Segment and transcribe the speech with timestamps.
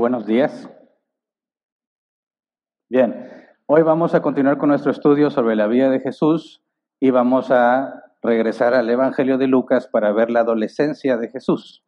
[0.00, 0.70] Buenos días.
[2.88, 3.30] Bien,
[3.66, 6.64] hoy vamos a continuar con nuestro estudio sobre la vida de Jesús
[7.00, 11.84] y vamos a regresar al Evangelio de Lucas para ver la adolescencia de Jesús.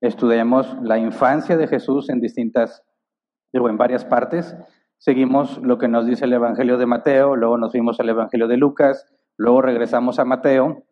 [0.00, 2.84] Estudiamos la infancia de Jesús en distintas,
[3.52, 4.56] digo, en varias partes.
[4.98, 8.58] Seguimos lo que nos dice el Evangelio de Mateo, luego nos fuimos al Evangelio de
[8.58, 10.84] Lucas, luego regresamos a Mateo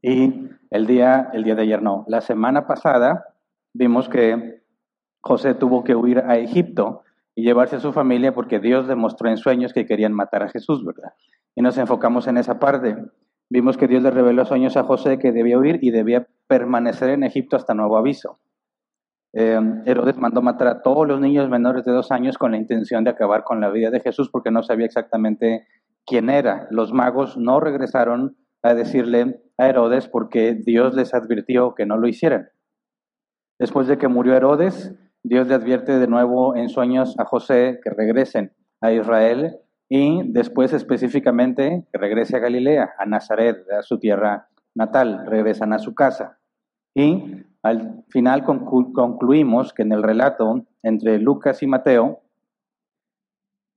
[0.00, 3.34] y el día, el día de ayer no, la semana pasada
[3.74, 4.65] vimos que
[5.26, 7.02] José tuvo que huir a Egipto
[7.34, 10.84] y llevarse a su familia porque Dios demostró en sueños que querían matar a Jesús,
[10.84, 11.12] ¿verdad?
[11.54, 12.96] Y nos enfocamos en esa parte.
[13.50, 17.24] Vimos que Dios le reveló sueños a José que debía huir y debía permanecer en
[17.24, 18.38] Egipto hasta nuevo aviso.
[19.32, 23.02] Eh, Herodes mandó matar a todos los niños menores de dos años con la intención
[23.02, 25.66] de acabar con la vida de Jesús porque no sabía exactamente
[26.06, 26.68] quién era.
[26.70, 32.06] Los magos no regresaron a decirle a Herodes porque Dios les advirtió que no lo
[32.06, 32.48] hicieran.
[33.58, 34.94] Después de que murió Herodes,
[35.28, 40.72] Dios le advierte de nuevo en sueños a José que regresen a Israel y después
[40.72, 46.38] específicamente que regrese a Galilea, a Nazaret, a su tierra natal, regresan a su casa.
[46.94, 52.20] Y al final concluimos que en el relato entre Lucas y Mateo,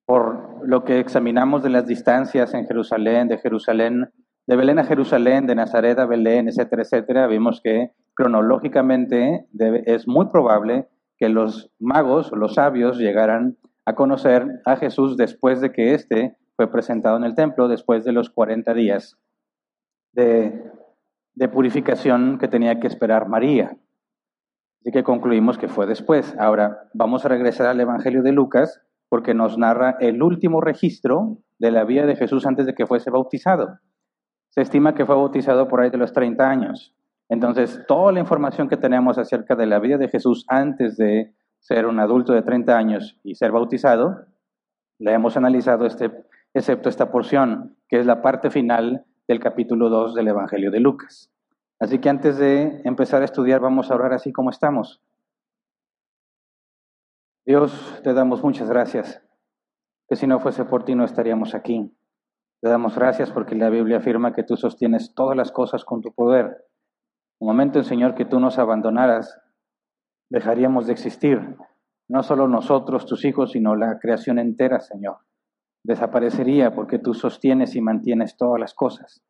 [0.05, 4.11] por lo que examinamos de las distancias en Jerusalén, de Jerusalén,
[4.45, 9.48] de Belén a Jerusalén, de Nazaret a Belén, etcétera, etcétera, vimos que cronológicamente
[9.88, 10.88] es muy probable
[11.19, 16.71] que los magos, los sabios, llegaran a conocer a Jesús después de que éste fue
[16.71, 19.17] presentado en el templo, después de los 40 días
[20.13, 20.63] de,
[21.35, 23.77] de purificación que tenía que esperar María.
[24.81, 26.35] Así que concluimos que fue después.
[26.39, 31.71] Ahora, vamos a regresar al Evangelio de Lucas porque nos narra el último registro de
[31.71, 33.79] la vida de Jesús antes de que fuese bautizado.
[34.49, 36.95] Se estima que fue bautizado por ahí de los 30 años.
[37.29, 41.85] Entonces, toda la información que tenemos acerca de la vida de Jesús antes de ser
[41.85, 44.25] un adulto de 30 años y ser bautizado,
[44.97, 46.11] la hemos analizado este,
[46.53, 51.31] excepto esta porción, que es la parte final del capítulo 2 del Evangelio de Lucas.
[51.79, 55.01] Así que antes de empezar a estudiar, vamos a orar así como estamos.
[57.45, 59.21] Dios, te damos muchas gracias,
[60.07, 61.95] que si no fuese por ti no estaríamos aquí.
[62.61, 66.11] Te damos gracias porque la Biblia afirma que tú sostienes todas las cosas con tu
[66.11, 66.68] poder.
[67.39, 69.39] Un momento, Señor, que tú nos abandonaras,
[70.30, 71.58] dejaríamos de existir.
[72.10, 75.20] No solo nosotros, tus hijos, sino la creación entera, Señor.
[75.83, 79.22] Desaparecería porque tú sostienes y mantienes todas las cosas.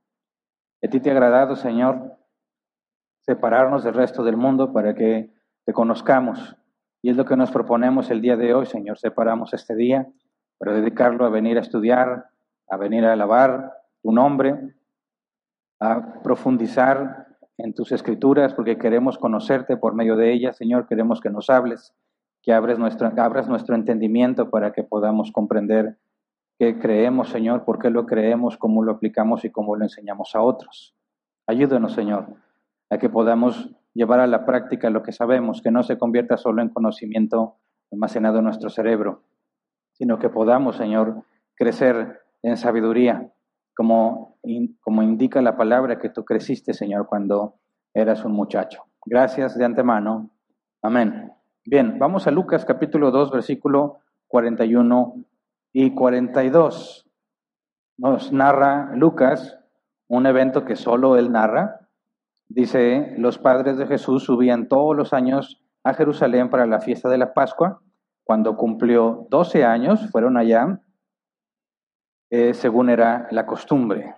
[0.83, 2.17] A ti te ha agradado, Señor,
[3.21, 5.31] separarnos del resto del mundo para que
[5.65, 6.55] te conozcamos.
[7.03, 8.97] Y es lo que nos proponemos el día de hoy, Señor.
[8.97, 10.07] Separamos este día
[10.57, 12.25] para dedicarlo a venir a estudiar,
[12.69, 14.75] a venir a alabar tu nombre,
[15.79, 17.28] a profundizar
[17.59, 21.93] en tus escrituras, porque queremos conocerte por medio de ellas, Señor, queremos que nos hables,
[22.41, 25.97] que abres nuestro, abras nuestro entendimiento para que podamos comprender
[26.57, 30.41] qué creemos, Señor, por qué lo creemos, cómo lo aplicamos y cómo lo enseñamos a
[30.41, 30.95] otros.
[31.47, 32.27] Ayúdanos, Señor,
[32.89, 36.61] a que podamos llevar a la práctica lo que sabemos, que no se convierta solo
[36.61, 37.57] en conocimiento
[37.91, 39.23] almacenado en nuestro cerebro,
[39.91, 41.23] sino que podamos, Señor,
[41.55, 43.33] crecer en sabiduría,
[43.79, 44.35] como,
[44.81, 47.55] como indica la palabra que tú creciste, Señor, cuando
[47.93, 48.83] eras un muchacho.
[49.05, 50.31] Gracias de antemano.
[50.81, 51.31] Amén.
[51.63, 55.23] Bien, vamos a Lucas capítulo 2, versículo 41
[55.71, 57.09] y 42.
[57.97, 59.57] Nos narra Lucas
[60.09, 61.87] un evento que solo él narra.
[62.49, 67.17] Dice, los padres de Jesús subían todos los años a Jerusalén para la fiesta de
[67.17, 67.81] la Pascua.
[68.25, 70.81] Cuando cumplió 12 años, fueron allá
[72.29, 74.15] eh, según era la costumbre.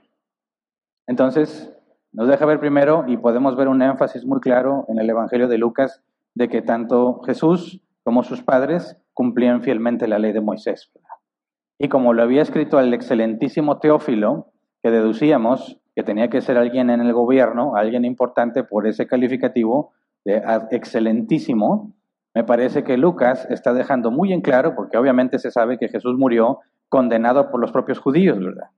[1.08, 1.72] Entonces,
[2.12, 5.58] nos deja ver primero y podemos ver un énfasis muy claro en el Evangelio de
[5.58, 6.02] Lucas
[6.36, 10.92] de que tanto Jesús como sus padres cumplían fielmente la ley de Moisés.
[11.78, 14.52] Y como lo había escrito el excelentísimo Teófilo,
[14.84, 19.92] que deducíamos que tenía que ser alguien en el gobierno, alguien importante por ese calificativo,
[20.24, 20.42] de
[20.72, 21.94] excelentísimo,
[22.34, 26.18] me parece que Lucas está dejando muy en claro, porque obviamente se sabe que Jesús
[26.18, 26.60] murió
[26.92, 28.70] condenado por los propios judíos, ¿verdad?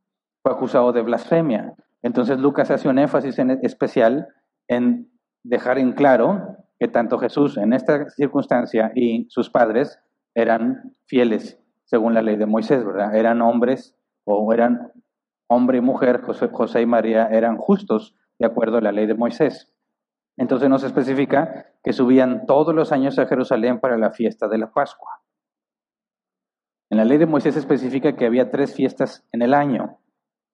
[0.44, 1.74] Fue acusado de blasfemia.
[2.04, 4.28] Entonces Lucas hace un énfasis en especial
[4.68, 5.12] en
[5.44, 10.00] dejar en claro que tanto Jesús en esta circunstancia y sus padres
[10.36, 13.16] eran fieles según la ley de Moisés, ¿verdad?
[13.16, 13.96] Eran hombres
[14.26, 14.92] o eran
[15.48, 19.16] hombre y mujer, José, José y María eran justos de acuerdo a la ley de
[19.16, 19.74] Moisés.
[20.38, 24.72] Entonces nos especifica que subían todos los años a Jerusalén para la fiesta de la
[24.72, 25.23] Pascua.
[26.94, 29.98] En la ley de Moisés especifica que había tres fiestas en el año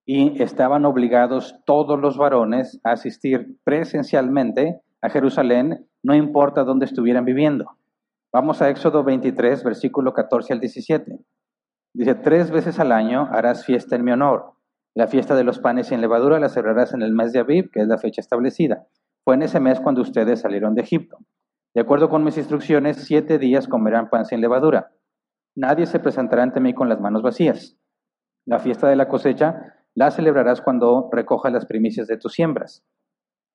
[0.06, 7.26] y estaban obligados todos los varones a asistir presencialmente a Jerusalén, no importa dónde estuvieran
[7.26, 7.66] viviendo.
[8.32, 11.20] Vamos a Éxodo 23, versículo 14 al 17.
[11.94, 14.54] Dice, tres veces al año harás fiesta en mi honor.
[14.96, 17.82] La fiesta de los panes sin levadura la celebrarás en el mes de Abib, que
[17.82, 18.88] es la fecha establecida.
[19.26, 21.18] Fue en ese mes cuando ustedes salieron de Egipto.
[21.76, 24.94] De acuerdo con mis instrucciones, siete días comerán pan sin levadura.
[25.60, 27.78] Nadie se presentará ante mí con las manos vacías.
[28.46, 32.86] La fiesta de la cosecha la celebrarás cuando recojas las primicias de tus siembras.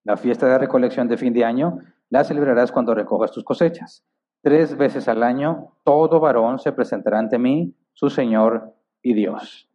[0.05, 1.79] La fiesta de recolección de fin de año
[2.11, 4.05] la celebrarás cuando recojas tus cosechas.
[4.43, 9.71] Tres veces al año todo varón se presentará ante mí, su Señor y Dios.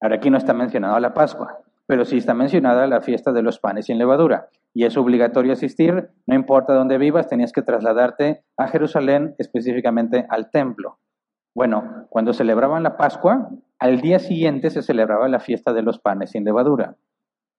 [0.00, 3.58] Ahora aquí no está mencionada la Pascua, pero sí está mencionada la fiesta de los
[3.58, 4.48] panes sin levadura.
[4.72, 10.50] Y es obligatorio asistir, no importa dónde vivas, tenías que trasladarte a Jerusalén, específicamente al
[10.50, 11.00] templo.
[11.56, 13.48] Bueno, cuando celebraban la Pascua,
[13.78, 16.98] al día siguiente se celebraba la fiesta de los panes sin levadura.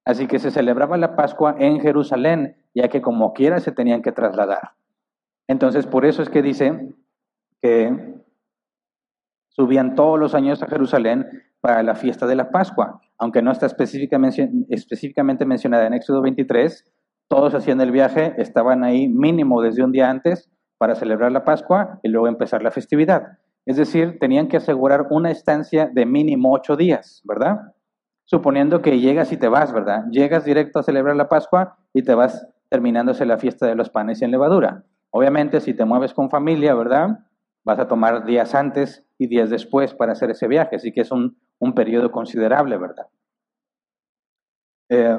[0.05, 4.11] Así que se celebraba la Pascua en Jerusalén, ya que como quiera se tenían que
[4.11, 4.73] trasladar.
[5.47, 6.93] Entonces, por eso es que dice
[7.59, 8.21] que
[9.49, 11.25] subían todos los años a Jerusalén
[11.59, 16.85] para la fiesta de la Pascua, aunque no está específicamente, específicamente mencionada en Éxodo 23,
[17.27, 21.99] todos hacían el viaje, estaban ahí mínimo desde un día antes para celebrar la Pascua
[22.03, 23.39] y luego empezar la festividad.
[23.67, 27.73] Es decir, tenían que asegurar una estancia de mínimo ocho días, ¿verdad?
[28.23, 30.05] Suponiendo que llegas y te vas, ¿verdad?
[30.09, 34.21] Llegas directo a celebrar la Pascua y te vas terminándose la fiesta de los panes
[34.21, 34.85] en levadura.
[35.09, 37.19] Obviamente, si te mueves con familia, ¿verdad?
[37.65, 41.11] Vas a tomar días antes y días después para hacer ese viaje, así que es
[41.11, 43.07] un, un periodo considerable, ¿verdad?
[44.87, 45.17] Eh,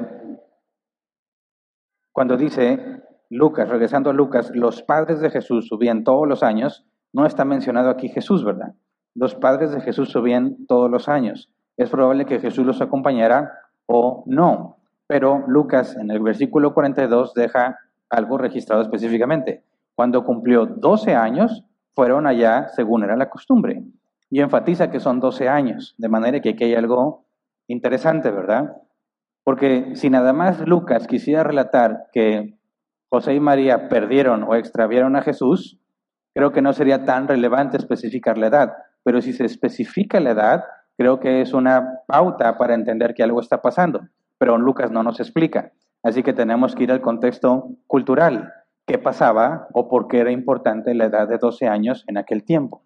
[2.11, 7.25] cuando dice Lucas, regresando a Lucas, los padres de Jesús subían todos los años, no
[7.25, 8.73] está mencionado aquí Jesús, ¿verdad?
[9.15, 11.51] Los padres de Jesús subían todos los años.
[11.77, 13.51] Es probable que Jesús los acompañara
[13.85, 14.77] o no,
[15.07, 17.79] pero Lucas en el versículo 42 deja
[18.09, 19.63] algo registrado específicamente.
[19.95, 21.65] Cuando cumplió 12 años,
[21.95, 23.83] fueron allá según era la costumbre.
[24.29, 27.25] Y enfatiza que son 12 años, de manera que aquí hay algo
[27.67, 28.77] interesante, ¿verdad?
[29.43, 32.57] Porque si nada más Lucas quisiera relatar que
[33.09, 35.79] José y María perdieron o extraviaron a Jesús,
[36.33, 38.73] creo que no sería tan relevante especificar la edad.
[39.03, 40.63] Pero si se especifica la edad,
[40.97, 44.01] creo que es una pauta para entender que algo está pasando.
[44.37, 45.71] Pero Lucas no nos explica.
[46.03, 48.53] Así que tenemos que ir al contexto cultural.
[48.85, 52.83] ¿Qué pasaba o por qué era importante la edad de 12 años en aquel tiempo?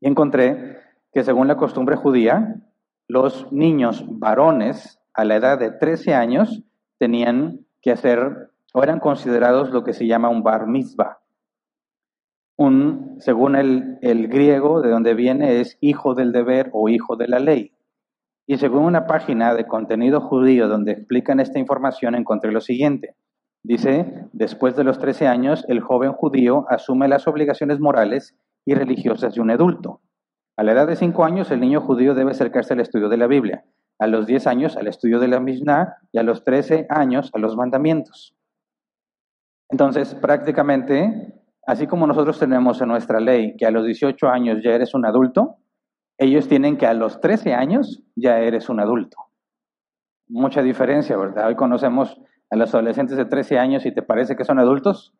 [0.00, 0.78] Y encontré
[1.12, 2.56] que según la costumbre judía,
[3.08, 6.62] los niños varones a la edad de 13 años
[6.98, 11.18] tenían que hacer o eran considerados lo que se llama un bar mitzvah.
[12.56, 17.28] Un, según el, el griego, de donde viene, es hijo del deber o hijo de
[17.28, 17.72] la ley.
[18.46, 23.16] Y según una página de contenido judío donde explican esta información, encontré lo siguiente.
[23.64, 29.34] Dice, después de los 13 años, el joven judío asume las obligaciones morales y religiosas
[29.34, 30.02] de un adulto.
[30.56, 33.26] A la edad de 5 años, el niño judío debe acercarse al estudio de la
[33.26, 33.64] Biblia.
[33.98, 35.96] A los 10 años, al estudio de la Mishnah.
[36.12, 38.36] Y a los 13 años, a los mandamientos.
[39.70, 44.72] Entonces, prácticamente, así como nosotros tenemos en nuestra ley que a los 18 años ya
[44.72, 45.56] eres un adulto,
[46.18, 49.16] ellos tienen que a los 13 años ya eres un adulto.
[50.28, 51.48] Mucha diferencia, ¿verdad?
[51.48, 55.14] Hoy conocemos a los adolescentes de 13 años y te parece que son adultos,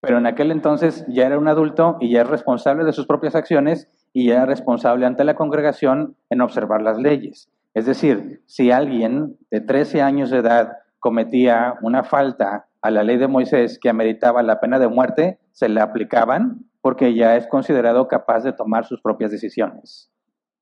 [0.00, 3.34] pero en aquel entonces ya era un adulto y ya es responsable de sus propias
[3.34, 7.50] acciones y ya era responsable ante la congregación en observar las leyes.
[7.74, 13.16] Es decir, si alguien de 13 años de edad cometía una falta a la ley
[13.16, 18.08] de Moisés que ameritaba la pena de muerte, se le aplicaban porque ya es considerado
[18.08, 20.12] capaz de tomar sus propias decisiones.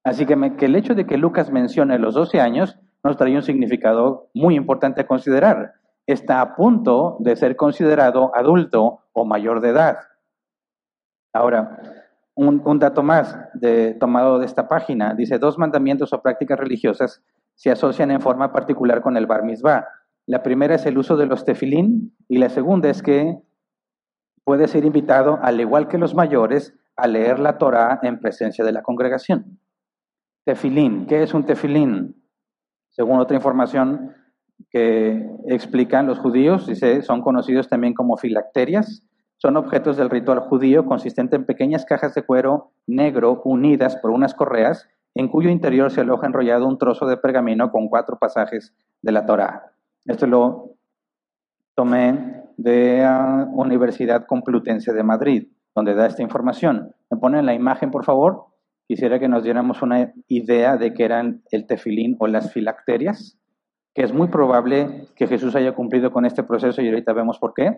[0.05, 4.31] Así que, el hecho de que Lucas mencione los 12 años nos trae un significado
[4.35, 5.73] muy importante a considerar.
[6.07, 9.99] Está a punto de ser considerado adulto o mayor de edad.
[11.33, 11.77] Ahora,
[12.37, 15.15] un, dato más de, tomado de esta página.
[15.15, 17.21] Dice, dos mandamientos o prácticas religiosas
[17.57, 19.89] se asocian en forma particular con el bar mitzvah.
[20.33, 23.37] La primera es el uso de los tefilín y la segunda es que
[24.45, 28.73] puede ser invitado, al igual que los mayores, a leer la Torá en presencia de
[28.73, 29.61] la congregación.
[30.47, 32.25] Tefilín, ¿qué es un tefilín?
[32.89, 34.15] Según otra información
[34.71, 39.03] que explican los judíos, dice, son conocidos también como filacterias,
[39.37, 44.33] son objetos del ritual judío consistente en pequeñas cajas de cuero negro unidas por unas
[44.33, 49.13] correas, en cuyo interior se aloja enrollado un trozo de pergamino con cuatro pasajes de
[49.13, 49.72] la Torá.
[50.05, 50.77] Esto lo
[51.75, 56.95] tomé de la Universidad Complutense de Madrid, donde da esta información.
[57.11, 58.47] ¿Me ponen la imagen, por favor?
[58.89, 63.39] Quisiera que nos diéramos una idea de qué eran el tefilín o las filacterias,
[63.95, 67.55] que es muy probable que Jesús haya cumplido con este proceso y ahorita vemos por
[67.55, 67.77] qué.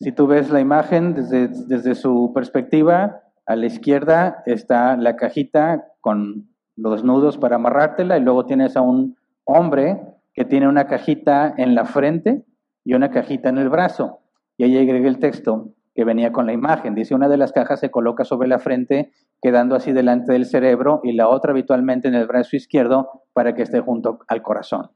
[0.00, 5.92] Si tú ves la imagen desde, desde su perspectiva, a la izquierda está la cajita
[6.00, 11.52] con los nudos para amarrártela y luego tienes a un hombre que tiene una cajita
[11.56, 12.44] en la frente
[12.84, 14.20] y una cajita en el brazo.
[14.56, 16.94] Y ahí agregué el texto que venía con la imagen.
[16.94, 19.10] Dice, una de las cajas se coloca sobre la frente,
[19.42, 23.62] quedando así delante del cerebro, y la otra habitualmente en el brazo izquierdo para que
[23.62, 24.92] esté junto al corazón.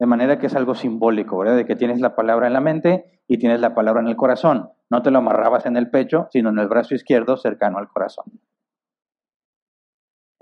[0.00, 1.54] De manera que es algo simbólico, ¿verdad?
[1.54, 4.70] De que tienes la palabra en la mente y tienes la palabra en el corazón.
[4.90, 8.24] No te lo amarrabas en el pecho, sino en el brazo izquierdo cercano al corazón.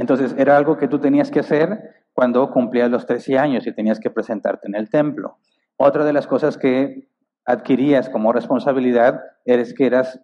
[0.01, 4.01] Entonces, era algo que tú tenías que hacer cuando cumplías los 13 años y tenías
[4.01, 5.37] que presentarte en el templo.
[5.77, 7.11] Otra de las cosas que
[7.45, 10.19] adquirías como responsabilidad es que eras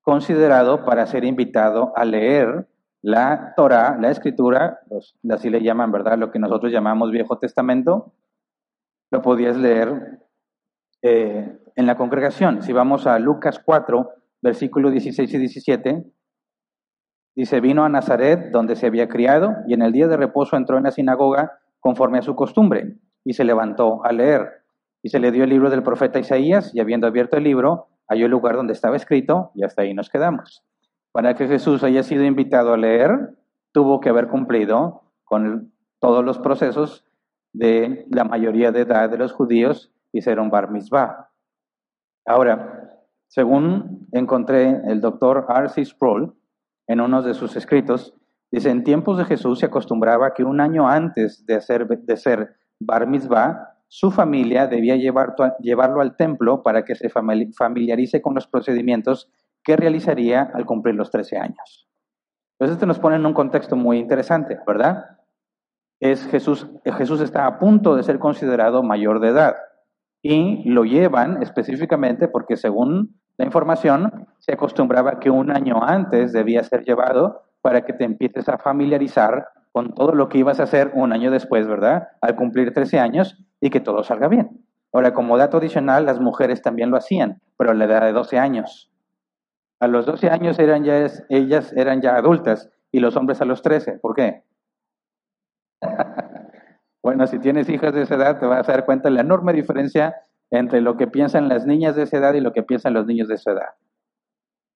[0.00, 2.66] considerado para ser invitado a leer
[3.00, 4.80] la Torah, la escritura,
[5.30, 6.18] así le llaman, ¿verdad?
[6.18, 8.12] Lo que nosotros llamamos Viejo Testamento,
[9.12, 10.18] lo podías leer
[11.00, 12.60] eh, en la congregación.
[12.62, 14.10] Si vamos a Lucas 4,
[14.40, 16.12] versículos 16 y 17,
[17.34, 20.76] dice, vino a Nazaret, donde se había criado, y en el día de reposo entró
[20.76, 24.64] en la sinagoga conforme a su costumbre, y se levantó a leer.
[25.02, 28.26] Y se le dio el libro del profeta Isaías, y habiendo abierto el libro, halló
[28.26, 30.64] el lugar donde estaba escrito, y hasta ahí nos quedamos.
[31.12, 33.36] Para que Jesús haya sido invitado a leer,
[33.72, 37.04] tuvo que haber cumplido con todos los procesos
[37.52, 41.30] de la mayoría de edad de los judíos y ser un bar mitzvah.
[42.26, 42.98] Ahora,
[43.28, 45.84] según encontré el doctor R.C.
[45.84, 46.34] Sproul
[46.86, 48.14] en uno de sus escritos,
[48.50, 52.56] dice, en tiempos de Jesús se acostumbraba que un año antes de, hacer, de ser
[52.80, 58.46] bar mitzvah, su familia debía llevar, llevarlo al templo para que se familiarice con los
[58.46, 59.30] procedimientos
[59.62, 61.88] que realizaría al cumplir los 13 años.
[62.58, 65.18] Entonces, esto nos pone en un contexto muy interesante, ¿verdad?
[66.02, 69.54] es Jesús, Jesús está a punto de ser considerado mayor de edad
[70.20, 76.62] y lo llevan específicamente porque según la información se acostumbraba que un año antes debía
[76.62, 80.92] ser llevado para que te empieces a familiarizar con todo lo que ibas a hacer
[80.94, 82.08] un año después, ¿verdad?
[82.20, 84.64] Al cumplir 13 años y que todo salga bien.
[84.92, 88.38] Ahora, como dato adicional, las mujeres también lo hacían, pero a la edad de 12
[88.38, 88.90] años.
[89.80, 93.62] A los 12 años eran ya, ellas eran ya adultas y los hombres a los
[93.62, 93.92] 13.
[93.92, 94.44] ¿Por qué?
[97.02, 99.54] bueno, si tienes hijas de esa edad, te vas a dar cuenta de la enorme
[99.54, 100.14] diferencia
[100.52, 103.26] entre lo que piensan las niñas de esa edad y lo que piensan los niños
[103.26, 103.70] de esa edad.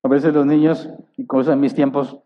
[0.02, 2.18] A veces los niños, incluso en mis tiempos,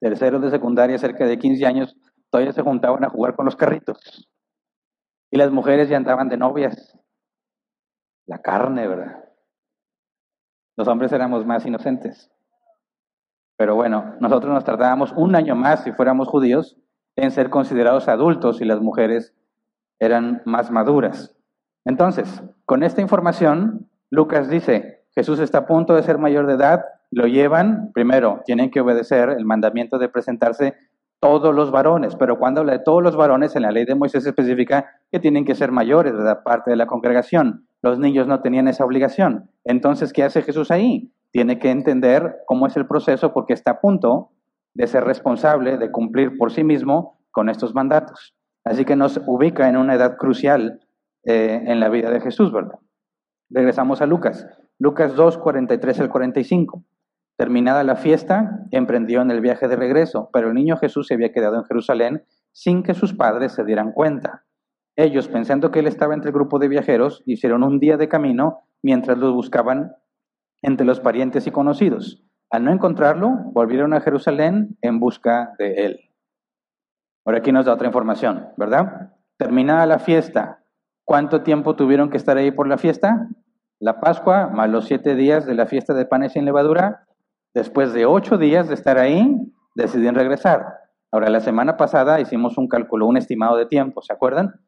[0.00, 1.96] terceros de secundaria, cerca de 15 años,
[2.30, 4.28] todavía se juntaban a jugar con los carritos.
[5.30, 6.98] Y las mujeres ya andaban de novias.
[8.26, 9.24] La carne, ¿verdad?
[10.76, 12.28] Los hombres éramos más inocentes.
[13.56, 16.76] Pero bueno, nosotros nos tardábamos un año más si fuéramos judíos
[17.14, 19.32] en ser considerados adultos y las mujeres
[20.00, 21.39] eran más maduras.
[21.84, 26.84] Entonces, con esta información, Lucas dice, Jesús está a punto de ser mayor de edad,
[27.10, 30.74] lo llevan, primero, tienen que obedecer el mandamiento de presentarse
[31.20, 34.26] todos los varones, pero cuando habla de todos los varones, en la ley de Moisés
[34.26, 37.66] especifica que tienen que ser mayores de parte de la congregación.
[37.82, 39.50] Los niños no tenían esa obligación.
[39.64, 41.12] Entonces, ¿qué hace Jesús ahí?
[41.30, 44.30] Tiene que entender cómo es el proceso porque está a punto
[44.74, 48.34] de ser responsable, de cumplir por sí mismo con estos mandatos.
[48.64, 50.80] Así que nos ubica en una edad crucial
[51.24, 52.78] eh, en la vida de Jesús, ¿verdad?
[53.50, 54.46] Regresamos a Lucas.
[54.78, 56.84] Lucas 2, 43 al 45.
[57.36, 61.32] Terminada la fiesta, emprendió en el viaje de regreso, pero el niño Jesús se había
[61.32, 64.44] quedado en Jerusalén sin que sus padres se dieran cuenta.
[64.96, 68.64] Ellos, pensando que él estaba entre el grupo de viajeros, hicieron un día de camino
[68.82, 69.92] mientras los buscaban
[70.62, 72.24] entre los parientes y conocidos.
[72.50, 76.00] Al no encontrarlo, volvieron a Jerusalén en busca de él.
[77.24, 79.12] Ahora aquí nos da otra información, ¿verdad?
[79.38, 80.59] Terminada la fiesta,
[81.10, 83.26] ¿cuánto tiempo tuvieron que estar ahí por la fiesta?
[83.80, 87.04] La Pascua más los siete días de la fiesta de panes sin levadura.
[87.52, 90.64] Después de ocho días de estar ahí, decidieron regresar.
[91.10, 94.60] Ahora, la semana pasada hicimos un cálculo, un estimado de tiempo, ¿se acuerdan?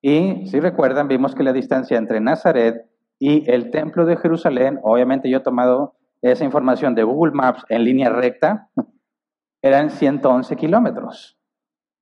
[0.00, 2.88] Y si recuerdan, vimos que la distancia entre Nazaret
[3.18, 7.84] y el templo de Jerusalén, obviamente yo he tomado esa información de Google Maps en
[7.84, 8.70] línea recta,
[9.62, 11.36] eran 111 kilómetros.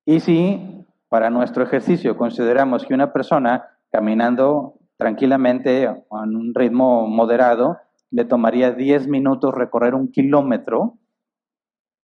[0.06, 7.78] Y si para nuestro ejercicio consideramos que una persona caminando tranquilamente a un ritmo moderado
[8.10, 10.98] le tomaría 10 minutos recorrer un kilómetro,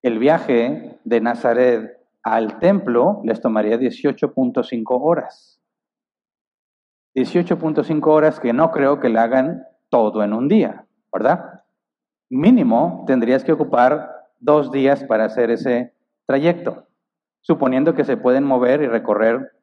[0.03, 5.59] el viaje de Nazaret al templo les tomaría 18.5 horas.
[7.15, 11.63] 18.5 horas que no creo que le hagan todo en un día, ¿verdad?
[12.29, 15.93] Mínimo tendrías que ocupar dos días para hacer ese
[16.25, 16.87] trayecto,
[17.41, 19.53] suponiendo que se pueden mover y recorrer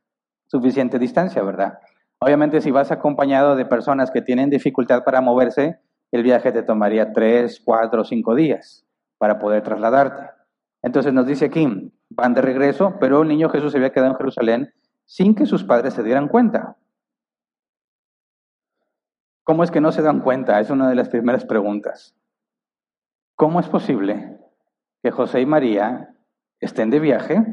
[0.46, 1.78] suficiente distancia, ¿verdad?
[2.24, 5.80] Obviamente si vas acompañado de personas que tienen dificultad para moverse,
[6.12, 8.86] el viaje te tomaría tres, cuatro, cinco días
[9.18, 10.30] para poder trasladarte.
[10.82, 14.18] Entonces nos dice aquí, van de regreso, pero el niño Jesús se había quedado en
[14.18, 14.72] Jerusalén
[15.04, 16.76] sin que sus padres se dieran cuenta.
[19.42, 20.60] ¿Cómo es que no se dan cuenta?
[20.60, 22.14] Es una de las primeras preguntas.
[23.34, 24.38] ¿Cómo es posible
[25.02, 26.14] que José y María
[26.60, 27.44] estén de viaje,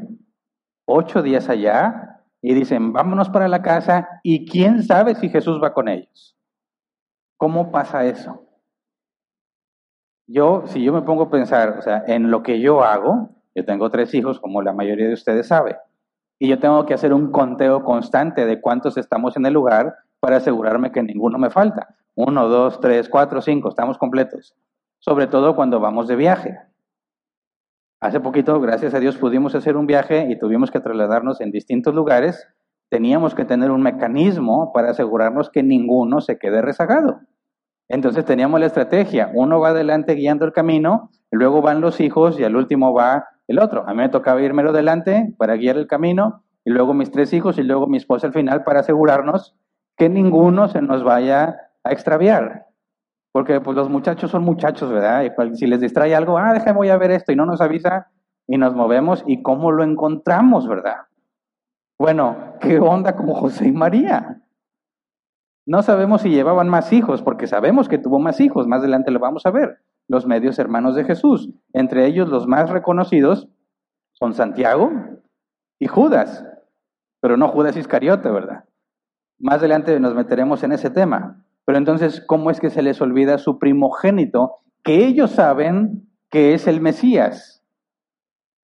[0.84, 2.09] ocho días allá,
[2.42, 6.36] y dicen, vámonos para la casa, y quién sabe si Jesús va con ellos?
[7.36, 8.44] ¿Cómo pasa eso?
[10.26, 13.64] Yo, si yo me pongo a pensar, o sea, en lo que yo hago, yo
[13.64, 15.76] tengo tres hijos, como la mayoría de ustedes sabe,
[16.38, 20.36] y yo tengo que hacer un conteo constante de cuántos estamos en el lugar para
[20.36, 21.94] asegurarme que ninguno me falta.
[22.14, 24.54] Uno, dos, tres, cuatro, cinco, estamos completos.
[24.98, 26.58] Sobre todo cuando vamos de viaje.
[28.02, 31.94] Hace poquito, gracias a Dios, pudimos hacer un viaje y tuvimos que trasladarnos en distintos
[31.94, 32.48] lugares.
[32.88, 37.20] Teníamos que tener un mecanismo para asegurarnos que ninguno se quede rezagado.
[37.88, 42.44] Entonces teníamos la estrategia, uno va adelante guiando el camino, luego van los hijos y
[42.44, 43.86] al último va el otro.
[43.86, 47.58] A mí me tocaba irme delante para guiar el camino y luego mis tres hijos
[47.58, 49.54] y luego mi esposa al final para asegurarnos
[49.98, 52.69] que ninguno se nos vaya a extraviar.
[53.32, 55.24] Porque pues los muchachos son muchachos, ¿verdad?
[55.24, 58.10] Y si les distrae algo, ah, déjame voy a ver esto y no nos avisa
[58.46, 61.06] y nos movemos y cómo lo encontramos, ¿verdad?
[61.98, 64.42] Bueno, ¿qué onda como José y María?
[65.66, 69.20] No sabemos si llevaban más hijos, porque sabemos que tuvo más hijos, más adelante lo
[69.20, 71.50] vamos a ver, los medios hermanos de Jesús.
[71.72, 73.48] Entre ellos los más reconocidos
[74.12, 74.90] son Santiago
[75.78, 76.44] y Judas,
[77.20, 78.64] pero no Judas Iscariote, ¿verdad?
[79.38, 81.44] Más adelante nos meteremos en ese tema.
[81.64, 86.66] Pero entonces, ¿cómo es que se les olvida su primogénito, que ellos saben que es
[86.66, 87.62] el Mesías?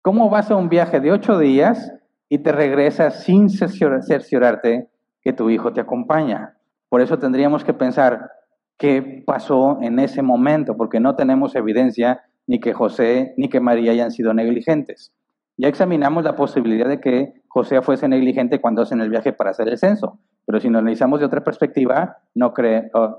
[0.02, 1.92] ¿Cómo vas a un viaje de ocho días
[2.30, 4.90] y te regresas sin cerciorarte
[5.22, 6.58] que tu hijo te acompaña?
[6.90, 8.30] Por eso tendríamos que pensar
[8.78, 13.92] qué pasó en ese momento, porque no tenemos evidencia ni que José ni que María
[13.92, 15.12] hayan sido negligentes.
[15.58, 19.70] Ya examinamos la posibilidad de que José fuese negligente cuando hacen el viaje para hacer
[19.70, 22.54] el censo, pero si lo analizamos de otra perspectiva, no,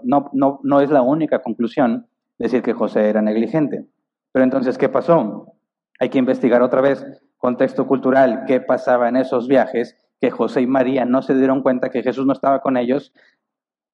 [0.03, 2.07] no, no, no es la única conclusión
[2.39, 3.87] decir que José era negligente.
[4.33, 5.53] Pero entonces, ¿qué pasó?
[5.99, 7.05] Hay que investigar otra vez
[7.39, 11.91] contexto cultural, qué pasaba en esos viajes, que José y María no se dieron cuenta
[11.91, 13.12] que Jesús no estaba con ellos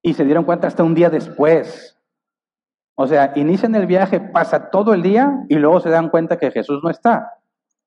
[0.02, 1.98] y se dieron cuenta hasta un día después.
[2.94, 6.50] O sea, inician el viaje, pasa todo el día y luego se dan cuenta que
[6.50, 7.41] Jesús no está.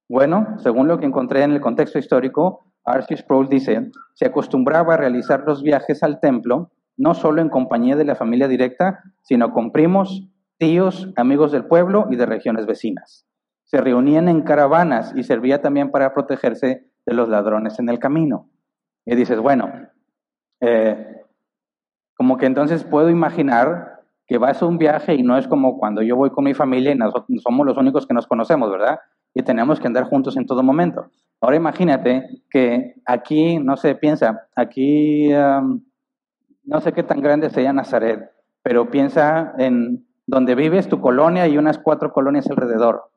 [0.08, 4.98] Bueno, según lo que encontré en el contexto histórico, Archie Sproul dice, se acostumbraba a
[4.98, 9.72] realizar los viajes al templo no solo en compañía de la familia directa, sino con
[9.72, 13.28] primos, tíos, amigos del pueblo y de regiones vecinas.
[13.66, 18.50] Se reunían en caravanas y servía también para protegerse de los ladrones en el camino.
[19.06, 19.72] Y dices, bueno,
[20.62, 21.22] eh,
[22.16, 26.02] como que entonces puedo imaginar que vas a un viaje y no es como cuando
[26.02, 29.00] yo voy con mi familia y nosotros somos los únicos que nos conocemos, ¿verdad?
[29.36, 31.12] Y tenemos que andar juntos en todo momento.
[31.42, 35.30] Ahora imagínate que aquí, no sé, piensa, aquí
[36.64, 38.32] no sé qué tan grande sea Nazaret,
[38.64, 43.12] pero piensa en donde vives, tu colonia y unas cuatro colonias alrededor.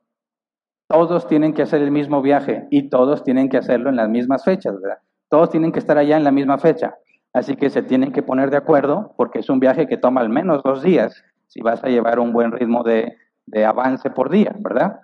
[0.88, 4.44] Todos tienen que hacer el mismo viaje y todos tienen que hacerlo en las mismas
[4.44, 4.98] fechas, ¿verdad?
[5.30, 6.96] Todos tienen que estar allá en la misma fecha.
[7.32, 10.30] Así que se tienen que poner de acuerdo porque es un viaje que toma al
[10.30, 13.16] menos dos días si vas a llevar un buen ritmo de,
[13.64, 15.00] avance por día, ¿verdad?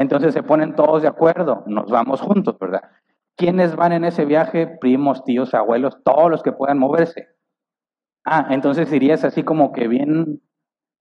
[0.00, 2.82] Entonces se ponen todos de acuerdo, nos vamos juntos, ¿verdad?
[3.36, 4.66] ¿Quiénes van en ese viaje?
[4.66, 7.28] Primos, tíos, abuelos, todos los que puedan moverse.
[8.24, 10.40] Ah, entonces dirías así como que bien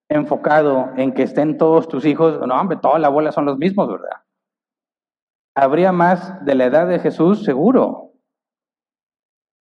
[0.09, 3.87] enfocado en que estén todos tus hijos, no, hombre, toda la abuela son los mismos,
[3.87, 4.23] ¿verdad?
[5.55, 8.09] Habría más de la edad de Jesús, seguro,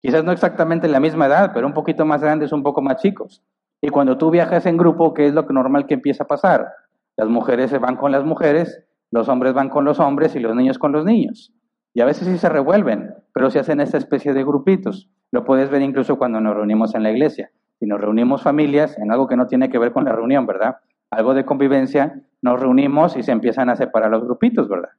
[0.00, 3.42] Quizás no exactamente la misma edad, pero un poquito más grandes, un poco más chicos.
[3.82, 6.72] Y cuando tú viajas en grupo, ¿qué es lo que normal que empieza a pasar?
[7.16, 10.54] Las mujeres se van con las mujeres, los hombres van con los hombres y los
[10.54, 11.52] niños con los niños.
[11.94, 15.10] Y a veces sí se revuelven, pero se hacen esta especie de grupitos.
[15.30, 17.50] Lo puedes ver incluso cuando nos reunimos en la iglesia.
[17.78, 20.76] Si nos reunimos familias en algo que no tiene que ver con la reunión, ¿verdad?
[21.10, 24.90] Algo de convivencia, nos reunimos y se empiezan a separar los grupitos, ¿verdad?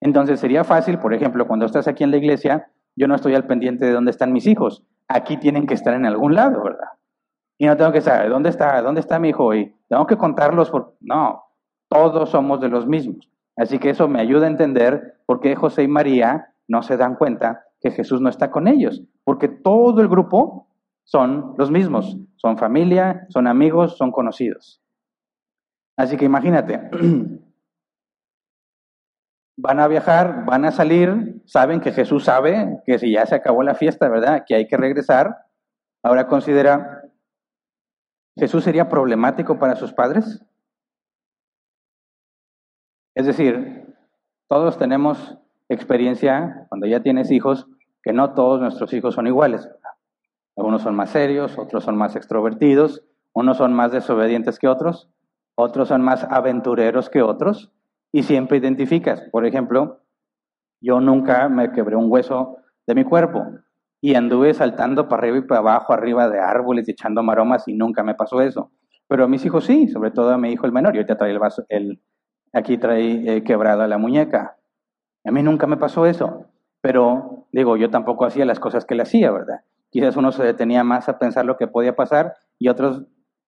[0.00, 3.46] Entonces sería fácil, por ejemplo, cuando estás aquí en la iglesia, yo no estoy al
[3.46, 4.84] pendiente de dónde están mis hijos.
[5.08, 6.88] Aquí tienen que estar en algún lado, ¿verdad?
[7.58, 10.70] Y no tengo que saber dónde está, dónde está mi hijo y tengo que contarlos
[10.70, 11.42] por no,
[11.88, 13.28] todos somos de los mismos.
[13.58, 17.16] Así que eso me ayuda a entender por qué José y María no se dan
[17.16, 20.68] cuenta que Jesús no está con ellos, porque todo el grupo
[21.04, 24.80] son los mismos, son familia, son amigos, son conocidos.
[25.96, 26.88] Así que imagínate,
[29.56, 33.64] van a viajar, van a salir, saben que Jesús sabe que si ya se acabó
[33.64, 34.44] la fiesta, ¿verdad?
[34.46, 35.36] Que hay que regresar.
[36.04, 37.02] Ahora considera,
[38.38, 40.44] ¿Jesús sería problemático para sus padres?
[43.18, 43.96] Es decir,
[44.46, 45.36] todos tenemos
[45.68, 47.66] experiencia cuando ya tienes hijos,
[48.00, 49.68] que no todos nuestros hijos son iguales.
[50.56, 55.10] Algunos son más serios, otros son más extrovertidos, unos son más desobedientes que otros,
[55.56, 57.72] otros son más aventureros que otros,
[58.12, 59.20] y siempre identificas.
[59.32, 60.04] Por ejemplo,
[60.80, 63.44] yo nunca me quebré un hueso de mi cuerpo
[64.00, 67.74] y anduve saltando para arriba y para abajo, arriba de árboles y echando maromas y
[67.74, 68.70] nunca me pasó eso.
[69.08, 70.94] Pero a mis hijos sí, sobre todo a mi hijo el menor.
[70.94, 72.00] Yo te trae el vaso, el,
[72.52, 74.56] aquí trae eh, quebrada la muñeca.
[75.24, 76.46] A mí nunca me pasó eso.
[76.80, 79.60] Pero digo, yo tampoco hacía las cosas que él hacía, ¿verdad?
[79.90, 83.04] Quizás uno se detenía más a pensar lo que podía pasar y otros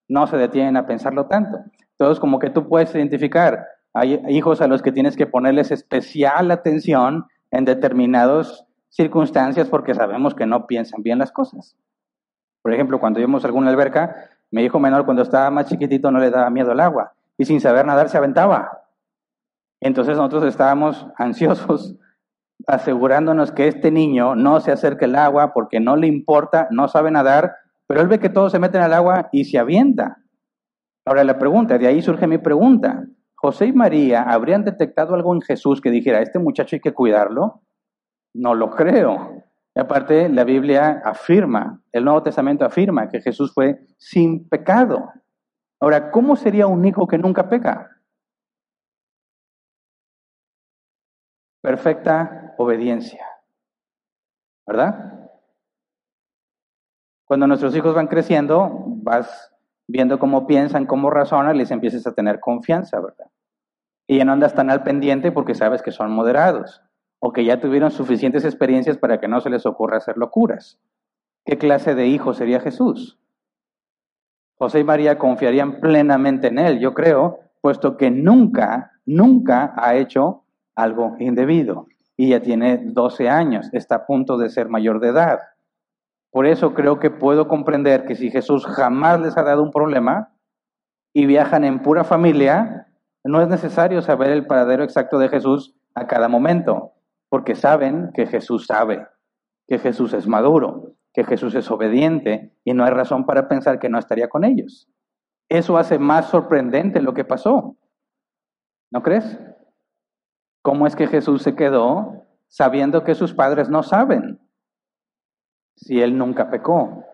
[0.07, 1.59] no se detienen a pensarlo tanto.
[1.91, 6.51] Entonces, como que tú puedes identificar, hay hijos a los que tienes que ponerles especial
[6.51, 11.75] atención en determinadas circunstancias porque sabemos que no piensan bien las cosas.
[12.61, 16.19] Por ejemplo, cuando íbamos a alguna alberca, mi hijo menor cuando estaba más chiquitito no
[16.19, 18.80] le daba miedo al agua y sin saber nadar se aventaba.
[19.81, 21.97] Entonces nosotros estábamos ansiosos
[22.67, 27.11] asegurándonos que este niño no se acerque al agua porque no le importa, no sabe
[27.11, 27.55] nadar,
[27.87, 30.17] pero él ve que todos se meten al agua y se avienta.
[31.05, 33.03] Ahora la pregunta, de ahí surge mi pregunta.
[33.35, 37.63] ¿José y María habrían detectado algo en Jesús que dijera, este muchacho hay que cuidarlo?
[38.35, 39.43] No lo creo.
[39.75, 45.09] Y aparte, la Biblia afirma, el Nuevo Testamento afirma que Jesús fue sin pecado.
[45.79, 47.90] Ahora, ¿cómo sería un hijo que nunca peca?
[51.61, 53.25] Perfecta obediencia.
[54.65, 55.29] ¿Verdad?
[57.25, 59.53] Cuando nuestros hijos van creciendo, vas
[59.87, 63.27] viendo cómo piensan, cómo razonan, les empiezas a tener confianza, ¿verdad?
[64.07, 66.81] Y ya no andas tan al pendiente porque sabes que son moderados
[67.19, 70.79] o que ya tuvieron suficientes experiencias para que no se les ocurra hacer locuras.
[71.45, 73.19] ¿Qué clase de hijo sería Jesús?
[74.57, 80.43] José y María confiarían plenamente en él, yo creo, puesto que nunca, nunca ha hecho
[80.75, 81.87] algo indebido.
[82.17, 85.39] Y ya tiene 12 años, está a punto de ser mayor de edad.
[86.31, 90.33] Por eso creo que puedo comprender que si Jesús jamás les ha dado un problema
[91.13, 92.87] y viajan en pura familia,
[93.23, 96.93] no es necesario saber el paradero exacto de Jesús a cada momento,
[97.29, 99.05] porque saben que Jesús sabe,
[99.67, 103.89] que Jesús es maduro, que Jesús es obediente y no hay razón para pensar que
[103.89, 104.89] no estaría con ellos.
[105.49, 107.75] Eso hace más sorprendente lo que pasó.
[108.89, 109.37] ¿No crees?
[110.61, 114.39] ¿Cómo es que Jesús se quedó sabiendo que sus padres no saben?
[115.81, 117.05] si él nunca pecó.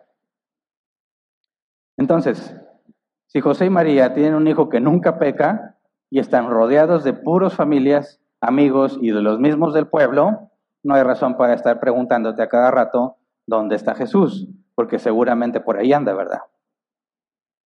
[1.98, 2.56] Entonces,
[3.28, 5.78] si José y María tienen un hijo que nunca peca
[6.10, 10.52] y están rodeados de puros familias, amigos y de los mismos del pueblo,
[10.84, 15.78] no hay razón para estar preguntándote a cada rato dónde está Jesús, porque seguramente por
[15.78, 16.42] ahí anda, ¿verdad?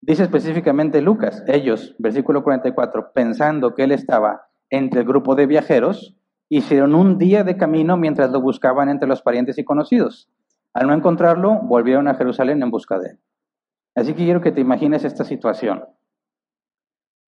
[0.01, 6.17] Dice específicamente Lucas, ellos, versículo 44, pensando que él estaba entre el grupo de viajeros,
[6.49, 10.29] hicieron un día de camino mientras lo buscaban entre los parientes y conocidos.
[10.73, 13.19] Al no encontrarlo, volvieron a Jerusalén en busca de él.
[13.95, 15.85] Así que quiero que te imagines esta situación.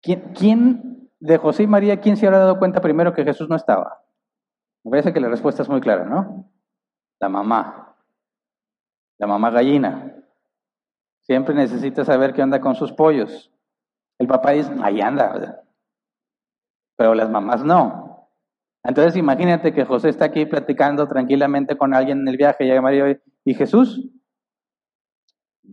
[0.02, 4.02] ¿Quién, de José y María, quién se habrá dado cuenta primero que Jesús no estaba?
[4.84, 6.50] Me parece que la respuesta es muy clara, ¿no?
[7.18, 7.96] La mamá.
[9.18, 10.16] La mamá gallina.
[11.20, 13.52] Siempre necesita saber qué anda con sus pollos.
[14.18, 15.59] El papá dice, ahí anda.
[17.00, 18.28] Pero las mamás no.
[18.84, 22.82] Entonces imagínate que José está aquí platicando tranquilamente con alguien en el viaje, y llega
[22.82, 24.06] María y Jesús,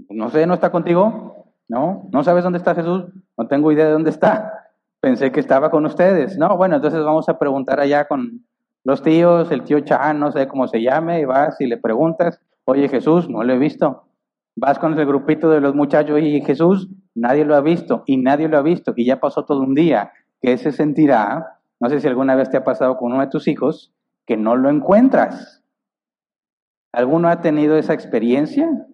[0.08, 1.54] no sé, ¿no está contigo?
[1.68, 2.08] ¿No?
[2.13, 3.08] ¿No sabes dónde está Jesús?
[3.38, 4.70] No tengo idea de dónde está.
[5.02, 6.38] Pensé que estaba con ustedes.
[6.38, 8.46] No, bueno, entonces vamos a preguntar allá con
[8.86, 12.40] los tíos, el tío Chan, no sé cómo se llame, y vas y le preguntas,
[12.63, 14.06] oye Jesús, no lo he visto.
[14.56, 18.48] Vas con el grupito de los muchachos y Jesús, nadie lo ha visto y nadie
[18.48, 20.13] lo ha visto y ya pasó todo un día.
[20.41, 23.47] ¿Qué se sentirá no sé si alguna vez te ha pasado con uno de tus
[23.47, 23.93] hijos
[24.26, 25.63] que no lo encuentras.
[26.91, 28.88] ¿Alguno ha tenido esa experiencia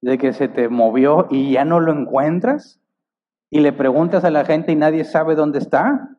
[0.00, 2.80] de que se te movió y ya no lo encuentras?
[3.50, 6.16] Y le preguntas a la gente y nadie sabe dónde está.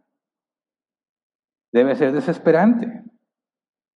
[1.72, 2.86] Debe ser desesperante.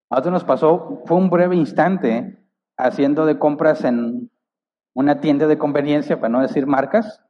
[0.09, 2.41] A nosotros nos pasó, fue un breve instante
[2.77, 4.31] haciendo de compras en
[4.93, 7.21] una tienda de conveniencia, para no decir marcas.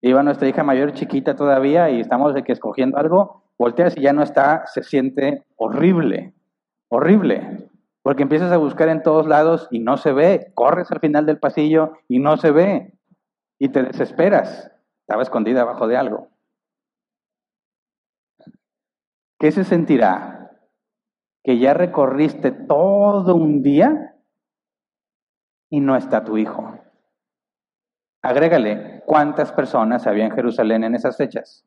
[0.00, 4.12] Iba nuestra hija mayor chiquita todavía y estamos de que escogiendo algo, volteas y ya
[4.12, 6.34] no está, se siente horrible,
[6.88, 7.68] horrible,
[8.02, 11.38] porque empiezas a buscar en todos lados y no se ve, corres al final del
[11.38, 12.94] pasillo y no se ve
[13.58, 14.70] y te desesperas.
[15.00, 16.28] Estaba escondida abajo de algo.
[19.40, 20.52] ¿Qué se sentirá?
[21.42, 24.16] Que ya recorriste todo un día
[25.70, 26.78] y no está tu hijo.
[28.22, 31.64] Agrégale cuántas personas había en Jerusalén en esas fechas.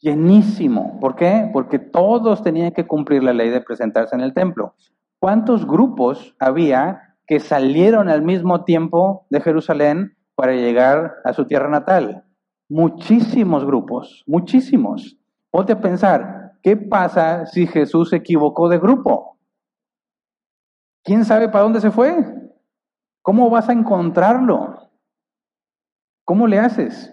[0.00, 0.98] Llenísimo.
[0.98, 1.48] ¿Por qué?
[1.52, 4.74] Porque todos tenían que cumplir la ley de presentarse en el templo.
[5.20, 11.68] ¿Cuántos grupos había que salieron al mismo tiempo de Jerusalén para llegar a su tierra
[11.70, 12.24] natal?
[12.68, 15.16] Muchísimos grupos, muchísimos.
[15.52, 19.38] Ponte a pensar, ¿qué pasa si Jesús se equivocó de grupo?
[21.04, 22.12] ¿Quién sabe para dónde se fue?
[23.22, 24.91] ¿Cómo vas a encontrarlo?
[26.24, 27.12] ¿Cómo le haces?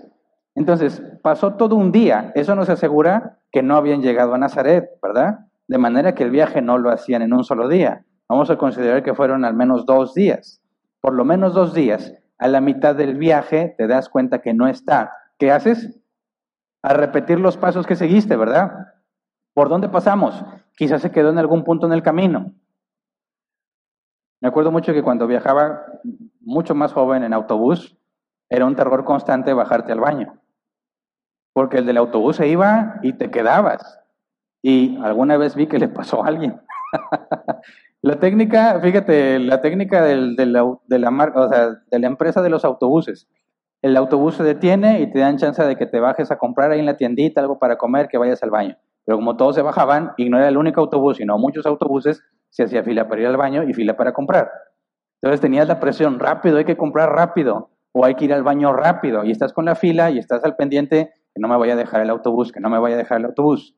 [0.56, 2.32] Entonces, pasó todo un día.
[2.36, 5.40] Eso nos asegura que no habían llegado a Nazaret, ¿verdad?
[5.68, 8.06] De manera que el viaje no lo hacían en un solo día.
[8.28, 10.62] Vamos a considerar que fueron al menos dos días.
[11.02, 12.14] Por lo menos dos días.
[12.38, 15.14] A la mitad del viaje te das cuenta que no está.
[15.38, 16.00] ¿Qué haces?
[16.84, 18.72] A repetir los pasos que seguiste, ¿verdad?
[19.54, 20.44] ¿Por dónde pasamos?
[20.78, 22.54] Quizás se quedó en algún punto en el camino.
[24.42, 25.84] Me acuerdo mucho que cuando viajaba
[26.40, 27.99] mucho más joven en autobús,
[28.50, 30.40] era un terror constante bajarte al baño.
[31.54, 34.00] Porque el del autobús se iba y te quedabas.
[34.62, 36.60] Y alguna vez vi que le pasó a alguien.
[38.02, 43.28] la técnica, fíjate, la técnica de, la, de la empresa de los autobuses.
[43.82, 46.80] El autobús se detiene y te dan chance de que te bajes a comprar ahí
[46.80, 48.76] en la tiendita algo para comer, que vayas al baño.
[49.06, 52.64] Pero como todos se bajaban, y no era el único autobús, sino muchos autobuses, se
[52.64, 54.52] hacía fila para ir al baño y fila para comprar.
[55.22, 58.72] Entonces tenías la presión, rápido, hay que comprar rápido, o hay que ir al baño
[58.72, 61.76] rápido, y estás con la fila y estás al pendiente, que no me vaya a
[61.76, 63.76] dejar el autobús, que no me vaya a dejar el autobús.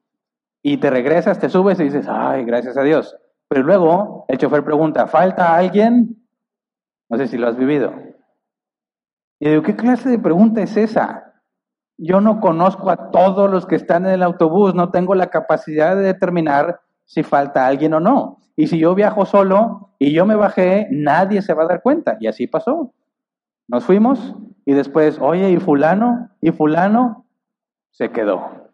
[0.62, 3.18] Y te regresas, te subes y dices, ay, gracias a Dios.
[3.48, 6.24] Pero luego el chofer pregunta, ¿falta alguien?
[7.10, 7.94] No sé si lo has vivido.
[9.40, 11.42] Y digo, ¿qué clase de pregunta es esa?
[11.98, 15.96] Yo no conozco a todos los que están en el autobús, no tengo la capacidad
[15.96, 18.38] de determinar si falta alguien o no.
[18.56, 22.18] Y si yo viajo solo y yo me bajé, nadie se va a dar cuenta.
[22.20, 22.94] Y así pasó.
[23.72, 26.30] Nos fuimos y después, oye, ¿y fulano?
[26.42, 27.26] ¿Y fulano?
[27.92, 28.70] Se quedó.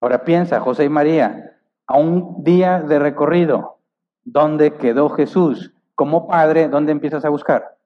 [0.00, 3.80] Ahora piensa, José y María, a un día de recorrido,
[4.24, 5.74] ¿dónde quedó Jesús?
[5.94, 7.76] Como padre, ¿dónde empiezas a buscar?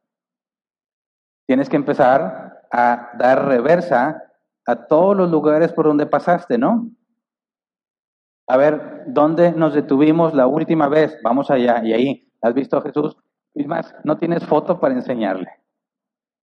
[1.47, 4.23] Tienes que empezar a dar reversa
[4.67, 6.89] a todos los lugares por donde pasaste, ¿no?
[8.47, 11.19] A ver, ¿dónde nos detuvimos la última vez?
[11.25, 11.85] Vamos allá.
[11.85, 13.17] Y ahí, ¿has visto a Jesús?
[13.55, 15.60] Es más, no tienes foto para enseñarle.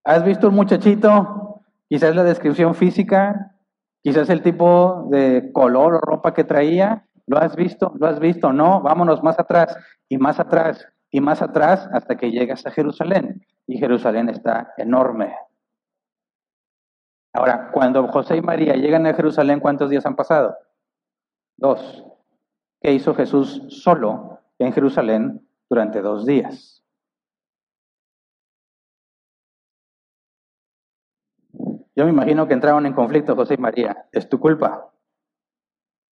[0.07, 1.59] ¿Has visto un muchachito?
[1.89, 3.53] Quizás la descripción física,
[4.01, 7.05] quizás el tipo de color o ropa que traía.
[7.25, 7.91] ¿Lo has visto?
[7.99, 8.53] ¿Lo has visto?
[8.53, 13.45] No, vámonos más atrás y más atrás y más atrás hasta que llegas a Jerusalén.
[13.67, 15.35] Y Jerusalén está enorme.
[17.33, 20.55] Ahora, cuando José y María llegan a Jerusalén, ¿cuántos días han pasado?
[21.57, 22.05] Dos,
[22.79, 26.76] ¿qué hizo Jesús solo en Jerusalén durante dos días?
[31.97, 34.05] Yo me imagino que entraron en conflicto José y María.
[34.11, 34.91] Es tu culpa.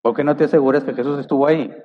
[0.04, 1.76] ¿Por qué no te aseguras que Jesús estuvo ahí?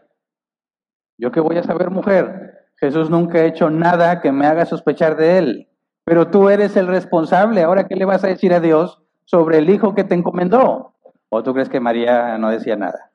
[1.17, 2.69] ¿Yo qué voy a saber, mujer?
[2.77, 5.69] Jesús nunca ha hecho nada que me haga sospechar de él.
[6.05, 7.63] Pero tú eres el responsable.
[7.63, 10.93] Ahora, ¿qué le vas a decir a Dios sobre el hijo que te encomendó?
[11.31, 13.13] ¿O tú crees que María no decía nada?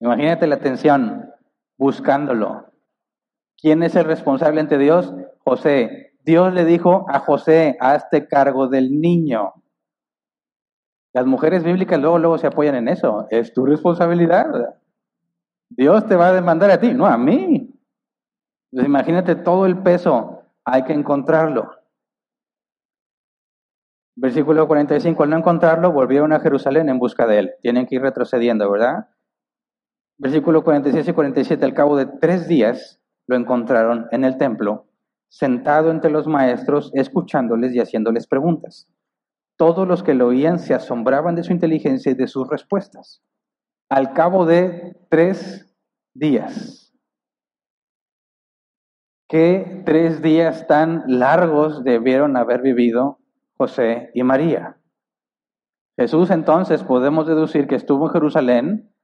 [0.00, 1.30] Imagínate la tensión
[1.78, 2.66] buscándolo.
[3.56, 5.14] ¿Quién es el responsable ante Dios?
[5.44, 6.13] José.
[6.24, 9.52] Dios le dijo a José, hazte cargo del niño.
[11.12, 13.26] Las mujeres bíblicas luego, luego se apoyan en eso.
[13.30, 14.78] Es tu responsabilidad.
[15.68, 17.70] Dios te va a demandar a ti, no a mí.
[18.72, 21.70] Entonces imagínate todo el peso, hay que encontrarlo.
[24.16, 27.52] Versículo 45, al no encontrarlo, volvieron a Jerusalén en busca de él.
[27.60, 29.08] Tienen que ir retrocediendo, ¿verdad?
[30.18, 34.86] Versículo 46 y 47, al cabo de tres días lo encontraron en el templo,
[35.34, 38.88] sentado entre los maestros, escuchándoles y haciéndoles preguntas.
[39.56, 43.20] Todos los que lo oían se asombraban de su inteligencia y de sus respuestas.
[43.88, 45.76] Al cabo de tres
[46.14, 46.94] días,
[49.28, 53.18] qué tres días tan largos debieron haber vivido
[53.56, 54.76] José y María.
[55.98, 58.94] Jesús entonces podemos deducir que estuvo en Jerusalén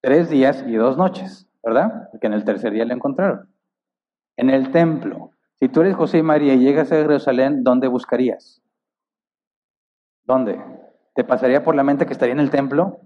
[0.00, 2.08] tres días y dos noches, ¿verdad?
[2.10, 3.50] Porque en el tercer día le encontraron.
[4.38, 5.33] En el templo.
[5.64, 8.62] Si tú eres José y María y llegas a Jerusalén, ¿dónde buscarías?
[10.26, 10.62] ¿Dónde?
[11.14, 13.00] ¿Te pasaría por la mente que estaría en el templo?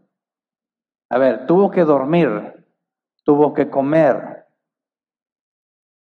[1.09, 2.67] A ver, tuvo que dormir,
[3.23, 4.47] tuvo que comer.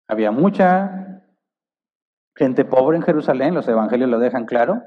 [0.08, 1.26] Había mucha
[2.38, 4.82] gente pobre en Jerusalén, los evangelios lo dejan claro,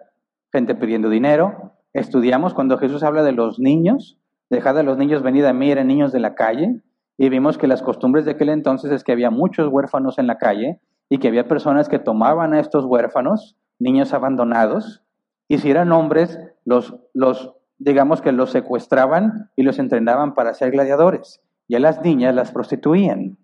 [0.51, 5.45] gente pidiendo dinero, estudiamos cuando Jesús habla de los niños, dejad a los niños venir
[5.45, 6.81] a mí, eran niños de la calle,
[7.19, 10.39] y vimos que las costumbres de aquel entonces es que había muchos huérfanos en la
[10.39, 15.03] calle y que había personas que tomaban a estos huérfanos, niños abandonados,
[15.49, 20.71] y si eran hombres, los, los digamos que los secuestraban y los entrenaban para ser
[20.71, 23.39] gladiadores, y a las niñas las prostituían.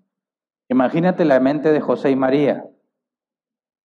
[0.69, 2.65] Imagínate la mente de José y María.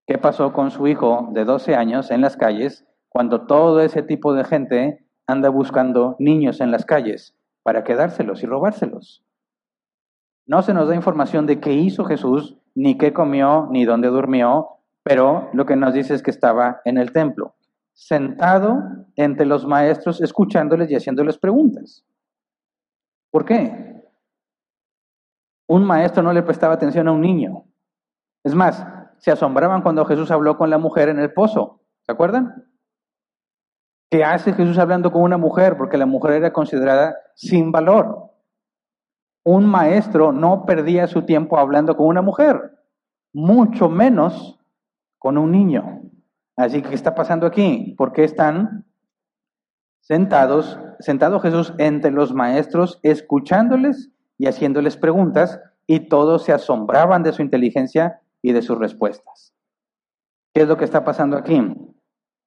[0.08, 4.34] ¿Qué pasó con su hijo de 12 años en las calles cuando todo ese tipo
[4.34, 9.24] de gente anda buscando niños en las calles para quedárselos y robárselos.
[10.49, 14.79] No se nos da información de qué hizo Jesús, ni qué comió, ni dónde durmió,
[15.03, 17.53] pero lo que nos dice es que estaba en el templo,
[17.93, 18.81] sentado
[19.15, 22.03] entre los maestros, escuchándoles y haciéndoles preguntas.
[23.29, 24.09] ¿Por qué?
[25.67, 27.65] Un maestro no le prestaba atención a un niño.
[28.43, 28.83] Es más,
[29.19, 31.83] se asombraban cuando Jesús habló con la mujer en el pozo.
[32.01, 32.67] ¿Se acuerdan?
[34.09, 35.77] ¿Qué hace Jesús hablando con una mujer?
[35.77, 38.29] Porque la mujer era considerada sin valor.
[39.51, 42.77] Un maestro no perdía su tiempo hablando con una mujer,
[43.33, 44.59] mucho menos
[45.17, 46.03] con un niño.
[46.55, 47.95] Así que, ¿qué está pasando aquí?
[47.97, 48.85] ¿Por qué están
[50.01, 57.31] sentados, sentado Jesús entre los maestros, escuchándoles y haciéndoles preguntas, y todos se asombraban de
[57.31, 59.55] su inteligencia y de sus respuestas?
[60.53, 61.59] ¿Qué es lo que está pasando aquí?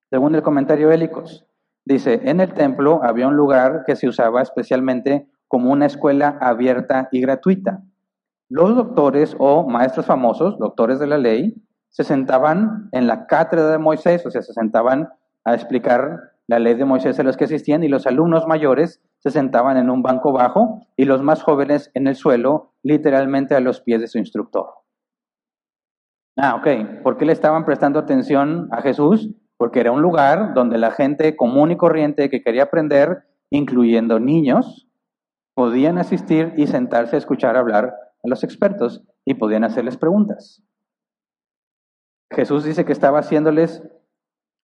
[0.08, 1.48] Según el comentario Hélicos,
[1.84, 7.10] Dice, en el templo había un lugar que se usaba especialmente como una escuela abierta
[7.12, 7.82] y gratuita.
[8.48, 13.76] Los doctores o maestros famosos, doctores de la ley, se sentaban en la cátedra de
[13.76, 15.10] Moisés, o sea, se sentaban
[15.44, 19.30] a explicar la ley de Moisés a los que asistían y los alumnos mayores se
[19.30, 23.82] sentaban en un banco bajo y los más jóvenes en el suelo, literalmente a los
[23.82, 24.70] pies de su instructor.
[26.38, 27.02] Ah, ok.
[27.02, 29.28] ¿Por qué le estaban prestando atención a Jesús?
[29.62, 34.88] porque era un lugar donde la gente común y corriente que quería aprender, incluyendo niños,
[35.54, 40.62] podían asistir y sentarse a escuchar hablar a los expertos y podían hacerles preguntas.
[42.30, 43.82] Jesús dice que estaba haciéndoles,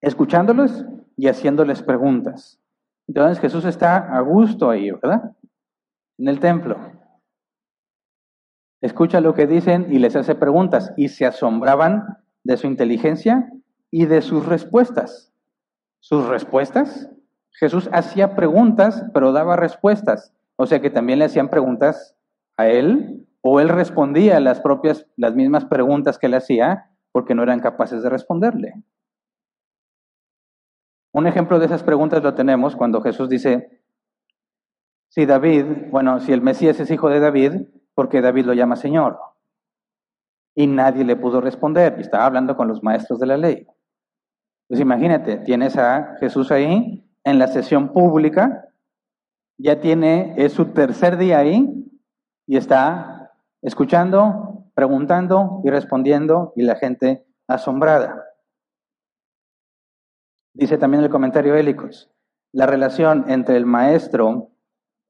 [0.00, 0.84] escuchándolos
[1.16, 2.60] y haciéndoles preguntas.
[3.06, 5.32] Entonces Jesús está a gusto ahí, ¿verdad?
[6.18, 6.76] En el templo.
[8.80, 13.50] Escucha lo que dicen y les hace preguntas y se asombraban de su inteligencia
[13.90, 15.32] y de sus respuestas.
[16.00, 17.10] ¿Sus respuestas?
[17.50, 20.32] Jesús hacía preguntas, pero daba respuestas.
[20.60, 22.16] O sea que también le hacían preguntas
[22.56, 27.44] a él, o él respondía las propias, las mismas preguntas que le hacía, porque no
[27.44, 28.74] eran capaces de responderle.
[31.12, 33.82] Un ejemplo de esas preguntas lo tenemos cuando Jesús dice,
[35.08, 37.62] si David, bueno, si el Mesías es hijo de David,
[37.94, 39.18] ¿por qué David lo llama Señor?
[40.54, 43.66] Y nadie le pudo responder, y estaba hablando con los maestros de la ley.
[44.66, 48.67] Pues imagínate, tienes a Jesús ahí en la sesión pública,
[49.58, 51.68] ya tiene, es su tercer día ahí
[52.46, 58.24] y está escuchando, preguntando y respondiendo y la gente asombrada.
[60.54, 62.10] Dice también el comentario Hélicos,
[62.52, 64.50] la relación entre el maestro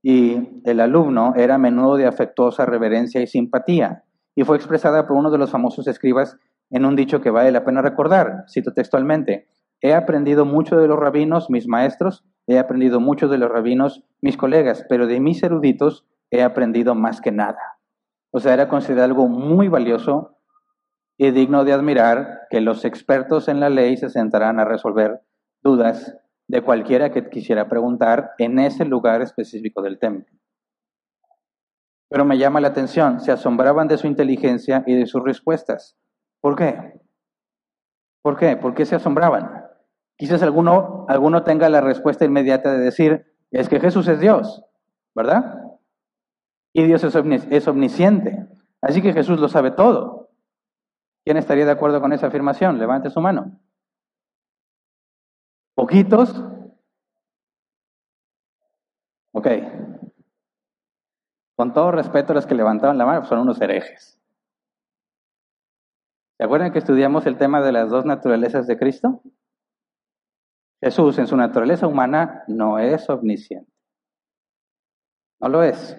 [0.03, 5.17] y el alumno era a menudo de afectuosa reverencia y simpatía y fue expresada por
[5.17, 6.37] uno de los famosos escribas
[6.71, 9.49] en un dicho que vale la pena recordar, cito textualmente,
[9.81, 14.39] he aprendido mucho de los rabinos, mis maestros, he aprendido mucho de los rabinos, mis
[14.39, 17.61] colegas, pero de mis eruditos he aprendido más que nada.
[18.33, 20.39] O sea, era considerado algo muy valioso
[21.19, 25.21] y digno de admirar que los expertos en la ley se sentarán a resolver
[25.63, 26.17] dudas
[26.49, 30.35] de cualquiera que quisiera preguntar en ese lugar específico del templo.
[32.09, 35.99] Pero me llama la atención, se asombraban de su inteligencia y de sus respuestas.
[36.41, 36.95] ¿Por qué?
[38.23, 38.57] ¿Por qué?
[38.57, 39.68] ¿Por qué se asombraban?
[40.19, 44.65] Quizás alguno, alguno tenga la respuesta inmediata de decir, es que Jesús es Dios,
[45.15, 45.63] ¿verdad?
[46.75, 47.15] Y Dios es,
[47.51, 48.47] es omnisciente.
[48.83, 50.31] Así que Jesús lo sabe todo.
[51.25, 52.79] ¿Quién estaría de acuerdo con esa afirmación?
[52.79, 53.61] Levante su mano.
[55.77, 56.43] ¿Poquitos?
[59.33, 59.47] Ok.
[61.57, 64.19] Con todo respeto los que levantaron la mano, son unos herejes.
[66.37, 69.23] ¿Se acuerdan que estudiamos el tema de las dos naturalezas de Cristo?
[70.81, 73.71] Jesús en su naturaleza humana no es omnisciente.
[75.41, 75.97] No lo es.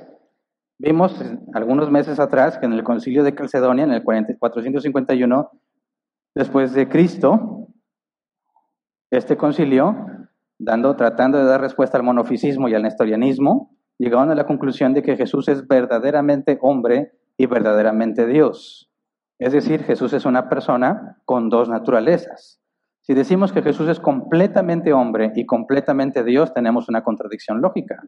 [0.77, 1.21] Vimos
[1.53, 5.51] algunos meses atrás que en el concilio de Calcedonia, en el 451
[6.35, 7.67] después de Cristo,
[9.11, 9.95] este concilio,
[10.57, 15.03] dando, tratando de dar respuesta al monofisismo y al nestorianismo, llegaron a la conclusión de
[15.03, 18.89] que Jesús es verdaderamente hombre y verdaderamente Dios.
[19.39, 22.58] Es decir, Jesús es una persona con dos naturalezas.
[23.09, 28.03] Si decimos que Jesús es completamente hombre y completamente Dios, tenemos una contradicción lógica.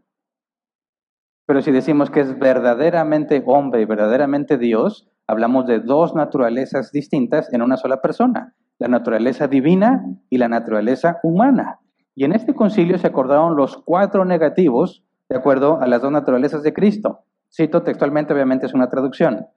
[1.48, 7.52] Pero si decimos que es verdaderamente hombre y verdaderamente Dios, hablamos de dos naturalezas distintas
[7.52, 11.80] en una sola persona, la naturaleza divina y la naturaleza humana.
[12.14, 16.62] Y en este concilio se acordaron los cuatro negativos de acuerdo a las dos naturalezas
[16.62, 17.22] de Cristo.
[17.52, 19.48] Cito textualmente, obviamente es una traducción.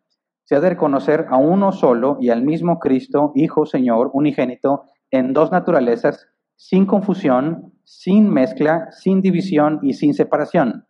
[0.45, 4.85] Se ha de reconocer a uno solo y al mismo Cristo, Hijo, Señor, unigénito,
[5.17, 10.87] en dos naturalezas, sin confusión, sin mezcla, sin división y sin separación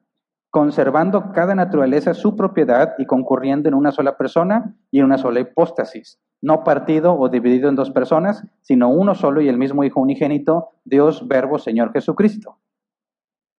[0.55, 5.41] conservando cada naturaleza su propiedad y concurriendo en una sola persona y en una sola
[5.41, 10.01] hipóstasis, no partido o dividido en dos personas, sino uno solo y el mismo Hijo
[10.01, 12.61] unigénito, Dios, Verbo, Señor Jesucristo.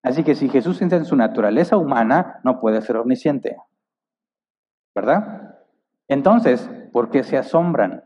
[0.02, 3.58] Así que si Jesús en su naturaleza humana, no puede ser omnisciente.
[4.94, 5.58] ¿Verdad?
[6.08, 8.04] Entonces, ¿por qué se asombran?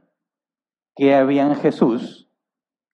[0.96, 2.28] ¿Qué había en Jesús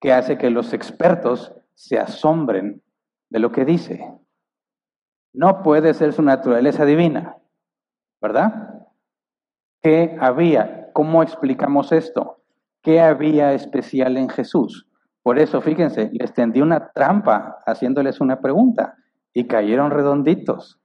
[0.06, 2.80] que hace que los expertos se asombren
[3.28, 4.08] de lo que dice?
[5.32, 7.36] no puede ser su naturaleza divina,
[8.22, 8.86] ¿verdad?
[9.82, 10.92] ¿Qué había?
[10.92, 12.40] ¿Cómo explicamos esto?
[12.82, 14.88] ¿Qué había especial en Jesús?
[15.24, 18.94] Por eso, fíjense, les tendí una trampa haciéndoles una pregunta
[19.34, 20.80] y cayeron redonditos.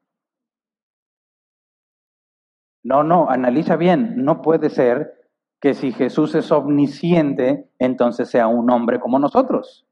[2.84, 5.21] No, no, analiza bien, no puede ser
[5.62, 9.86] que si Jesús es omnisciente, entonces sea un hombre como nosotros.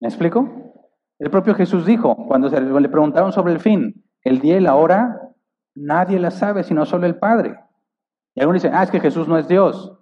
[0.00, 0.48] ¿Me explico?
[1.18, 4.74] El propio Jesús dijo, cuando se le preguntaron sobre el fin, el día y la
[4.74, 5.20] hora,
[5.74, 7.60] nadie la sabe sino solo el Padre.
[8.34, 9.98] Y algunos dicen, ah, es que Jesús no es Dios.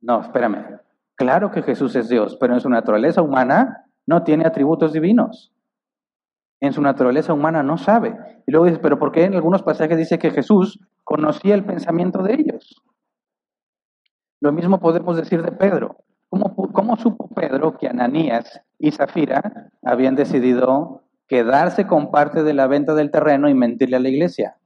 [0.00, 0.80] No, espérame.
[1.14, 5.52] Claro que Jesús es Dios, pero en su naturaleza humana no tiene atributos divinos.
[6.60, 8.16] En su naturaleza humana no sabe.
[8.44, 12.24] Y luego dice, pero ¿por qué en algunos pasajes dice que Jesús conocía el pensamiento
[12.24, 12.82] de ellos?
[14.40, 15.96] Lo mismo podemos decir de Pedro.
[16.28, 22.94] ¿Cómo, supo Pedro que Ananías y Zafira habían decidido quedarse con parte de la venta
[22.94, 24.56] del terreno y mentirle a la iglesia?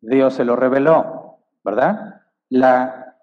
[0.00, 2.22] Dios se lo reveló, ¿verdad?
[2.48, 3.16] La,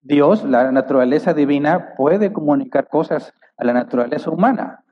[0.00, 4.84] Dios, la naturaleza divina, puede comunicar cosas a la naturaleza humana.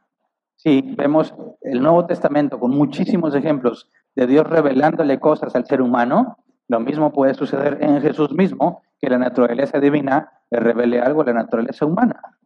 [0.57, 6.39] Sí, vemos el Nuevo Testamento con muchísimos ejemplos de Dios revelándole cosas al ser humano,
[6.69, 11.27] lo mismo puede suceder en Jesús mismo, que la naturaleza divina le revele algo a
[11.27, 12.39] la naturaleza humana.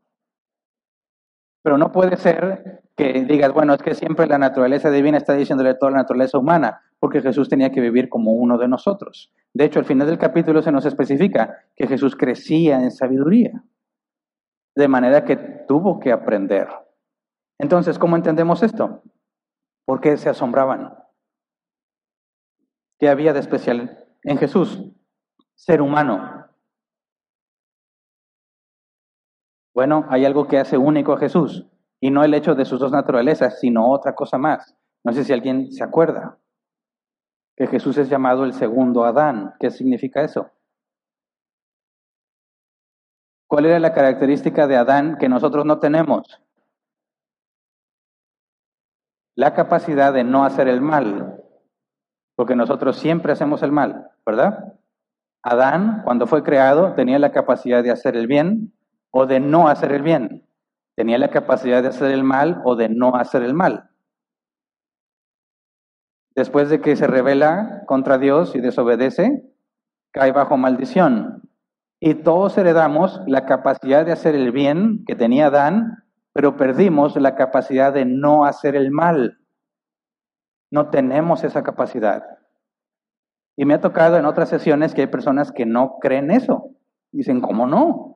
[1.62, 5.74] Pero no puede ser que digas, bueno, es que siempre la naturaleza divina está diciéndole
[5.74, 9.32] toda la naturaleza humana, porque Jesús tenía que vivir como uno de nosotros.
[9.52, 13.62] De hecho, al final del capítulo se nos especifica que Jesús crecía en sabiduría,
[14.74, 16.68] de manera que tuvo que aprender.
[17.58, 19.02] Entonces, ¿cómo entendemos esto?
[19.84, 20.94] ¿Por qué se asombraban?
[22.98, 24.92] ¿Qué había de especial en Jesús?
[25.54, 26.39] Ser humano.
[29.80, 31.66] Bueno, hay algo que hace único a Jesús,
[32.00, 34.76] y no el hecho de sus dos naturalezas, sino otra cosa más.
[35.02, 36.38] No sé si alguien se acuerda
[37.56, 39.54] que Jesús es llamado el segundo Adán.
[39.58, 40.50] ¿Qué significa eso?
[43.48, 46.42] ¿Cuál era la característica de Adán que nosotros no tenemos?
[49.34, 51.42] La capacidad de no hacer el mal,
[52.36, 54.74] porque nosotros siempre hacemos el mal, ¿verdad?
[55.42, 58.74] Adán, cuando fue creado, tenía la capacidad de hacer el bien
[59.10, 60.46] o de no hacer el bien.
[60.96, 63.90] Tenía la capacidad de hacer el mal o de no hacer el mal.
[66.34, 69.44] Después de que se revela contra Dios y desobedece,
[70.12, 71.42] cae bajo maldición.
[72.00, 77.34] Y todos heredamos la capacidad de hacer el bien que tenía Adán, pero perdimos la
[77.34, 79.38] capacidad de no hacer el mal.
[80.70, 82.24] No tenemos esa capacidad.
[83.56, 86.70] Y me ha tocado en otras sesiones que hay personas que no creen eso.
[87.12, 88.09] Dicen, ¿cómo no?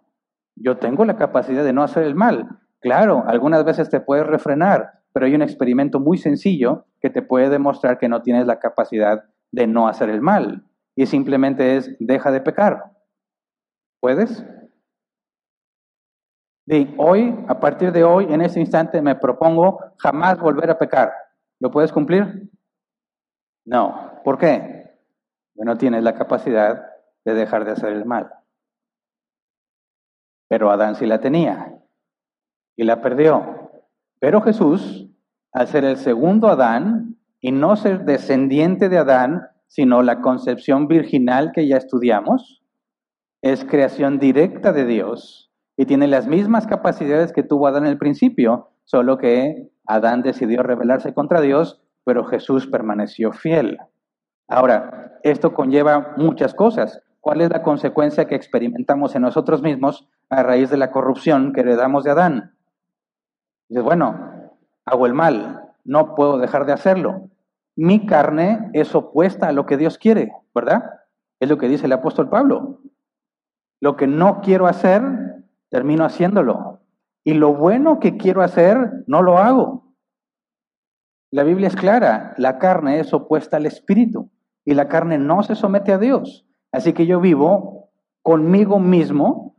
[0.56, 2.60] Yo tengo la capacidad de no hacer el mal.
[2.80, 7.48] Claro, algunas veces te puedes refrenar, pero hay un experimento muy sencillo que te puede
[7.48, 10.64] demostrar que no tienes la capacidad de no hacer el mal.
[10.96, 12.92] Y simplemente es, deja de pecar.
[14.00, 14.44] ¿Puedes?
[16.66, 21.12] De hoy, a partir de hoy, en este instante, me propongo jamás volver a pecar.
[21.60, 22.50] ¿Lo puedes cumplir?
[23.64, 24.20] No.
[24.24, 24.84] ¿Por qué?
[25.56, 26.84] no tienes la capacidad
[27.24, 28.30] de dejar de hacer el mal.
[30.54, 31.74] Pero Adán sí la tenía
[32.76, 33.72] y la perdió.
[34.20, 35.08] Pero Jesús,
[35.52, 41.50] al ser el segundo Adán y no ser descendiente de Adán, sino la concepción virginal
[41.52, 42.62] que ya estudiamos,
[43.42, 47.98] es creación directa de Dios y tiene las mismas capacidades que tuvo Adán en el
[47.98, 53.78] principio, solo que Adán decidió rebelarse contra Dios, pero Jesús permaneció fiel.
[54.46, 57.02] Ahora, esto conlleva muchas cosas.
[57.20, 61.60] ¿Cuál es la consecuencia que experimentamos en nosotros mismos a raíz de la corrupción que
[61.60, 62.56] heredamos de Adán?
[63.68, 64.52] Dices, bueno,
[64.84, 67.30] hago el mal, no puedo dejar de hacerlo.
[67.76, 70.82] Mi carne es opuesta a lo que Dios quiere, ¿verdad?
[71.40, 72.80] Es lo que dice el apóstol Pablo.
[73.80, 75.02] Lo que no quiero hacer,
[75.70, 76.80] termino haciéndolo.
[77.24, 79.94] Y lo bueno que quiero hacer, no lo hago.
[81.30, 84.30] La Biblia es clara, la carne es opuesta al espíritu
[84.64, 86.46] y la carne no se somete a Dios.
[86.70, 87.90] Así que yo vivo
[88.22, 89.53] conmigo mismo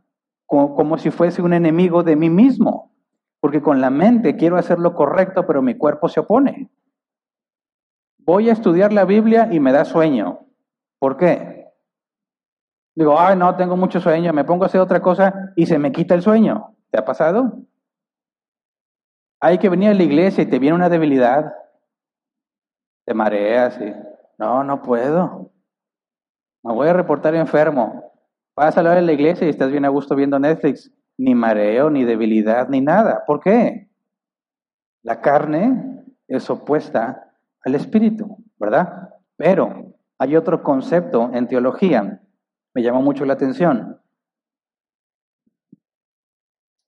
[0.46, 2.92] como, como si fuese un enemigo de mí mismo,
[3.40, 6.70] porque con la mente quiero hacer lo correcto, pero mi cuerpo se opone.
[8.18, 10.40] Voy a estudiar la Biblia y me da sueño.
[10.98, 11.56] ¿Por qué?
[12.96, 15.92] Digo, ay, no, tengo mucho sueño, me pongo a hacer otra cosa y se me
[15.92, 16.74] quita el sueño.
[16.90, 17.58] ¿Te ha pasado?
[19.38, 21.52] Hay que venir a la iglesia y te viene una debilidad,
[23.04, 23.92] te mareas y,
[24.38, 25.52] no, no puedo.
[26.62, 28.12] Me voy a reportar enfermo.
[28.56, 30.90] Vas a la la iglesia y estás bien a gusto viendo Netflix.
[31.18, 33.22] Ni mareo, ni debilidad, ni nada.
[33.26, 33.90] ¿Por qué?
[35.02, 37.32] La carne es opuesta
[37.62, 39.10] al espíritu, ¿verdad?
[39.36, 42.22] Pero hay otro concepto en teología,
[42.74, 44.00] me llama mucho la atención.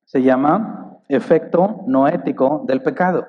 [0.06, 3.26] Se llama efecto noético del pecado.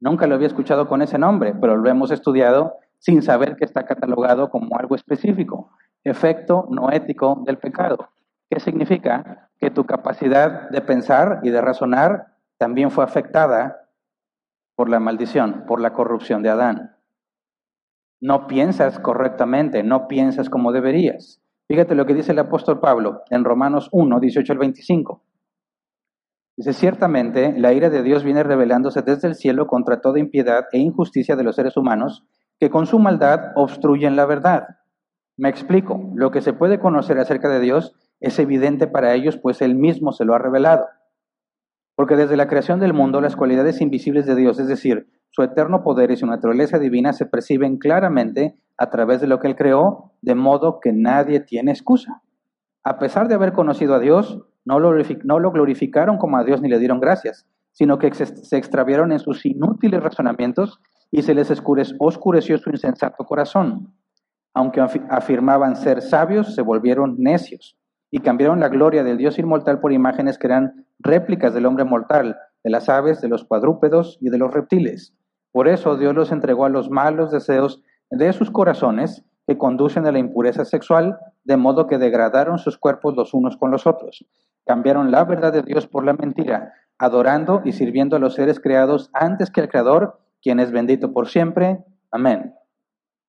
[0.00, 3.84] Nunca lo había escuchado con ese nombre, pero lo hemos estudiado sin saber que está
[3.84, 5.72] catalogado como algo específico.
[6.04, 8.10] Efecto noético del pecado.
[8.48, 9.50] ¿Qué significa?
[9.58, 13.88] Que tu capacidad de pensar y de razonar también fue afectada
[14.76, 16.96] por la maldición, por la corrupción de Adán.
[18.20, 21.42] No piensas correctamente, no piensas como deberías.
[21.66, 25.24] Fíjate lo que dice el apóstol Pablo en Romanos 1, 18 al 25.
[26.56, 30.78] Dice, ciertamente la ira de Dios viene revelándose desde el cielo contra toda impiedad e
[30.78, 32.24] injusticia de los seres humanos
[32.62, 34.76] que con su maldad obstruyen la verdad.
[35.36, 39.62] Me explico, lo que se puede conocer acerca de Dios es evidente para ellos, pues
[39.62, 40.86] Él mismo se lo ha revelado.
[41.96, 45.82] Porque desde la creación del mundo las cualidades invisibles de Dios, es decir, su eterno
[45.82, 50.12] poder y su naturaleza divina, se perciben claramente a través de lo que Él creó,
[50.20, 52.22] de modo que nadie tiene excusa.
[52.84, 54.92] A pesar de haber conocido a Dios, no lo,
[55.50, 60.00] glorificaron como a Dios ni le dieron gracias, sino que se extraviaron en sus inútiles
[60.00, 60.80] razonamientos
[61.12, 61.52] y se les
[61.98, 63.94] oscureció su insensato corazón.
[64.54, 67.76] Aunque afirmaban ser sabios, se volvieron necios
[68.10, 72.36] y cambiaron la gloria del Dios inmortal por imágenes que eran réplicas del hombre mortal,
[72.64, 75.14] de las aves, de los cuadrúpedos y de los reptiles.
[75.52, 80.12] Por eso Dios los entregó a los malos deseos de sus corazones que conducen a
[80.12, 84.24] la impureza sexual, de modo que degradaron sus cuerpos los unos con los otros.
[84.64, 89.10] Cambiaron la verdad de Dios por la mentira, adorando y sirviendo a los seres creados
[89.12, 91.78] antes que al Creador, quien es bendito por siempre.
[92.10, 92.54] Amén.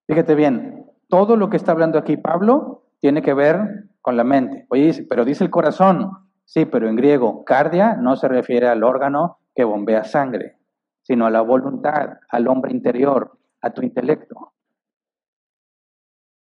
[0.07, 4.66] Fíjate bien, todo lo que está hablando aquí Pablo tiene que ver con la mente.
[4.70, 6.11] Oye, pero dice el corazón.
[6.45, 10.57] Sí, pero en griego, cardia no se refiere al órgano que bombea sangre,
[11.01, 14.53] sino a la voluntad, al hombre interior, a tu intelecto.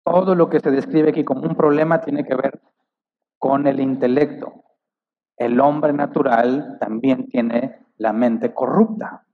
[0.04, 2.60] Todo lo que se describe aquí como un problema tiene que ver
[3.38, 4.64] con el intelecto.
[5.38, 9.26] El hombre natural también tiene la mente corrupta.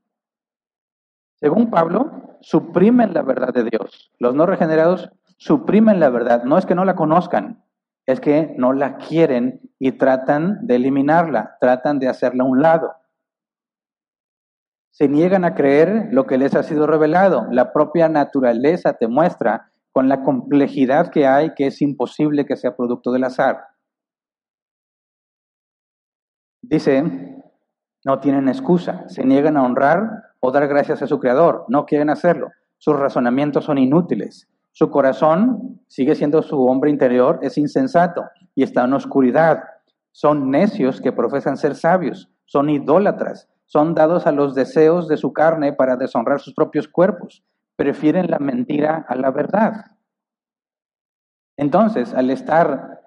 [1.39, 4.11] Según Pablo, suprimen la verdad de Dios.
[4.19, 6.43] Los no regenerados suprimen la verdad.
[6.43, 7.63] No es que no la conozcan,
[8.07, 12.93] es que no la quieren y tratan de eliminarla, tratan de hacerla a un lado.
[14.91, 17.45] Se niegan a creer lo que les ha sido revelado.
[17.51, 22.75] La propia naturaleza te muestra con la complejidad que hay que es imposible que sea
[22.75, 23.63] producto del azar.
[26.63, 27.03] Dice,
[28.03, 32.09] no tienen excusa, se niegan a honrar o dar gracias a su creador, no quieren
[32.09, 38.23] hacerlo, sus razonamientos son inútiles, su corazón sigue siendo su hombre interior, es insensato
[38.53, 39.63] y está en oscuridad,
[40.11, 45.33] son necios que profesan ser sabios, son idólatras, son dados a los deseos de su
[45.33, 47.43] carne para deshonrar sus propios cuerpos,
[47.75, 49.85] prefieren la mentira a la verdad.
[51.57, 53.01] Entonces, al estar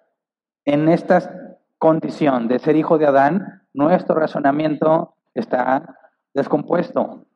[0.65, 6.00] en esta condición de ser hijo de Adán, nuestro razonamiento está
[6.35, 7.27] descompuesto,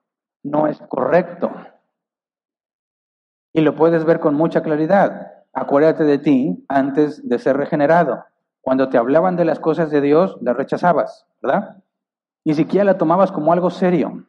[0.43, 1.51] no es correcto.
[3.53, 5.33] Y lo puedes ver con mucha claridad.
[5.53, 8.25] Acuérdate de ti antes de ser regenerado.
[8.61, 11.83] Cuando te hablaban de las cosas de Dios, las rechazabas, ¿verdad?
[12.45, 14.27] Ni siquiera la tomabas como algo serio.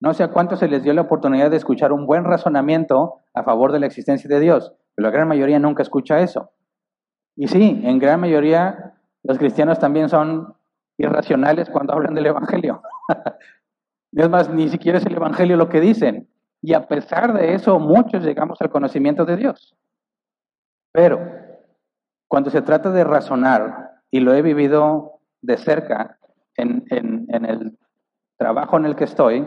[0.00, 3.42] No sé a cuántos se les dio la oportunidad de escuchar un buen razonamiento a
[3.42, 6.50] favor de la existencia de Dios, pero la gran mayoría nunca escucha eso.
[7.34, 10.54] Y sí, en gran mayoría los cristianos también son
[10.98, 12.82] irracionales cuando hablan del Evangelio.
[14.22, 16.28] es más, ni siquiera es el Evangelio lo que dicen.
[16.62, 19.76] Y a pesar de eso, muchos llegamos al conocimiento de Dios.
[20.92, 21.20] Pero
[22.28, 26.18] cuando se trata de razonar, y lo he vivido de cerca
[26.56, 27.76] en, el
[28.38, 29.46] trabajo en el que estoy,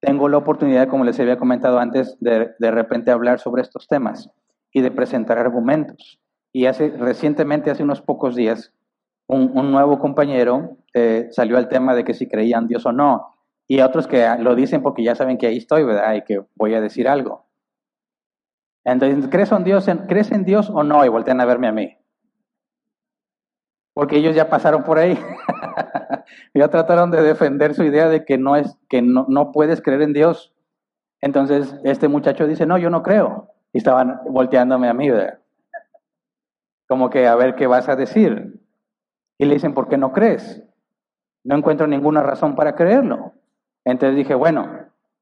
[0.00, 4.30] tengo la oportunidad, como les había comentado antes, de de repente hablar sobre estos temas
[4.72, 6.20] y de presentar argumentos.
[6.52, 8.72] Y hace, recientemente, hace unos pocos días,
[9.26, 13.37] un, nuevo compañero eh, salió al tema de que si creían Dios o no,
[13.68, 16.14] y otros que lo dicen porque ya saben que ahí estoy, ¿verdad?
[16.14, 17.46] Y que voy a decir algo.
[18.82, 21.04] Entonces, ¿crees en Dios, ¿crees en Dios o no?
[21.04, 21.98] Y voltean a verme a mí.
[23.92, 25.18] Porque ellos ya pasaron por ahí.
[26.54, 30.00] ya trataron de defender su idea de que no es, que no, no puedes creer
[30.00, 30.54] en Dios.
[31.20, 33.52] Entonces, este muchacho dice, no, yo no creo.
[33.74, 35.40] Y estaban volteándome a mí, ¿verdad?
[36.88, 38.62] Como que a ver qué vas a decir.
[39.36, 40.64] Y le dicen, ¿por qué no crees?
[41.44, 43.34] No encuentro ninguna razón para creerlo.
[43.90, 44.68] Entonces dije, bueno,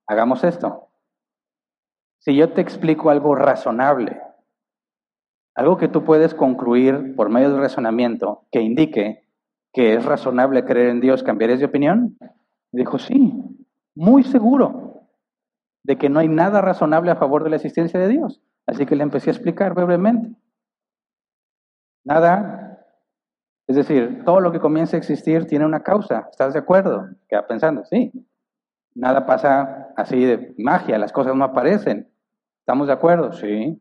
[0.09, 0.89] hagamos esto.
[2.19, 4.21] Si yo te explico algo razonable,
[5.55, 9.25] algo que tú puedes concluir por medio del razonamiento que indique
[9.73, 12.19] que es razonable creer en Dios, ¿cambiarías de opinión?
[12.73, 13.33] dijo, sí,
[13.95, 15.07] muy seguro
[15.85, 18.43] de que no hay nada razonable a favor de la existencia de Dios.
[18.67, 20.35] Así que le empecé a explicar brevemente.
[22.05, 22.67] Nada
[23.67, 26.29] es decir, todo lo que comienza a existir tiene una causa.
[26.31, 27.09] ¿Estás de acuerdo?
[27.29, 28.13] Queda pensando, sí.
[28.97, 32.11] Nada pasa así de magia, las cosas no aparecen.
[32.61, 33.33] ¿Estamos de acuerdo?
[33.33, 33.81] Sí.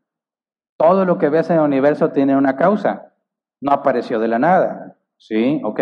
[0.77, 3.13] Todo lo que ves en el universo tiene una causa.
[3.61, 4.97] No apareció de la nada.
[5.17, 5.79] Sí, ok.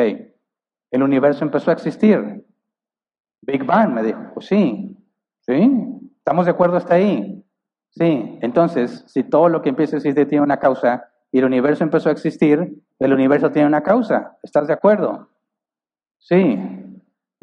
[0.92, 2.46] El universo empezó a existir.
[3.42, 4.20] Big Bang, me dijo.
[4.36, 4.96] Pues sí.
[5.42, 5.72] ¿Sí?
[6.20, 7.44] ¿Estamos de acuerdo hasta ahí?
[7.90, 8.38] Sí.
[8.42, 12.10] Entonces, si todo lo que empieza a existir tiene una causa, y el universo empezó
[12.10, 14.38] a existir, el universo tiene una causa.
[14.44, 15.30] ¿Estás de acuerdo?
[16.20, 16.83] Sí.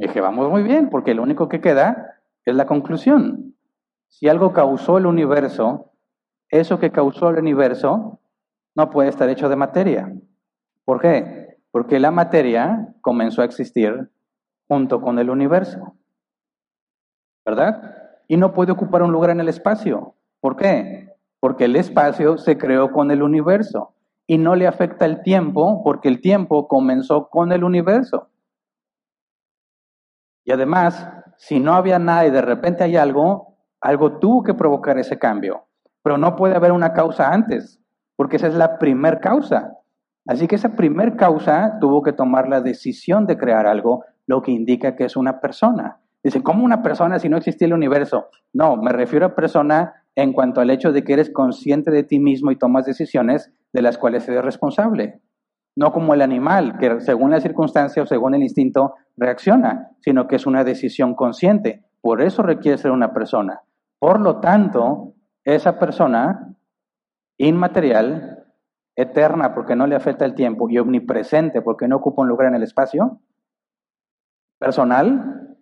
[0.07, 3.55] Dije, vamos muy bien, porque lo único que queda es la conclusión.
[4.09, 5.93] Si algo causó el universo,
[6.49, 8.21] eso que causó el universo
[8.75, 10.13] no puede estar hecho de materia.
[10.85, 11.59] ¿Por qué?
[11.71, 14.11] Porque la materia comenzó a existir
[14.69, 15.95] junto con el universo.
[17.45, 17.95] ¿Verdad?
[18.29, 20.15] Y no puede ocupar un lugar en el espacio.
[20.41, 21.11] ¿Por qué?
[21.41, 23.95] porque el espacio se creó con el universo
[24.27, 28.29] y no le afecta el tiempo porque el tiempo comenzó con el universo.
[30.45, 34.99] Y además, si no había nada y de repente hay algo, algo tuvo que provocar
[34.99, 35.65] ese cambio.
[36.03, 37.81] Pero no puede haber una causa antes,
[38.17, 39.77] porque esa es la primer causa.
[40.27, 44.53] Así que esa primer causa tuvo que tomar la decisión de crear algo, lo que
[44.53, 46.01] indica que es una persona.
[46.23, 48.29] Dicen, ¿cómo una persona si no existía el universo?
[48.53, 52.21] No, me refiero a persona en cuanto al hecho de que eres consciente de ti
[52.21, 55.21] mismo y tomas decisiones de las cuales eres responsable.
[55.81, 60.37] No como el animal, que según la circunstancia o según el instinto reacciona, sino que
[60.37, 61.87] es una decisión consciente.
[62.03, 63.63] Por eso requiere ser una persona.
[63.99, 66.55] Por lo tanto, esa persona
[67.39, 68.45] inmaterial,
[68.95, 72.57] eterna porque no le afecta el tiempo y omnipresente porque no ocupa un lugar en
[72.57, 73.19] el espacio,
[74.59, 75.57] personal,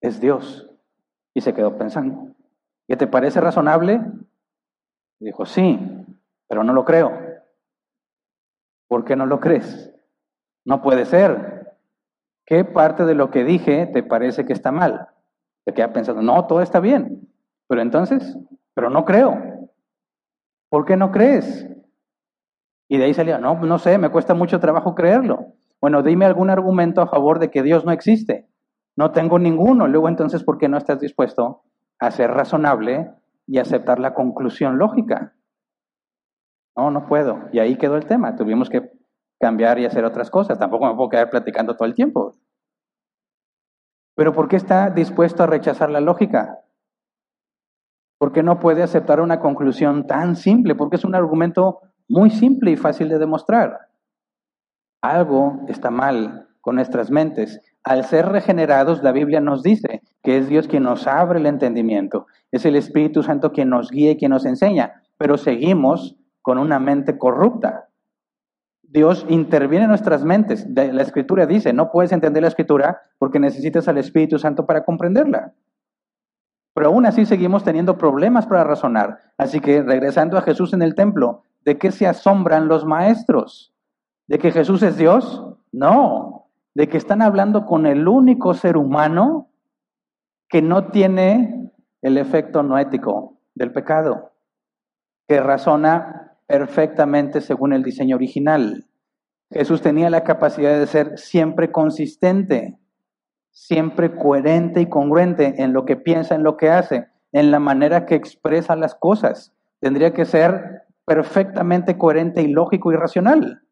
[0.00, 0.68] es Dios.
[1.34, 2.34] Y se quedó pensando.
[2.88, 4.00] ¿Qué te parece razonable?
[5.20, 5.78] dijo, sí,
[6.48, 7.31] pero no lo creo.
[8.92, 9.90] ¿Por qué no lo crees?
[10.66, 11.78] No puede ser.
[12.44, 15.08] ¿Qué parte de lo que dije te parece que está mal?
[15.64, 17.26] Te queda pensando, no, todo está bien.
[17.68, 18.36] Pero entonces,
[18.74, 19.70] pero no creo.
[20.68, 21.66] ¿Por qué no crees?
[22.86, 25.54] Y de ahí salía, no, no sé, me cuesta mucho trabajo creerlo.
[25.80, 28.46] Bueno, dime algún argumento a favor de que Dios no existe.
[28.94, 29.88] No tengo ninguno.
[29.88, 31.62] Luego entonces, ¿por qué no estás dispuesto
[31.98, 33.10] a ser razonable
[33.46, 35.32] y aceptar la conclusión lógica.
[36.76, 37.48] No, no puedo.
[37.52, 38.36] Y ahí quedó el tema.
[38.36, 38.90] Tuvimos que
[39.40, 40.58] cambiar y hacer otras cosas.
[40.58, 42.36] Tampoco me puedo quedar platicando todo el tiempo.
[44.14, 46.58] Pero ¿por qué está dispuesto a rechazar la lógica?
[48.18, 50.74] ¿Por qué no puede aceptar una conclusión tan simple?
[50.74, 53.88] Porque es un argumento muy simple y fácil de demostrar.
[55.02, 60.48] Algo está mal con nuestras mentes al ser regenerados, la Biblia nos dice que es
[60.48, 64.30] Dios quien nos abre el entendimiento, es el Espíritu Santo quien nos guía y quien
[64.30, 67.88] nos enseña, pero seguimos con una mente corrupta.
[68.82, 70.66] Dios interviene en nuestras mentes.
[70.68, 75.54] La Escritura dice, no puedes entender la Escritura porque necesitas al Espíritu Santo para comprenderla.
[76.74, 79.18] Pero aún así seguimos teniendo problemas para razonar.
[79.38, 83.72] Así que regresando a Jesús en el templo, ¿de qué se asombran los maestros?
[84.26, 85.42] ¿De que Jesús es Dios?
[85.70, 89.48] No, de que están hablando con el único ser humano
[90.48, 91.72] que no tiene
[92.02, 94.32] el efecto no ético del pecado,
[95.26, 96.21] que razona
[96.52, 98.84] perfectamente según el diseño original.
[99.50, 102.78] Jesús tenía la capacidad de ser siempre consistente,
[103.52, 108.04] siempre coherente y congruente en lo que piensa, en lo que hace, en la manera
[108.04, 109.54] que expresa las cosas.
[109.80, 113.62] Tendría que ser perfectamente coherente y lógico y racional.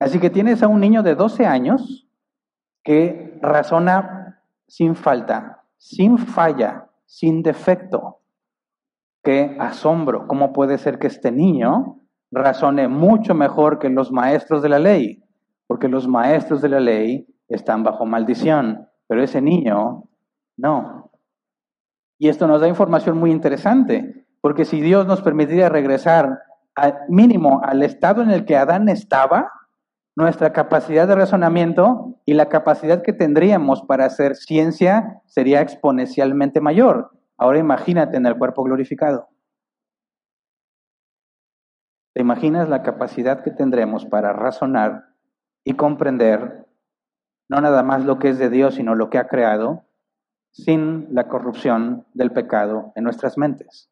[0.00, 2.08] Así que tienes a un niño de 12 años
[2.82, 8.18] que razona sin falta, sin falla, sin defecto.
[9.22, 12.00] Qué asombro, ¿cómo puede ser que este niño
[12.34, 15.22] razone mucho mejor que los maestros de la ley?
[15.66, 20.04] Porque los maestros de la ley están bajo maldición, pero ese niño
[20.56, 21.10] no.
[22.18, 26.40] Y esto nos da información muy interesante, porque si Dios nos permitiera regresar
[26.74, 29.50] al mínimo al estado en el que Adán estaba,
[30.16, 37.10] nuestra capacidad de razonamiento y la capacidad que tendríamos para hacer ciencia sería exponencialmente mayor.
[37.36, 39.28] Ahora imagínate en el cuerpo glorificado.
[42.14, 45.08] ¿Te imaginas la capacidad que tendremos para razonar
[45.64, 46.66] y comprender
[47.50, 49.84] no nada más lo que es de Dios, sino lo que ha creado,
[50.52, 53.90] sin la corrupción del pecado en nuestras mentes?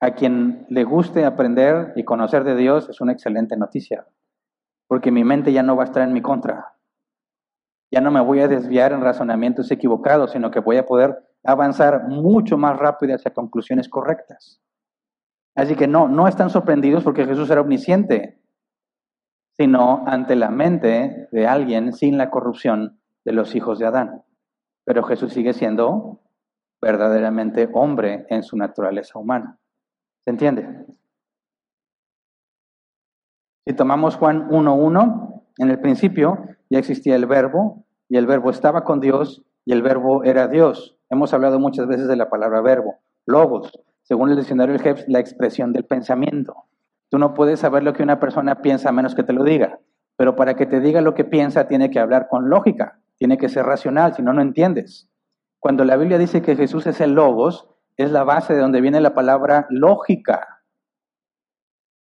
[0.00, 4.06] A quien le guste aprender y conocer de Dios es una excelente noticia
[4.88, 6.74] porque mi mente ya no va a estar en mi contra.
[7.92, 12.08] Ya no me voy a desviar en razonamientos equivocados, sino que voy a poder avanzar
[12.08, 14.60] mucho más rápido hacia conclusiones correctas.
[15.58, 18.38] Así que no, no están sorprendidos porque Jesús era omnisciente,
[19.56, 24.22] sino ante la mente de alguien sin la corrupción de los hijos de Adán.
[24.84, 26.20] Pero Jesús sigue siendo
[26.80, 29.58] verdaderamente hombre en su naturaleza humana.
[30.24, 30.86] ¿Se entiende?
[33.66, 36.38] Si tomamos Juan 1.1, en el principio
[36.70, 40.96] ya existía el verbo y el verbo estaba con Dios y el verbo era Dios.
[41.10, 43.72] Hemos hablado muchas veces de la palabra verbo, logos,
[44.08, 46.64] según el diccionario del Jeps, la expresión del pensamiento.
[47.10, 49.80] Tú no puedes saber lo que una persona piensa a menos que te lo diga,
[50.16, 53.50] pero para que te diga lo que piensa tiene que hablar con lógica, tiene que
[53.50, 55.10] ser racional, si no, no entiendes.
[55.58, 59.02] Cuando la Biblia dice que Jesús es el logos, es la base de donde viene
[59.02, 60.62] la palabra lógica.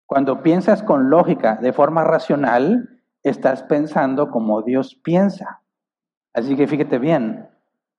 [0.06, 5.62] Cuando piensas con lógica, de forma racional, estás pensando como Dios piensa.
[6.34, 7.50] Así que fíjate bien,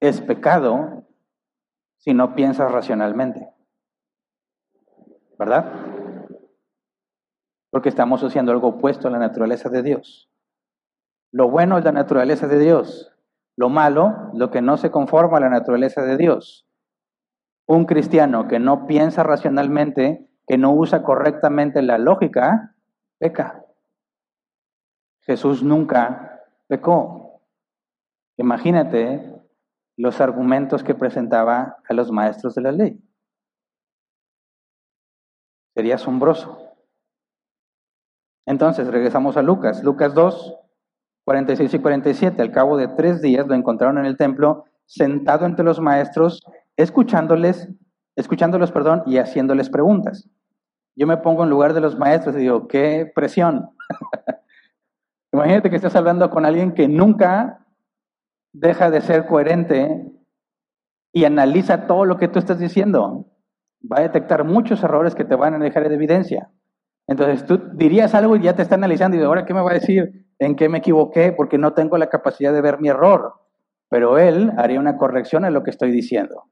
[0.00, 1.04] es pecado
[1.98, 3.50] si no piensas racionalmente.
[5.38, 5.72] ¿Verdad?
[7.70, 10.28] Porque estamos haciendo algo opuesto a la naturaleza de Dios.
[11.30, 13.14] Lo bueno es la naturaleza de Dios.
[13.56, 16.66] Lo malo, lo que no se conforma a la naturaleza de Dios.
[17.66, 22.74] Un cristiano que no piensa racionalmente que no usa correctamente la lógica,
[23.18, 23.62] peca.
[25.20, 27.42] Jesús nunca pecó.
[28.38, 29.34] Imagínate
[29.98, 33.07] los argumentos que presentaba a los maestros de la ley.
[35.78, 36.58] Sería asombroso.
[38.46, 39.84] Entonces, regresamos a Lucas.
[39.84, 40.56] Lucas 2,
[41.24, 42.42] 46 y 47.
[42.42, 46.42] Al cabo de tres días lo encontraron en el templo, sentado entre los maestros,
[46.76, 47.68] escuchándoles,
[48.16, 50.28] escuchándolos, perdón, y haciéndoles preguntas.
[50.96, 53.70] Yo me pongo en lugar de los maestros y digo, qué presión.
[55.32, 57.64] Imagínate que estás hablando con alguien que nunca
[58.52, 60.10] deja de ser coherente
[61.12, 63.26] y analiza todo lo que tú estás diciendo.
[63.80, 66.50] Va a detectar muchos errores que te van a dejar de evidencia.
[67.06, 69.74] Entonces tú dirías algo y ya te está analizando y ahora qué me va a
[69.74, 73.34] decir, en qué me equivoqué, porque no tengo la capacidad de ver mi error.
[73.88, 76.44] Pero él haría una corrección a lo que estoy diciendo.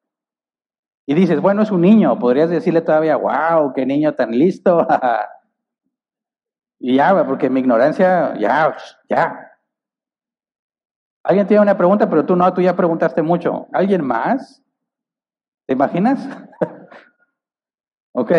[1.07, 4.87] Y dices, bueno, es un niño, podrías decirle todavía, wow, qué niño tan listo.
[6.81, 8.77] y ya, porque mi ignorancia, ya,
[9.09, 9.53] ya.
[11.23, 13.69] Alguien tiene una pregunta, pero tú no, tú ya preguntaste mucho.
[13.73, 14.65] ¿Alguien más?
[15.67, 16.29] ¿Te imaginas?
[18.17, 18.33] ok.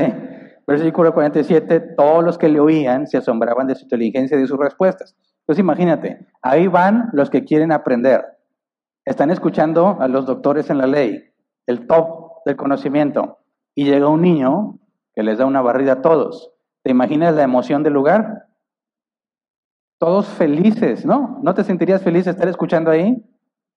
[0.68, 4.60] Versículo 47, todos los que le oían se asombraban de su inteligencia y de sus
[4.60, 5.16] respuestas.
[5.42, 8.26] Entonces imagínate, ahí van los que quieren aprender.
[9.06, 11.24] Están escuchando a los doctores en la ley,
[11.68, 13.38] el top del conocimiento.
[13.74, 14.78] Y llega un niño
[15.14, 16.52] que les da una barrida a todos.
[16.84, 18.48] ¿Te imaginas la emoción del lugar?
[20.00, 21.40] Todos felices, ¿no?
[21.44, 23.24] ¿No te sentirías feliz estar escuchando ahí?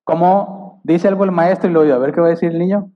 [0.03, 2.59] Como dice algo el maestro y lo oye, a ver qué va a decir el
[2.59, 2.91] niño.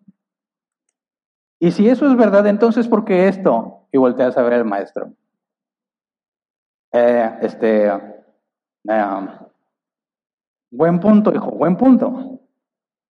[1.65, 3.87] Y si eso es verdad, entonces ¿por qué esto?
[3.91, 5.15] Y volteas a ver al maestro.
[6.93, 9.29] Eh, este, eh,
[10.71, 12.39] buen punto, hijo, buen punto.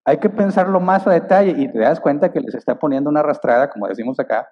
[0.05, 3.21] Hay que pensarlo más a detalle y te das cuenta que les está poniendo una
[3.21, 4.49] arrastrada, como decimos acá.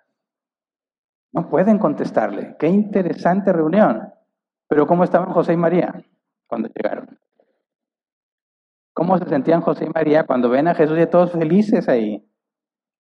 [1.33, 2.57] No pueden contestarle.
[2.59, 4.13] Qué interesante reunión.
[4.67, 5.95] Pero ¿cómo estaban José y María
[6.49, 7.21] cuando llegaron?
[8.95, 12.29] ¿Cómo se sentían José y María cuando ven a Jesús y a todos felices ahí?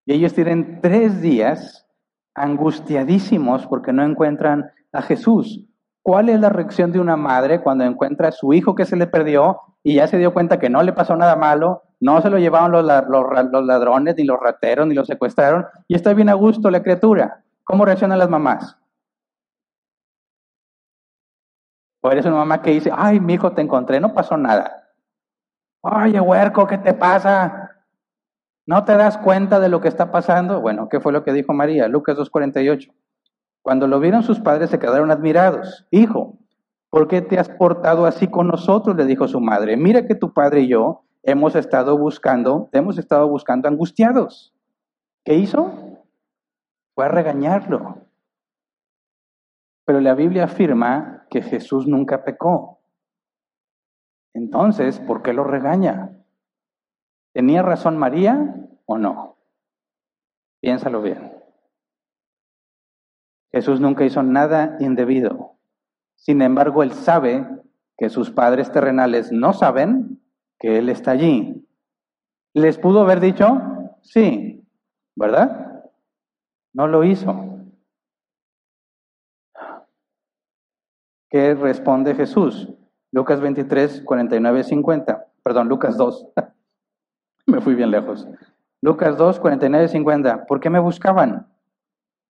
[0.05, 1.86] Y ellos tienen tres días
[2.34, 5.66] angustiadísimos porque no encuentran a Jesús.
[6.03, 9.07] ¿Cuál es la reacción de una madre cuando encuentra a su hijo que se le
[9.07, 12.38] perdió y ya se dio cuenta que no le pasó nada malo, no se lo
[12.38, 16.82] llevaron los, ladrones, ni los rateros, ni los secuestraron, y está bien a gusto la
[16.82, 17.44] criatura?
[17.62, 18.76] ¿Cómo reaccionan las mamás?
[22.00, 24.88] O eres una mamá que dice, ay, mi hijo te encontré, no pasó nada.
[25.82, 27.61] Oye, huerco, ¿qué te pasa?
[28.64, 30.60] ¿No te das cuenta de lo que está pasando?
[30.60, 31.88] Bueno, ¿qué fue lo que dijo María?
[31.88, 32.92] Lucas 2.48.
[33.60, 35.86] Cuando lo vieron sus padres se quedaron admirados.
[35.90, 36.38] Hijo,
[36.88, 38.96] ¿por qué te has portado así con nosotros?
[38.96, 39.76] Le dijo su madre.
[39.76, 44.54] Mira que tu padre y yo hemos estado buscando, hemos estado buscando angustiados.
[45.24, 45.72] ¿Qué hizo?
[46.94, 48.06] Fue a regañarlo.
[49.84, 52.80] Pero la Biblia afirma que Jesús nunca pecó.
[54.34, 56.21] Entonces, ¿por qué lo regaña?
[57.33, 58.55] ¿Tenía razón María
[58.87, 59.39] o no?
[60.61, 61.33] Piénsalo bien.
[63.53, 65.59] Jesús nunca hizo nada indebido.
[66.16, 67.47] Sin embargo, Él sabe
[67.97, 70.22] que sus padres terrenales no saben
[70.59, 71.66] que Él está allí.
[72.55, 73.61] ¿Les pudo haber dicho?
[74.03, 74.66] Sí,
[75.16, 75.85] ¿verdad?
[76.72, 77.53] No lo hizo.
[81.28, 82.68] ¿Qué responde Jesús?
[83.11, 85.26] Lucas 23, 49, 50.
[85.43, 86.28] Perdón, Lucas 2.
[87.47, 88.26] Me fui bien lejos.
[88.82, 90.47] Lucas 2, 49, 50.
[90.47, 91.53] ¿Por qué me buscaban?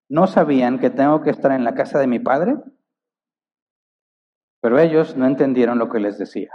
[0.08, 2.56] ¿No sabían que tengo que estar en la casa de mi padre?
[4.60, 6.52] Pero ellos no entendieron lo que les decía.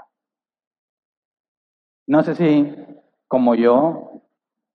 [2.08, 2.76] No sé si,
[3.28, 4.24] como yo,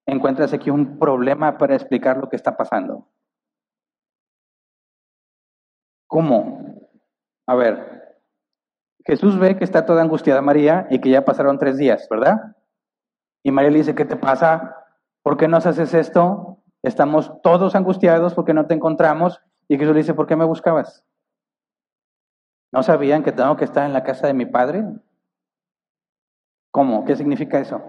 [0.06, 3.08] encuentras aquí un problema para explicar lo que está pasando.
[6.06, 6.76] ¿Cómo?
[7.46, 8.18] A ver,
[9.06, 12.56] Jesús ve que está toda angustiada María y que ya pasaron tres días, ¿verdad?
[13.42, 14.76] Y María le dice, ¿qué te pasa?
[15.22, 16.58] ¿Por qué nos haces esto?
[16.82, 19.40] Estamos todos angustiados porque no te encontramos.
[19.68, 21.04] Y Jesús le dice, ¿por qué me buscabas?
[22.72, 24.84] ¿No sabían que tengo que estar en la casa de mi padre?
[26.70, 27.04] ¿Cómo?
[27.04, 27.82] ¿Qué significa eso?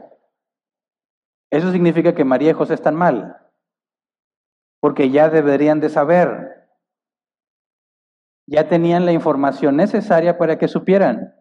[1.52, 3.38] Eso significa que María y José están mal,
[4.80, 6.54] porque ya deberían de saber
[8.46, 11.34] ya tenían la información necesaria para que supieran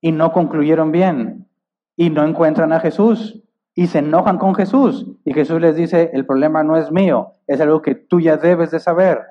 [0.00, 1.48] y no concluyeron bien
[1.96, 3.42] y no encuentran a Jesús
[3.80, 7.62] y se enojan con Jesús y Jesús les dice, el problema no es mío, es
[7.62, 9.22] algo que tú ya debes de saber.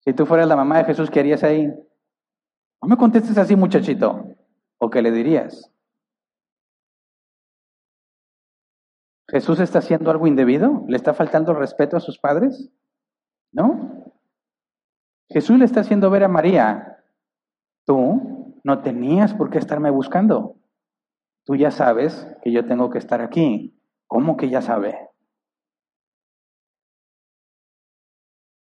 [0.00, 1.68] Si tú fueras la mamá de Jesús, ¿qué harías ahí?
[2.82, 4.24] No me contestes así, muchachito.
[4.78, 5.72] ¿O qué le dirías?
[9.28, 10.82] ¿Jesús está haciendo algo indebido?
[10.88, 12.72] ¿Le está faltando respeto a sus padres?
[13.52, 14.12] ¿No?
[15.28, 17.04] Jesús le está haciendo ver a María,
[17.86, 20.56] tú no tenías por qué estarme buscando.
[21.50, 23.76] Tú ya sabes que yo tengo que estar aquí.
[24.06, 25.10] ¿Cómo que ya sabe?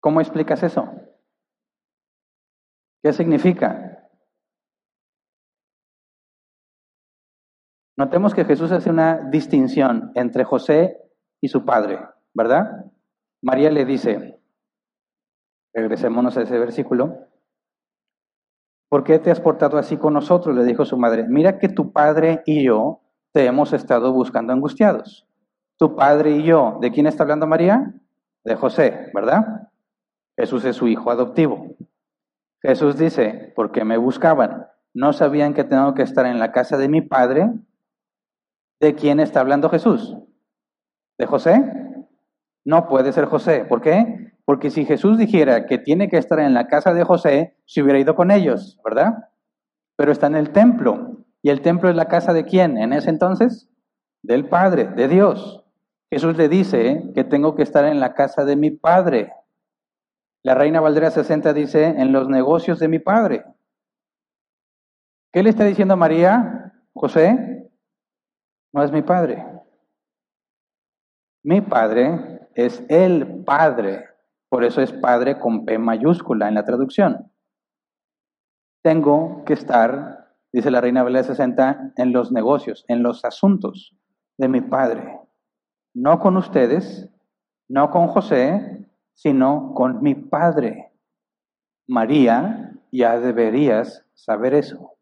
[0.00, 0.90] ¿Cómo explicas eso?
[3.00, 4.08] ¿Qué significa?
[7.96, 11.00] Notemos que Jesús hace una distinción entre José
[11.40, 12.00] y su padre,
[12.34, 12.86] ¿verdad?
[13.42, 14.42] María le dice,
[15.72, 17.28] Regresémonos a ese versículo.
[18.92, 20.54] ¿Por qué te has portado así con nosotros?
[20.54, 21.24] Le dijo su madre.
[21.26, 23.00] Mira que tu padre y yo
[23.32, 25.26] te hemos estado buscando angustiados.
[25.78, 27.94] Tu padre y yo, ¿de quién está hablando María?
[28.44, 29.70] De José, ¿verdad?
[30.36, 31.74] Jesús es su hijo adoptivo.
[32.60, 34.66] Jesús dice, ¿por qué me buscaban?
[34.92, 37.50] ¿No sabían que tengo que estar en la casa de mi padre?
[38.78, 40.18] ¿De quién está hablando Jesús?
[41.16, 41.64] ¿De José?
[42.62, 43.64] No puede ser José.
[43.64, 44.21] ¿Por qué?
[44.44, 47.98] Porque si Jesús dijera que tiene que estar en la casa de José, se hubiera
[47.98, 49.30] ido con ellos, ¿verdad?
[49.96, 51.24] Pero está en el templo.
[51.42, 53.68] ¿Y el templo es la casa de quién en ese entonces?
[54.22, 55.64] Del Padre, de Dios.
[56.10, 59.32] Jesús le dice que tengo que estar en la casa de mi Padre.
[60.42, 63.44] La reina Valdera 60 dice, en los negocios de mi Padre.
[65.32, 66.72] ¿Qué le está diciendo a María?
[66.94, 67.70] José,
[68.72, 69.46] no es mi Padre.
[71.44, 74.11] Mi Padre es el Padre
[74.52, 77.32] por eso es Padre con P mayúscula en la traducción.
[78.84, 83.96] Tengo que estar, dice la Reina Bella 60, en los negocios, en los asuntos
[84.36, 85.18] de mi Padre.
[85.94, 87.08] No con ustedes,
[87.66, 90.92] no con José, sino con mi Padre.
[91.88, 94.98] María, ya deberías saber eso.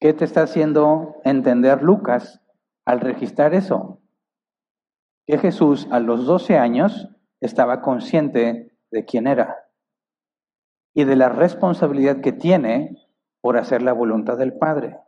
[0.00, 2.40] ¿Qué te está haciendo entender Lucas
[2.86, 4.00] al registrar eso?
[5.26, 7.10] Que Jesús a los 12 años
[7.42, 9.58] estaba consciente de quién era.
[10.94, 12.98] y de la responsabilidad que tiene
[13.40, 14.98] por hacer la voluntad del Padre.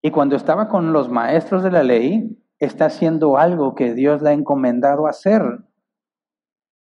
[0.00, 4.30] Y cuando estaba con los maestros de la ley, está haciendo algo que Dios le
[4.30, 5.42] ha encomendado hacer.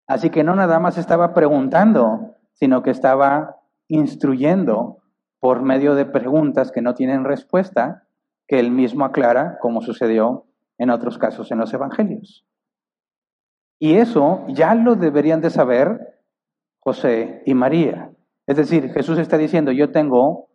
[0.06, 3.56] Así que no nada más estaba preguntando, sino que estaba
[3.88, 4.98] instruyendo
[5.40, 8.04] por medio de preguntas que no tienen respuesta,
[8.48, 10.46] que él mismo aclara, como sucedió
[10.78, 12.46] en otros casos en los evangelios.
[13.80, 16.20] Y eso ya lo deberían de saber
[16.80, 18.12] José y María.
[18.46, 20.50] Es decir, Jesús está diciendo, yo tengo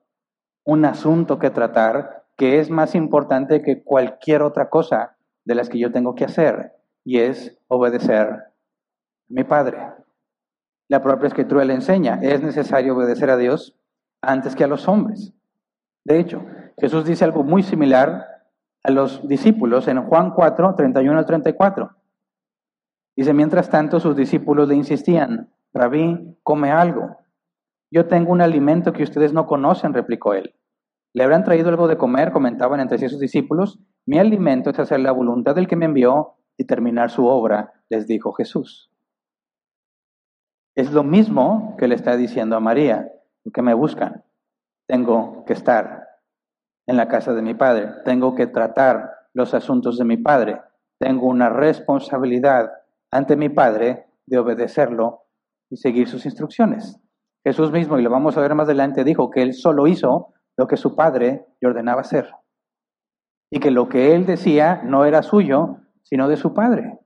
[0.64, 5.78] un asunto que tratar que es más importante que cualquier otra cosa de las que
[5.78, 6.72] yo tengo que hacer,
[7.04, 8.52] y es obedecer a
[9.28, 9.78] mi Padre.
[10.88, 13.76] La propia escritura le enseña, es necesario obedecer a Dios
[14.20, 15.32] antes que a los hombres.
[16.04, 16.44] De hecho,
[16.78, 18.26] Jesús dice algo muy similar
[18.82, 21.90] a los discípulos en Juan 4, 31 al 34.
[23.16, 27.18] Dice, mientras tanto sus discípulos le insistían, Rabí, come algo.
[27.90, 30.54] Yo tengo un alimento que ustedes no conocen, replicó él.
[31.12, 32.32] ¿Le habrán traído algo de comer?
[32.32, 33.78] Comentaban entre sí sus discípulos.
[34.06, 38.06] Mi alimento es hacer la voluntad del que me envió y terminar su obra, les
[38.06, 38.90] dijo Jesús.
[40.76, 43.12] Es lo mismo que le está diciendo a María,
[43.52, 44.24] que me buscan.
[44.86, 46.08] Tengo que estar
[46.86, 50.60] en la casa de mi padre, tengo que tratar los asuntos de mi padre,
[50.98, 52.70] tengo una responsabilidad
[53.14, 55.26] ante mi padre de obedecerlo
[55.70, 57.00] y seguir sus instrucciones.
[57.44, 60.66] Jesús mismo, y lo vamos a ver más adelante, dijo que él solo hizo lo
[60.66, 62.28] que su padre le ordenaba hacer.
[63.52, 66.98] Y que lo que él decía no era suyo, sino de su padre.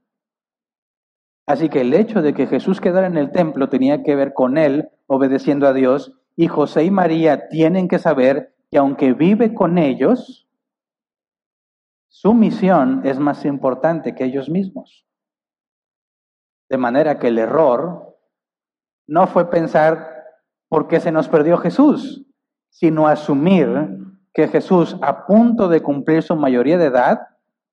[1.47, 4.57] Así que el hecho de que Jesús quedara en el templo tenía que ver con
[4.57, 9.77] él obedeciendo a Dios y José y María tienen que saber que aunque vive con
[9.77, 10.49] ellos,
[12.09, 15.08] su misión es más importante que ellos mismos.
[16.69, 18.17] De manera que el error
[19.07, 20.25] no fue pensar
[20.69, 22.27] por qué se nos perdió Jesús,
[22.69, 23.69] sino asumir
[24.35, 27.29] que Jesús, a punto de cumplir su mayoría de edad,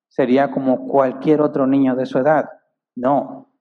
[0.08, 2.50] sería como cualquier otro niño de su edad.
[2.96, 3.52] No,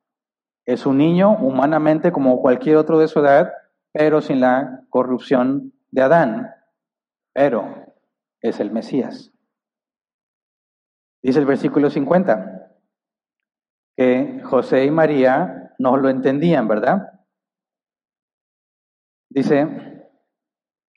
[0.64, 3.53] es un niño humanamente como cualquier otro de su edad,
[3.93, 6.55] pero sin la corrupción de Adán.
[7.32, 7.93] Pero
[8.41, 9.32] es el Mesías.
[11.22, 12.64] Dice el versículo 50
[13.97, 17.09] que José y María no lo entendían, ¿verdad?
[19.30, 19.68] Dice,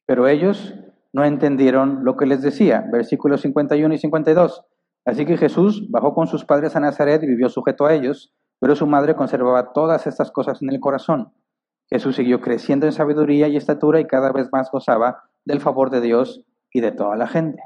[0.06, 0.76] pero ellos
[1.14, 2.86] no entendieron lo que les decía.
[2.92, 4.64] Versículos 51 y 52.
[5.06, 8.76] Así que Jesús bajó con sus padres a Nazaret y vivió sujeto a ellos, pero
[8.76, 11.34] su madre conservaba todas estas cosas en el corazón.
[11.90, 16.02] Jesús siguió creciendo en sabiduría y estatura y cada vez más gozaba del favor de
[16.02, 17.62] Dios y de toda la gente.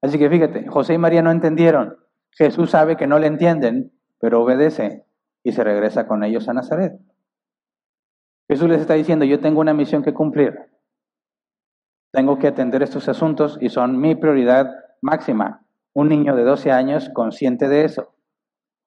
[0.00, 1.96] Así que fíjate, José y María no entendieron.
[2.30, 3.92] Jesús sabe que no le entienden,
[4.24, 5.04] pero obedece
[5.42, 6.98] y se regresa con ellos a Nazaret.
[8.48, 10.58] Jesús les está diciendo, yo tengo una misión que cumplir.
[12.10, 14.70] Tengo que atender estos asuntos y son mi prioridad
[15.02, 15.66] máxima.
[15.92, 18.14] Un niño de 12 años consciente de eso.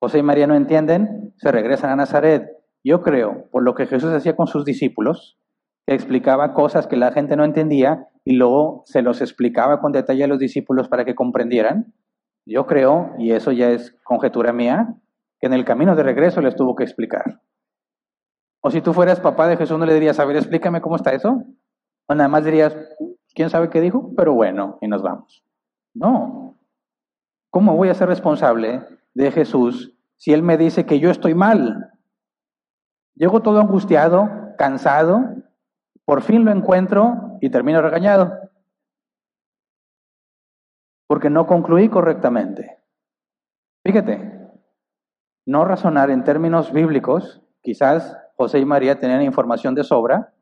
[0.01, 2.49] José y María no entienden, se regresan a Nazaret.
[2.83, 5.37] Yo creo, por lo que Jesús hacía con sus discípulos,
[5.85, 10.23] que explicaba cosas que la gente no entendía y luego se los explicaba con detalle
[10.23, 11.93] a los discípulos para que comprendieran.
[12.47, 14.95] Yo creo, y eso ya es conjetura mía,
[15.39, 17.41] que en el camino de regreso les tuvo que explicar.
[18.61, 21.13] O si tú fueras papá de Jesús, no le dirías, a ver, explícame cómo está
[21.13, 21.43] eso.
[22.07, 22.75] O nada más dirías,
[23.33, 24.11] ¿quién sabe qué dijo?
[24.15, 25.43] Pero bueno, y nos vamos.
[25.93, 26.57] No.
[27.49, 28.83] ¿Cómo voy a ser responsable
[29.13, 31.91] de Jesús si Él me dice que yo estoy mal?
[33.15, 35.21] Llego todo angustiado, cansado,
[36.05, 38.31] por fin lo encuentro y termino regañado.
[41.07, 42.79] Porque no concluí correctamente.
[43.83, 44.36] Fíjate,
[45.47, 50.33] no razonar en términos bíblicos, quizás José y María tenían información de sobra,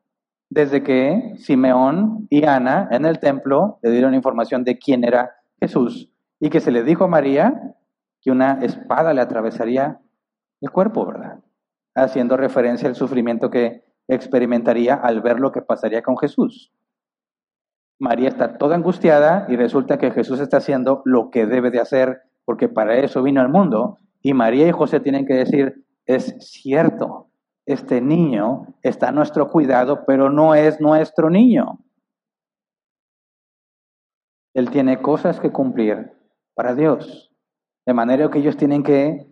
[0.50, 6.12] desde que Simeón y Ana en el templo le dieron información de quién era Jesús
[6.40, 7.76] y que se le dijo a María
[8.20, 10.00] que una espada le atravesaría
[10.60, 11.40] el cuerpo, ¿verdad?
[11.94, 16.74] Haciendo referencia al sufrimiento que experimentaría al ver lo que pasaría con Jesús.
[18.00, 22.24] María está toda angustiada y resulta que Jesús está haciendo lo que debe de hacer
[22.44, 24.00] porque para eso vino al mundo.
[24.26, 27.30] Y María y José tienen que decir, es cierto,
[27.68, 31.78] este niño está a nuestro cuidado, pero no es nuestro niño.
[34.56, 36.12] Él tiene cosas que cumplir
[36.56, 37.32] para Dios.
[37.86, 39.28] De manera que ellos tienen que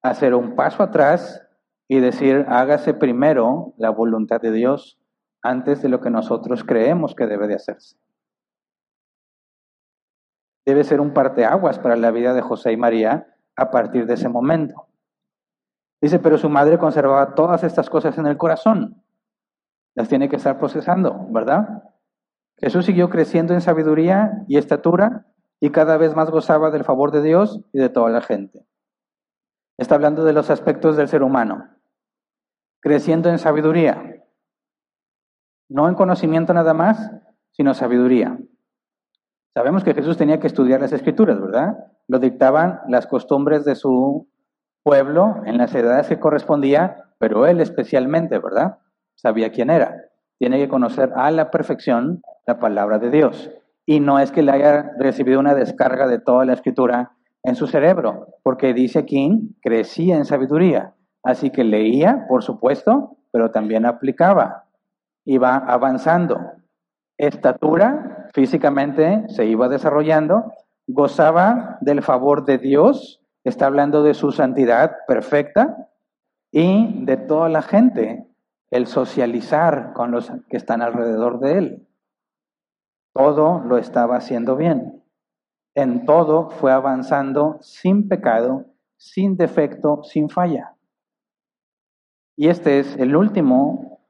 [0.00, 1.46] hacer un paso atrás
[1.86, 4.98] y decir, hágase primero la voluntad de Dios
[5.42, 7.98] antes de lo que nosotros creemos que debe de hacerse.
[10.64, 13.26] Debe ser un parteaguas para la vida de José y María
[13.60, 14.86] a partir de ese momento.
[16.00, 19.04] Dice, pero su madre conservaba todas estas cosas en el corazón.
[19.94, 21.82] las tiene que estar procesando, ¿verdad?
[22.56, 25.26] Jesús siguió creciendo en sabiduría y estatura
[25.60, 28.66] y cada vez más gozaba del favor de Dios y de toda la gente.
[29.76, 31.68] Está hablando de los aspectos del ser humano.
[32.80, 34.24] Creciendo en sabiduría.
[35.68, 37.10] No en conocimiento nada más,
[37.50, 38.38] sino sabiduría.
[39.52, 41.89] Sabemos que Jesús tenía que estudiar las escrituras, ¿verdad?
[42.10, 44.26] Lo dictaban las costumbres de su
[44.82, 48.78] pueblo en las edades que correspondía, pero él especialmente, ¿verdad?
[49.14, 49.94] Sabía quién era.
[50.36, 53.52] Tiene que conocer a la perfección la palabra de Dios.
[53.86, 57.12] Y no es que le haya recibido una descarga de toda la escritura
[57.44, 60.94] en su cerebro, porque dice aquí, crecía en sabiduría.
[61.22, 64.64] Así que leía, por supuesto, pero también aplicaba.
[65.24, 66.40] Iba avanzando.
[67.16, 70.50] Estatura, físicamente, se iba desarrollando.
[70.92, 75.88] Gozaba del favor de Dios, está hablando de su santidad perfecta
[76.50, 78.26] y de toda la gente,
[78.72, 81.88] el socializar con los que están alrededor de él.
[83.14, 85.04] Todo lo estaba haciendo bien.
[85.76, 88.66] En todo fue avanzando sin pecado,
[88.96, 90.74] sin defecto, sin falla.
[92.36, 94.00] Y este es el último,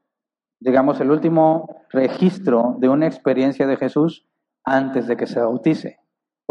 [0.59, 4.27] digamos, el último registro de una experiencia de Jesús
[4.63, 6.00] antes de que se bautice.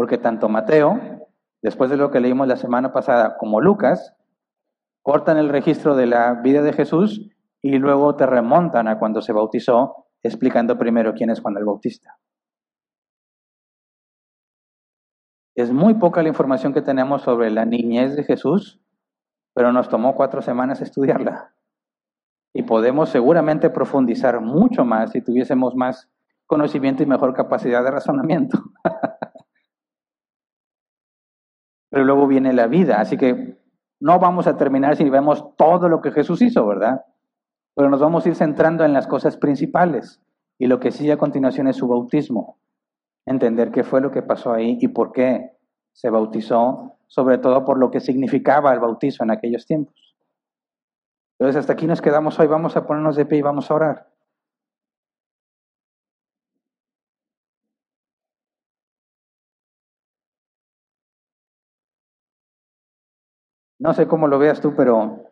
[0.01, 0.99] Porque tanto Mateo,
[1.61, 4.15] después de lo que leímos la semana pasada, como Lucas,
[5.03, 7.29] cortan el registro de la vida de Jesús
[7.61, 12.17] y luego te remontan a cuando se bautizó, explicando primero quién es Juan el Bautista.
[15.53, 18.81] Es muy poca la información que tenemos sobre la niñez de Jesús,
[19.53, 21.53] pero nos tomó cuatro semanas estudiarla.
[22.55, 26.09] Y podemos seguramente profundizar mucho más si tuviésemos más
[26.47, 28.57] conocimiento y mejor capacidad de razonamiento.
[31.91, 33.57] pero luego viene la vida, así que
[33.99, 37.05] no vamos a terminar si vemos todo lo que Jesús hizo, ¿verdad?
[37.75, 40.21] Pero nos vamos a ir centrando en las cosas principales.
[40.57, 42.57] Y lo que sigue a continuación es su bautismo
[43.25, 45.57] entender qué fue lo que pasó ahí y por qué
[45.93, 50.15] se bautizó, sobre todo por lo que significaba el bautizo en aquellos tiempos.
[51.37, 52.47] Entonces, hasta aquí nos quedamos hoy.
[52.47, 54.10] Vamos a ponernos de pie y vamos a orar.
[63.81, 65.25] No sé cómo lo veas tú, pero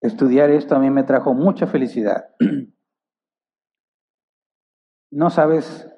[0.00, 2.30] estudiar esto a mí me trajo mucha felicidad.
[5.12, 5.88] no sabes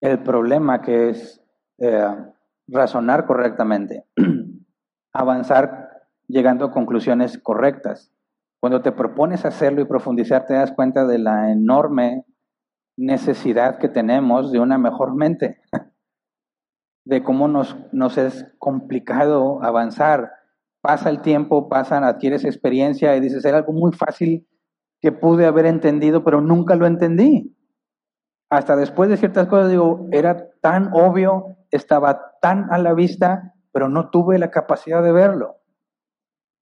[0.00, 1.40] el problema que es
[1.78, 2.08] eh,
[2.66, 4.04] razonar correctamente,
[5.12, 8.12] avanzar llegando a conclusiones correctas.
[8.58, 12.24] Cuando te propones hacerlo y profundizar, te das cuenta de la enorme
[12.96, 15.60] necesidad que tenemos de una mejor mente,
[17.04, 17.76] de cómo nos,
[18.18, 20.32] es complicado avanzar.
[20.80, 24.46] Pasa el tiempo, pasan, adquieres experiencia y dices, era algo muy fácil
[25.00, 27.56] que pude haber entendido, pero nunca lo entendí.
[28.50, 33.88] Hasta después de ciertas cosas digo, era tan obvio, estaba tan a la vista, pero
[33.88, 35.56] no tuve la capacidad de verlo.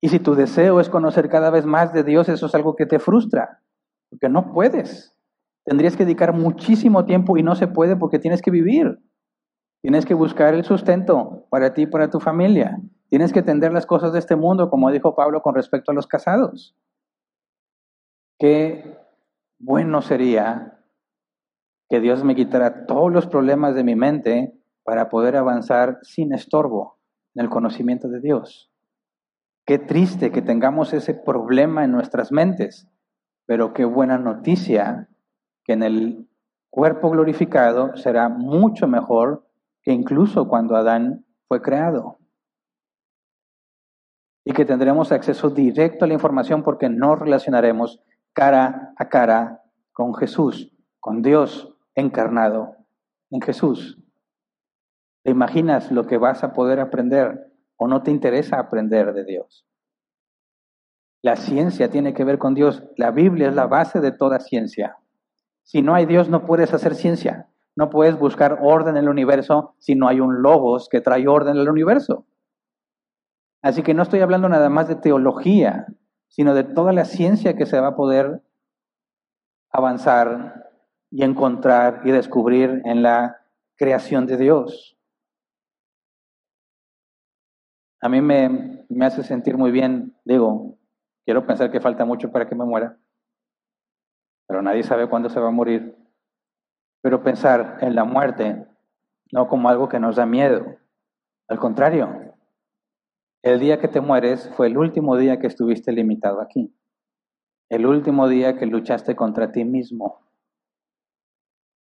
[0.00, 2.86] Y si tu deseo es conocer cada vez más de Dios, eso es algo que
[2.86, 3.60] te frustra,
[4.10, 5.16] porque no puedes.
[5.64, 9.00] Tendrías que dedicar muchísimo tiempo y no se puede porque tienes que vivir.
[9.80, 12.78] Tienes que buscar el sustento para ti y para tu familia.
[13.08, 16.06] Tienes que entender las cosas de este mundo, como dijo Pablo con respecto a los
[16.06, 16.76] casados.
[18.38, 18.98] Qué
[19.58, 20.78] bueno sería
[21.88, 26.98] que Dios me quitara todos los problemas de mi mente para poder avanzar sin estorbo
[27.34, 28.70] en el conocimiento de Dios.
[29.66, 32.88] Qué triste que tengamos ese problema en nuestras mentes,
[33.46, 35.08] pero qué buena noticia
[35.64, 36.28] que en el
[36.70, 39.47] cuerpo glorificado será mucho mejor
[39.82, 42.18] que incluso cuando Adán fue creado.
[44.44, 48.02] Y que tendremos acceso directo a la información porque no relacionaremos
[48.32, 52.76] cara a cara con Jesús, con Dios encarnado
[53.30, 53.98] en Jesús.
[55.22, 59.66] ¿Te imaginas lo que vas a poder aprender o no te interesa aprender de Dios?
[61.20, 62.84] La ciencia tiene que ver con Dios.
[62.96, 64.96] La Biblia es la base de toda ciencia.
[65.62, 67.48] Si no hay Dios, no puedes hacer ciencia.
[67.78, 71.54] No puedes buscar orden en el universo si no hay un logos que trae orden
[71.54, 72.26] en el universo.
[73.62, 75.86] Así que no estoy hablando nada más de teología,
[76.26, 78.42] sino de toda la ciencia que se va a poder
[79.70, 80.72] avanzar
[81.12, 83.36] y encontrar y descubrir en la
[83.76, 84.98] creación de Dios.
[88.00, 90.76] A mí me, me hace sentir muy bien, digo,
[91.24, 92.98] quiero pensar que falta mucho para que me muera,
[94.48, 95.97] pero nadie sabe cuándo se va a morir.
[97.02, 98.66] Pero pensar en la muerte
[99.32, 100.64] no como algo que nos da miedo,
[101.48, 102.34] al contrario,
[103.42, 106.74] el día que te mueres fue el último día que estuviste limitado aquí.
[107.70, 110.20] el último día que luchaste contra ti mismo,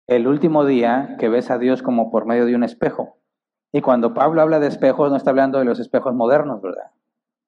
[0.08, 3.20] el último día que ves a Dios como por medio de un espejo.
[3.72, 6.92] Y cuando Pablo habla de espejos, no está hablando de los espejos modernos, ¿verdad?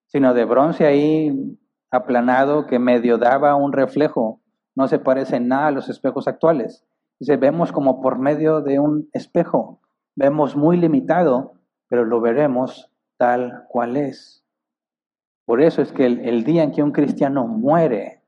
[0.06, 1.58] Sino de bronce ahí
[1.90, 4.42] aplanado que medio daba un reflejo.
[4.76, 6.86] No se parece nada a los espejos actuales.
[7.22, 9.80] Dice, vemos como por medio de un espejo.
[10.16, 11.54] Vemos muy limitado,
[11.88, 14.44] pero lo veremos tal cual es.
[15.46, 18.24] Por eso es que el, el día en que un cristiano muere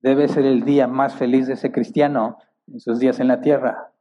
[0.00, 3.92] debe ser el día más feliz de ese cristiano en sus días en la tierra.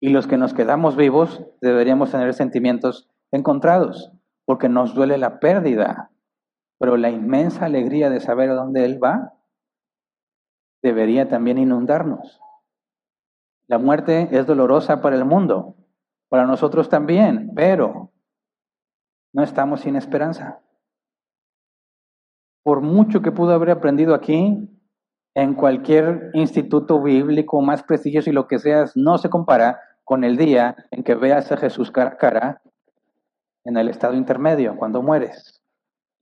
[0.00, 4.12] Y los que nos quedamos vivos deberíamos tener sentimientos encontrados,
[4.46, 6.10] porque nos duele la pérdida,
[6.78, 9.34] pero la inmensa alegría de saber a dónde Él va
[10.82, 12.40] debería también inundarnos.
[13.68, 15.76] La muerte es dolorosa para el mundo,
[16.28, 18.12] para nosotros también, pero
[19.32, 20.60] no estamos sin esperanza.
[22.62, 24.68] Por mucho que pudo haber aprendido aquí,
[25.34, 30.38] en cualquier instituto bíblico más prestigioso y lo que seas, no se compara con el
[30.38, 32.62] día en que veas a Jesús cara a cara
[33.64, 35.62] en el estado intermedio, cuando mueres.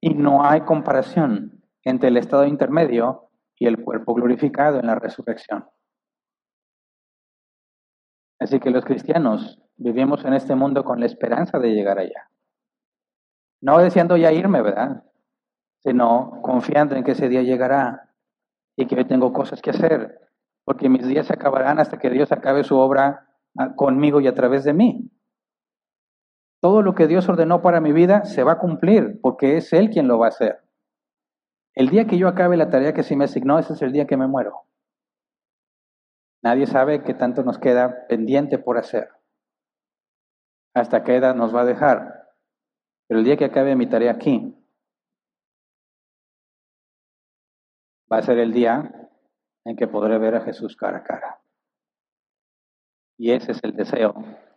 [0.00, 5.64] Y no hay comparación entre el estado intermedio y el cuerpo glorificado en la resurrección.
[8.38, 12.30] Así que los cristianos vivimos en este mundo con la esperanza de llegar allá.
[13.60, 15.04] No deseando ya irme, ¿verdad?
[15.82, 18.10] Sino confiando en que ese día llegará
[18.76, 20.20] y que hoy tengo cosas que hacer,
[20.64, 24.34] porque mis días se acabarán hasta que Dios acabe su obra ah, conmigo y a
[24.34, 25.10] través de mí.
[26.60, 29.90] Todo lo que Dios ordenó para mi vida se va a cumplir, porque es Él
[29.90, 30.60] quien lo va a hacer.
[31.74, 34.06] El día que yo acabe la tarea que se me asignó, ese es el día
[34.06, 34.62] que me muero.
[36.44, 39.08] Nadie sabe qué tanto nos queda pendiente por hacer.
[40.74, 42.34] Hasta qué edad nos va a dejar.
[43.08, 44.54] Pero el día que acabe mi tarea aquí,
[48.12, 49.08] va a ser el día
[49.64, 51.40] en que podré ver a Jesús cara a cara.
[53.16, 54.14] Y ese es el deseo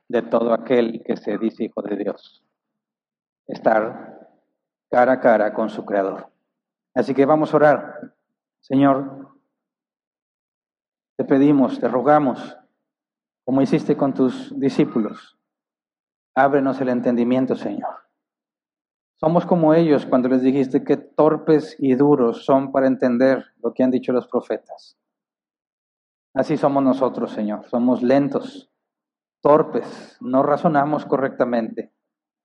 [0.09, 2.43] de todo aquel que se dice hijo de Dios.
[3.45, 4.29] Estar
[4.91, 6.29] cara a cara con su Creador.
[6.93, 8.13] Así que vamos a orar.
[8.59, 9.26] Señor,
[11.17, 12.57] te pedimos, te rogamos,
[13.43, 15.37] como hiciste con tus discípulos,
[16.35, 18.07] ábrenos el entendimiento, Señor.
[19.19, 23.81] Somos como ellos cuando les dijiste que torpes y duros son para entender lo que
[23.83, 24.95] han dicho los profetas.
[26.35, 27.65] Así somos nosotros, Señor.
[27.65, 28.69] Somos lentos,
[29.41, 31.91] torpes, no razonamos correctamente.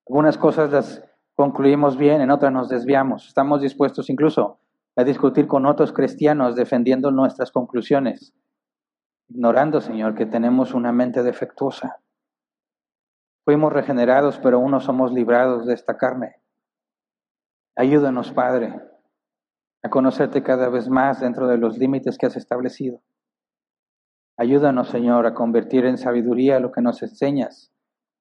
[0.08, 1.04] Algunas cosas las
[1.34, 3.28] concluimos bien, en otras nos desviamos.
[3.28, 4.60] Estamos dispuestos incluso
[4.96, 8.34] a discutir con otros cristianos defendiendo nuestras conclusiones,
[9.28, 12.02] ignorando, Señor, que tenemos una mente defectuosa.
[13.44, 16.36] Fuimos regenerados, pero aún no somos librados de esta carne.
[17.74, 18.80] Ayúdanos, Padre,
[19.82, 23.02] a conocerte cada vez más dentro de los límites que has establecido.
[24.36, 27.72] Ayúdanos, Señor, a convertir en sabiduría lo que nos enseñas,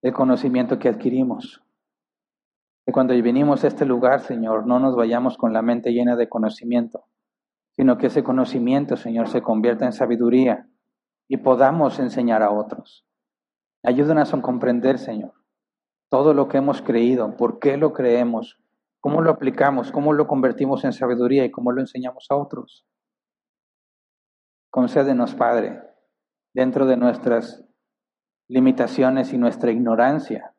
[0.01, 1.61] el conocimiento que adquirimos.
[2.85, 6.29] Que cuando venimos a este lugar, Señor, no nos vayamos con la mente llena de
[6.29, 7.05] conocimiento,
[7.75, 10.67] sino que ese conocimiento, Señor, se convierta en sabiduría
[11.31, 13.05] y podamos enseñar a otros.
[13.83, 15.33] Ayúdanos a comprender, Señor,
[16.09, 18.61] todo lo que hemos creído, por qué lo creemos,
[19.01, 19.91] ¿Cómo lo aplicamos?
[19.91, 22.85] ¿Cómo lo convertimos en sabiduría y cómo lo enseñamos a otros?
[24.69, 25.81] Concédenos, Padre,
[26.53, 27.65] dentro de nuestras
[28.47, 30.55] limitaciones y nuestra ignorancia,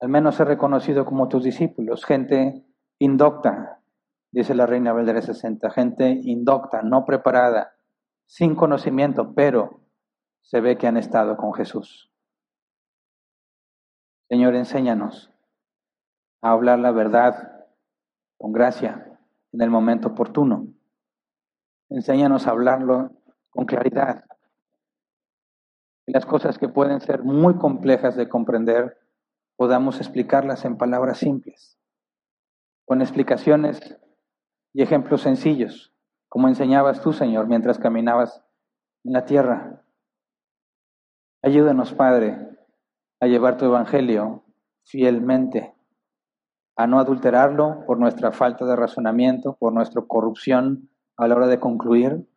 [0.00, 2.66] al menos ser reconocido como tus discípulos, gente
[2.98, 3.80] indocta,
[4.32, 7.77] dice la reina Valdera 60, gente indocta, no preparada,
[8.28, 9.80] sin conocimiento, pero
[10.42, 12.12] se ve que han estado con Jesús.
[14.28, 15.32] Señor, enséñanos
[16.42, 17.66] a hablar la verdad
[18.36, 19.18] con gracia
[19.52, 20.68] en el momento oportuno.
[21.88, 23.12] Enséñanos a hablarlo
[23.48, 24.24] con claridad.
[26.06, 28.98] Las cosas que pueden ser muy complejas de comprender,
[29.56, 31.78] podamos explicarlas en palabras simples,
[32.84, 33.98] con explicaciones
[34.74, 35.94] y ejemplos sencillos,
[36.28, 38.42] como enseñabas tú, Señor, mientras caminabas
[39.04, 39.82] en la tierra.
[41.42, 42.36] Ayúdanos, Padre,
[43.20, 44.44] a llevar tu evangelio
[44.84, 45.74] fielmente
[46.76, 51.58] a no adulterarlo por nuestra falta de razonamiento, por nuestra corrupción a la hora de
[51.58, 52.28] concluir,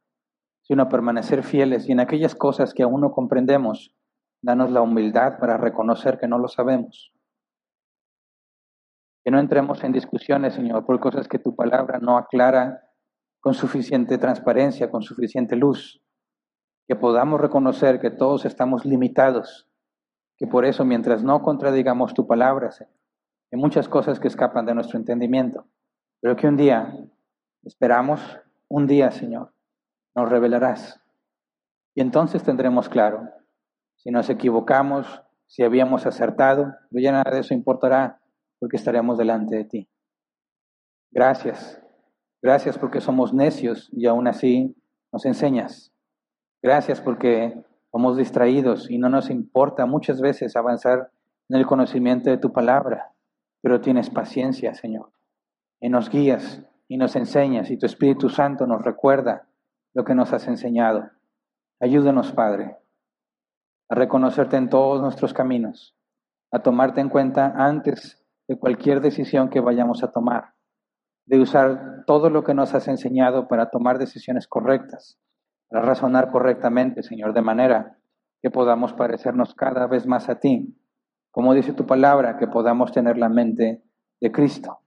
[0.63, 3.95] sino a permanecer fieles y en aquellas cosas que aún no comprendemos,
[4.41, 7.13] danos la humildad para reconocer que no lo sabemos.
[9.23, 12.81] Que no entremos en discusiones, Señor, por cosas que tu palabra no aclara
[13.41, 16.01] con suficiente transparencia, con suficiente luz.
[16.87, 19.67] Que podamos reconocer que todos estamos limitados,
[20.37, 24.97] que por eso mientras no contradigamos tu palabra, hay muchas cosas que escapan de nuestro
[24.97, 25.65] entendimiento,
[26.21, 26.93] pero que un día
[27.63, 28.39] Esperamos
[28.69, 29.53] un día, Señor,
[30.15, 30.99] nos revelarás.
[31.93, 33.29] Y entonces tendremos claro
[33.97, 38.19] si nos equivocamos, si habíamos acertado, pero ya nada de eso importará
[38.59, 39.89] porque estaremos delante de ti.
[41.11, 41.80] Gracias,
[42.41, 44.75] gracias porque somos necios y aún así
[45.11, 45.91] nos enseñas.
[46.61, 51.11] Gracias porque somos distraídos y no nos importa muchas veces avanzar
[51.49, 53.13] en el conocimiento de tu palabra,
[53.61, 55.11] pero tienes paciencia, Señor,
[55.79, 59.47] y nos guías y nos enseñas y tu Espíritu Santo nos recuerda
[59.93, 61.09] lo que nos has enseñado.
[61.79, 62.77] Ayúdanos, Padre,
[63.89, 65.95] a reconocerte en todos nuestros caminos,
[66.51, 70.53] a tomarte en cuenta antes de cualquier decisión que vayamos a tomar,
[71.31, 75.17] de usar todo lo que nos has enseñado para tomar decisiones correctas,
[75.69, 77.97] para razonar correctamente, Señor, de manera
[78.41, 80.77] que podamos parecernos cada vez más a ti,
[81.31, 83.81] como dice tu palabra, que podamos tener la mente
[84.19, 84.79] de Cristo.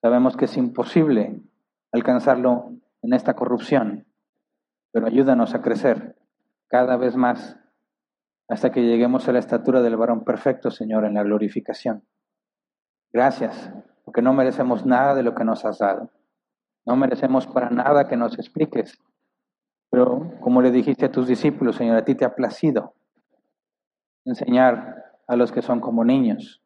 [0.00, 1.40] Sabemos que es imposible
[1.90, 4.06] alcanzarlo en esta corrupción,
[4.92, 6.16] pero ayúdanos a crecer
[6.68, 7.58] cada vez más
[8.46, 12.04] hasta que lleguemos a la estatura del varón perfecto, Señor, en la glorificación.
[13.12, 13.72] Gracias,
[14.08, 16.08] porque no merecemos nada de lo que nos has dado.
[16.86, 18.98] No merecemos para nada que nos expliques.
[19.90, 22.94] Pero como le dijiste a tus discípulos, Señor, a ti te ha placido
[24.24, 26.62] enseñar a los que son como niños.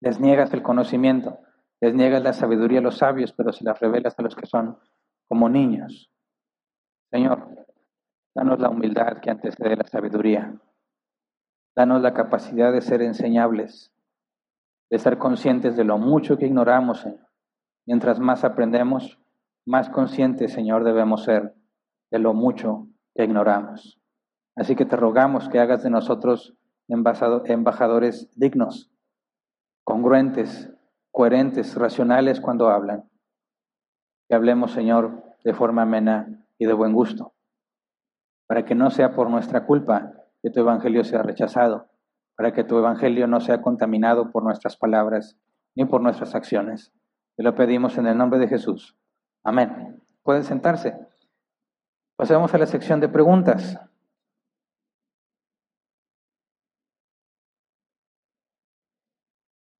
[0.00, 1.38] Les niegas el conocimiento,
[1.82, 4.78] les niegas la sabiduría a los sabios, pero se las revelas a los que son
[5.28, 6.10] como niños.
[7.10, 7.46] Señor,
[8.34, 10.54] danos la humildad que antecede la sabiduría.
[11.76, 13.92] Danos la capacidad de ser enseñables,
[14.90, 17.28] de ser conscientes de lo mucho que ignoramos, Señor.
[17.86, 19.18] Mientras más aprendemos,
[19.66, 21.54] más conscientes, Señor, debemos ser
[22.10, 24.00] de lo mucho que ignoramos.
[24.56, 26.56] Así que te rogamos que hagas de nosotros
[26.88, 28.90] embajadores dignos,
[29.84, 30.70] congruentes,
[31.10, 33.08] coherentes, racionales cuando hablan.
[34.28, 37.34] Que hablemos, Señor, de forma amena y de buen gusto,
[38.46, 40.12] para que no sea por nuestra culpa
[40.42, 41.88] que tu evangelio sea rechazado,
[42.38, 45.36] para que tu evangelio no sea contaminado por nuestras palabras
[45.74, 46.94] ni por nuestras acciones.
[47.36, 48.96] Te lo pedimos en el nombre de Jesús.
[49.42, 50.00] Amén.
[50.22, 50.96] Pueden sentarse.
[52.14, 53.80] Pasemos a la sección de preguntas.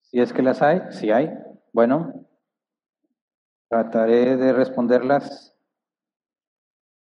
[0.03, 1.31] Si es que las hay, si hay,
[1.73, 2.27] bueno,
[3.71, 5.55] trataré de responderlas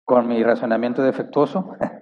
[0.05, 1.75] con mi razonamiento defectuoso.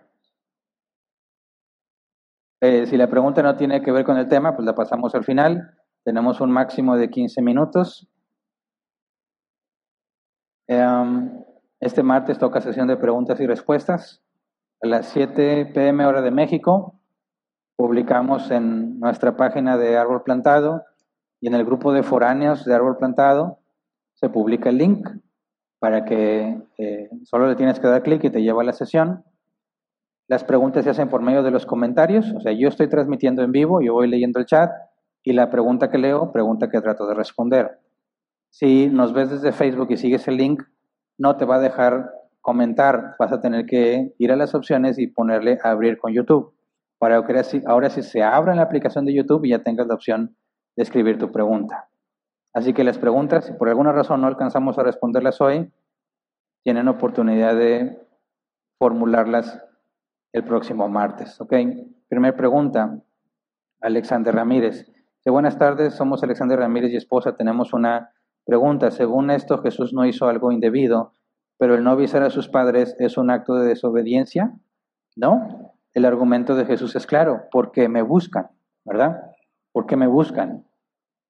[2.61, 5.25] Eh, si la pregunta no tiene que ver con el tema, pues la pasamos al
[5.25, 5.75] final.
[6.05, 8.09] Tenemos un máximo de 15 minutos.
[10.69, 11.45] Em,
[11.81, 14.23] este martes toca sesión de preguntas y respuestas.
[14.83, 17.01] A las 7 pm hora de México
[17.77, 20.85] publicamos en nuestra página de Árbol Plantado
[21.41, 23.59] y en el grupo de foráneos de Árbol Plantado
[24.15, 25.09] se publica el link
[25.79, 29.25] para que eh, solo le tienes que dar clic y te lleva a la sesión.
[30.29, 33.53] Las preguntas se hacen por medio de los comentarios, o sea, yo estoy transmitiendo en
[33.53, 34.71] vivo, yo voy leyendo el chat
[35.23, 37.79] y la pregunta que leo, pregunta que trato de responder.
[38.51, 40.63] Si nos ves desde Facebook y sigues el link,
[41.19, 45.07] no te va a dejar comentar, vas a tener que ir a las opciones y
[45.07, 46.55] ponerle abrir con YouTube,
[46.99, 49.95] para que ahora sí se abra en la aplicación de YouTube y ya tengas la
[49.95, 50.37] opción
[50.77, 51.89] de escribir tu pregunta.
[52.53, 55.71] Así que las preguntas, si por alguna razón no alcanzamos a responderlas hoy,
[56.65, 57.99] tienen oportunidad de
[58.79, 59.63] formularlas
[60.37, 61.41] el próximo martes.
[61.41, 61.55] ¿Ok?
[62.09, 63.03] Primera pregunta,
[63.81, 64.93] Alexander Ramírez.
[65.25, 67.37] buenas tardes, somos Alexander Ramírez y esposa.
[67.37, 68.13] Tenemos una
[68.45, 68.91] pregunta.
[68.91, 71.15] Según esto, Jesús no hizo algo indebido,
[71.59, 74.53] pero el no avisar a sus padres es un acto de desobediencia.
[75.17, 78.51] No, el argumento de Jesús es claro, porque me buscan,
[78.85, 79.33] ¿verdad?
[79.73, 80.67] Porque me buscan.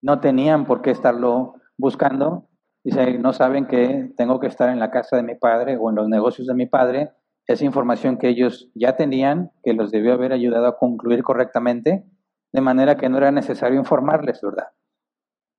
[0.03, 2.49] No tenían por qué estarlo buscando.
[2.83, 5.97] Dice, no saben que tengo que estar en la casa de mi padre o en
[5.97, 7.13] los negocios de mi padre
[7.47, 12.05] esa información que ellos ya tenían, que los debió haber ayudado a concluir correctamente,
[12.53, 14.69] de manera que no era necesario informarles, ¿verdad?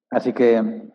[0.09, 0.91] Así que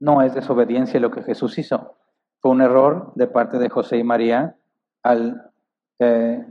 [0.00, 1.96] no es desobediencia lo que Jesús hizo.
[2.40, 4.56] Fue un error de parte de José y María
[5.02, 5.50] al
[5.98, 6.44] eh,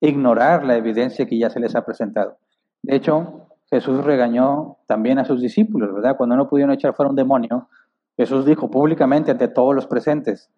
[0.00, 2.38] ignorar la evidencia que ya se les ha presentado.
[2.82, 6.16] De hecho, Jesús regañó también a sus discípulos, ¿verdad?
[6.16, 7.68] Cuando no pudieron echar fuera un demonio,
[8.16, 10.50] Jesús dijo públicamente ante todos los presentes,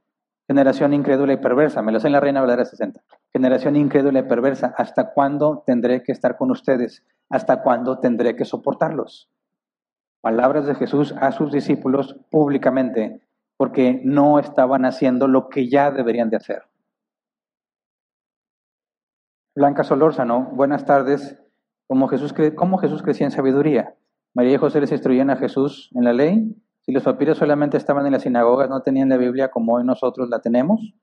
[0.52, 3.00] Generación incrédula y perversa, me lo sé en la Reina Valera 60.
[3.32, 7.02] Generación incrédula y perversa, ¿hasta cuándo tendré que estar con ustedes?
[7.30, 9.30] ¿Hasta cuándo tendré que soportarlos?
[10.20, 13.22] Palabras de Jesús a sus discípulos públicamente,
[13.56, 16.64] porque no estaban haciendo lo que ya deberían de hacer.
[19.54, 21.40] Blanca Solórzano, buenas tardes.
[21.86, 23.94] ¿Cómo Jesús, ¿Cómo Jesús crecía en sabiduría?
[24.34, 26.54] María y José les instruían a Jesús en la ley.
[26.82, 30.28] Si los papiros solamente estaban en las sinagogas, no tenían la Biblia como hoy nosotros
[30.28, 30.94] la tenemos.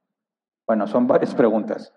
[0.68, 1.94] Bueno, son varias preguntas.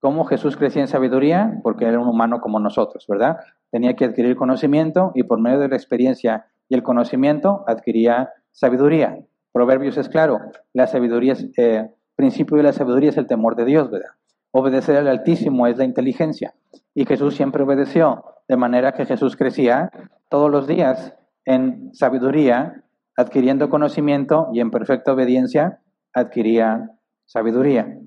[0.00, 1.60] ¿Cómo Jesús crecía en sabiduría?
[1.62, 3.38] Porque era un humano como nosotros, ¿verdad?
[3.70, 9.18] Tenía que adquirir conocimiento y por medio de la experiencia y el conocimiento adquiría sabiduría.
[9.52, 10.40] Proverbios es claro,
[10.74, 14.10] la sabiduría es, eh, principio de la sabiduría es el temor de Dios, ¿verdad?
[14.50, 16.54] Obedecer al Altísimo es la inteligencia.
[16.94, 19.90] Y Jesús siempre obedeció, de manera que Jesús crecía
[20.28, 22.83] todos los días en sabiduría,
[23.16, 25.80] adquiriendo conocimiento y en perfecta obediencia
[26.12, 26.90] adquiría
[27.26, 27.98] sabiduría.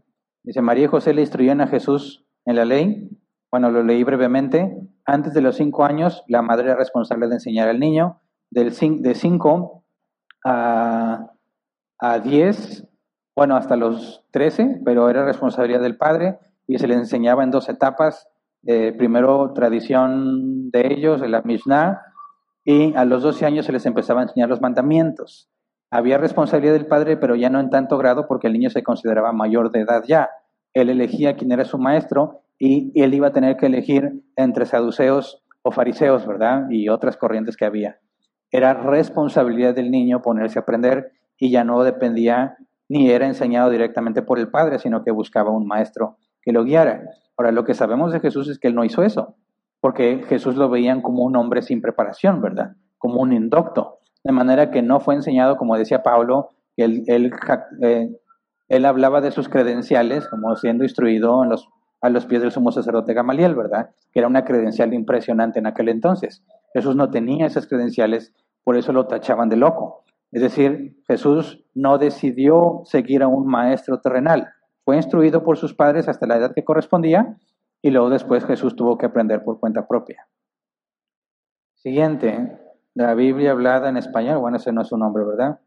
[0.44, 3.10] Dice, María y José le instruyeron a Jesús en la ley.
[3.52, 4.78] Bueno, lo leí brevemente.
[5.06, 8.22] Antes de los cinco años, la madre era responsable de enseñar al niño.
[8.50, 9.84] Del de cinco
[10.46, 11.34] a,
[12.24, 12.88] diez,
[13.36, 17.68] bueno, hasta los trece, pero era responsabilidad del padre y se le enseñaba en dos
[17.68, 18.30] etapas.
[18.66, 22.02] Eh, primero, tradición de ellos, la Mishnah,
[22.69, 25.49] y a los doce años se les empezaba a enseñar los mandamientos.
[25.89, 29.31] Había responsabilidad del padre, pero ya no en tanto grado porque el niño se consideraba
[29.31, 30.30] mayor de edad ya.
[30.73, 35.45] Él elegía quién era su maestro y él iba a tener que elegir entre saduceos
[35.61, 36.69] o fariseos, ¿verdad?
[36.69, 37.99] Y otras corrientes que había.
[38.52, 42.57] Era responsabilidad del niño ponerse a aprender y ya no dependía
[42.89, 47.02] ni era enseñado directamente por el padre, sino que buscaba un maestro que lo guiara.
[47.38, 49.38] Ahora, lo que sabemos de Jesús es que él no hizo eso,
[49.88, 52.76] porque Jesús lo veían como un hombre sin preparación, ¿verdad?
[52.97, 57.31] Como un indocto de manera que no fue enseñado, como decía Pablo, él, él,
[57.81, 58.09] eh,
[58.68, 61.69] él hablaba de sus credenciales como siendo instruido en los,
[62.01, 63.91] a los pies del sumo sacerdote Gamaliel, ¿verdad?
[64.11, 66.43] Que era una credencial impresionante en aquel entonces.
[66.73, 68.34] Jesús no tenía esas credenciales,
[68.65, 70.03] por eso lo tachaban de loco.
[70.34, 74.49] Es decir, Jesús no decidió seguir a un maestro terrenal.
[74.84, 77.38] Fue instruido por sus padres hasta la edad que correspondía
[77.82, 80.28] y luego después Jesús tuvo que aprender por cuenta propia.
[81.76, 82.60] Siguiente,
[82.94, 85.60] la Biblia hablada en español, bueno, ese no es su nombre, ¿verdad?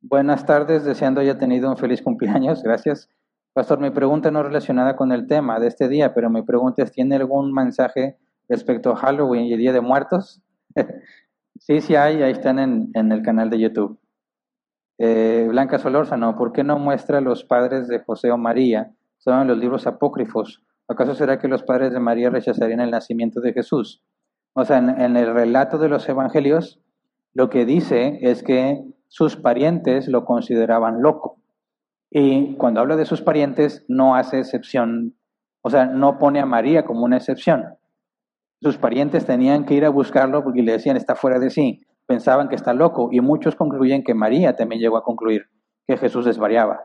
[0.00, 3.10] Buenas tardes, deseando haya tenido un feliz cumpleaños, gracias.
[3.52, 6.82] Pastor, mi pregunta no es relacionada con el tema de este día, pero mi pregunta
[6.82, 8.16] es, ¿tiene algún mensaje
[8.48, 10.40] respecto a Halloween y el Día de Muertos?
[11.58, 13.98] sí, sí hay, ahí están en, en el canal de YouTube.
[14.98, 18.92] Eh, Blanca Solórzano, ¿por qué no muestra los padres de José o María?
[19.18, 20.62] Son los libros apócrifos.
[20.88, 24.02] ¿Acaso será que los padres de María rechazarían el nacimiento de Jesús?
[24.54, 26.80] O sea, en, el relato de los evangelios,
[27.34, 31.40] lo que dice es que sus parientes lo consideraban loco.
[32.10, 35.14] Y cuando habla de sus parientes, no hace excepción,
[35.60, 37.66] o sea, no pone a María como una excepción.
[38.62, 41.86] Sus parientes tenían que ir a buscarlo porque le decían, está fuera de sí.
[42.06, 45.50] Pensaban que está loco y muchos concluyen que María también llegó a concluir
[45.86, 46.80] que Jesús desvariaba.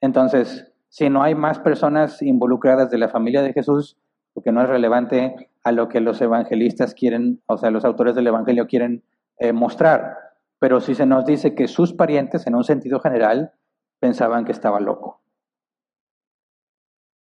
[0.00, 3.96] Entonces, si no hay más personas involucradas de la familia de Jesús,
[4.32, 8.26] porque no es relevante a lo que los evangelistas quieren, o sea, los autores del
[8.26, 9.02] Evangelio quieren
[9.38, 10.16] eh, mostrar.
[10.58, 13.52] Pero si se nos dice que sus parientes, en un sentido general,
[14.00, 15.20] pensaban que estaba loco.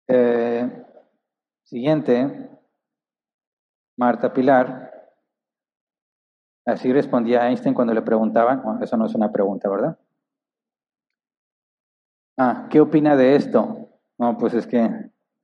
[0.09, 0.85] Eh,
[1.62, 2.51] siguiente,
[3.97, 4.90] Marta Pilar.
[6.66, 9.98] Así respondía Einstein cuando le preguntaban, eso no es una pregunta, ¿verdad?
[12.43, 13.91] Ah, ¿qué opina de esto?
[14.19, 14.89] No, pues es que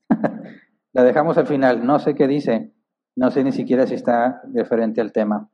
[0.94, 2.72] La dejamos al final, no sé qué dice,
[3.16, 5.50] no sé ni siquiera si está referente al tema.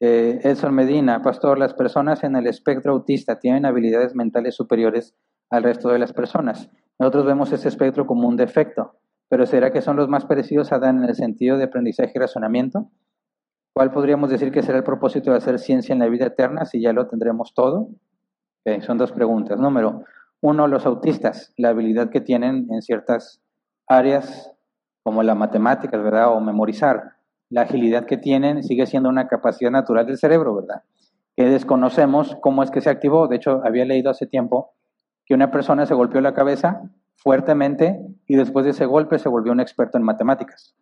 [0.00, 5.14] Eh, Edson Medina, pastor, las personas en el espectro autista tienen habilidades mentales superiores
[5.50, 6.68] al resto de las personas.
[6.98, 8.96] Nosotros vemos ese espectro como un defecto,
[9.28, 12.18] pero ¿será que son los más parecidos a Dan en el sentido de aprendizaje y
[12.18, 12.90] razonamiento?
[13.72, 16.80] ¿Cuál podríamos decir que será el propósito de hacer ciencia en la vida eterna si
[16.80, 17.88] ya lo tendremos todo?
[18.80, 19.60] son dos preguntas.
[19.60, 20.04] Número
[20.42, 23.40] uno, los autistas, la habilidad que tienen en ciertas
[23.86, 24.52] áreas
[25.02, 26.32] como las matemáticas, ¿verdad?
[26.32, 27.16] O memorizar.
[27.48, 30.82] La agilidad que tienen sigue siendo una capacidad natural del cerebro, ¿verdad?
[31.36, 33.28] Que desconocemos cómo es que se activó.
[33.28, 34.74] De hecho, había leído hace tiempo
[35.26, 36.82] que una persona se golpeó la cabeza
[37.16, 40.74] fuertemente y después de ese golpe se volvió un experto en matemáticas.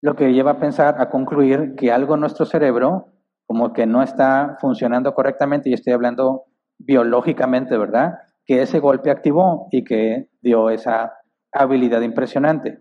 [0.00, 3.08] Lo que lleva a pensar, a concluir que algo en nuestro cerebro
[3.46, 6.44] como que no está funcionando correctamente, y estoy hablando
[6.76, 8.18] biológicamente, ¿verdad?
[8.48, 11.14] Que ese golpe activó y que dio esa
[11.52, 12.80] habilidad impresionante.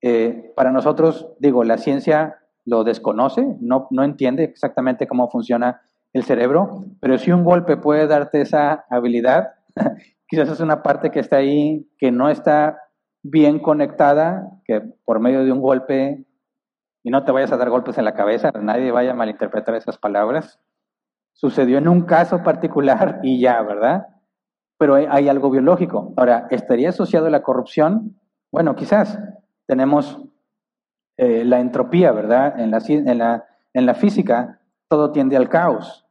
[0.00, 5.82] Eh, para nosotros, digo, la ciencia lo desconoce, no, no entiende exactamente cómo funciona
[6.12, 9.50] el cerebro, pero si un golpe puede darte esa habilidad,
[10.26, 12.78] quizás es una parte que está ahí, que no está
[13.22, 16.24] bien conectada, que por medio de un golpe,
[17.02, 19.98] y no te vayas a dar golpes en la cabeza, nadie vaya a malinterpretar esas
[19.98, 20.60] palabras,
[21.32, 24.06] sucedió en un caso particular y ya, ¿verdad?
[24.80, 26.14] Pero hay, algo biológico.
[26.16, 28.18] Ahora, ¿estaría asociado a la corrupción?
[28.50, 29.18] Bueno, quizás,
[29.66, 30.18] tenemos
[31.18, 32.54] eh, la entropía, ¿verdad?
[32.58, 34.58] En la, física
[34.88, 36.06] todo tiende al caos.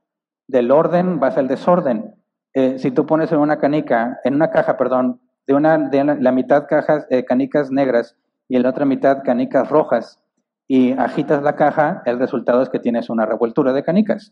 [0.47, 2.13] del orden vas al desorden.
[2.53, 6.67] Eh, si tú pones en una canica, en una caja, perdón, de una la, mitad
[6.67, 8.17] cajas, eh, canicas negras
[8.47, 10.21] y en la otra mitad canicas rojas,
[10.67, 14.31] y agitas la caja, el resultado es que tienes una revueltura de canicas.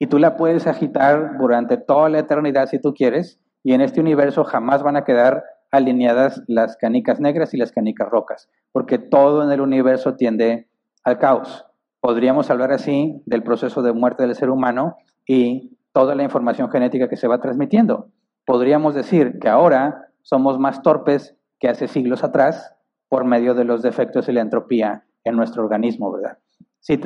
[0.00, 3.38] Y tú la puedes agitar durante toda la eternidad si tú quieres,
[3.68, 8.08] y en este universo jamás van a quedar alineadas las canicas negras y las canicas
[8.08, 10.70] rojas, porque todo en el universo tiende
[11.04, 11.66] al caos.
[12.00, 14.96] Podríamos hablar así del proceso de muerte del ser humano
[15.26, 18.08] y toda la información genética que se va transmitiendo.
[18.46, 22.74] Podríamos decir que ahora somos más torpes que hace siglos atrás
[23.10, 26.38] por medio de los defectos y la entropía en nuestro organismo, ¿verdad?
[26.80, 26.96] Si,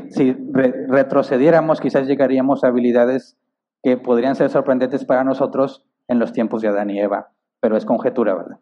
[0.89, 3.37] retrocediéramos, quizás llegaríamos a habilidades
[3.83, 7.85] que podrían ser sorprendentes para nosotros en los tiempos de Adán y Eva, pero es
[7.85, 8.59] conjetura, ¿verdad?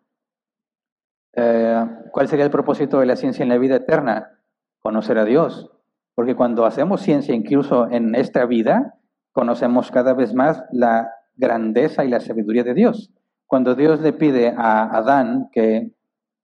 [1.34, 4.38] Eh, ¿Cuál sería el propósito de la ciencia en la vida eterna?
[4.80, 5.70] Conocer a Dios.
[6.14, 8.94] Porque cuando hacemos ciencia, incluso en esta vida,
[9.32, 13.12] conocemos cada vez más la grandeza y la sabiduría de Dios.
[13.46, 15.92] Cuando Dios le pide a Adán que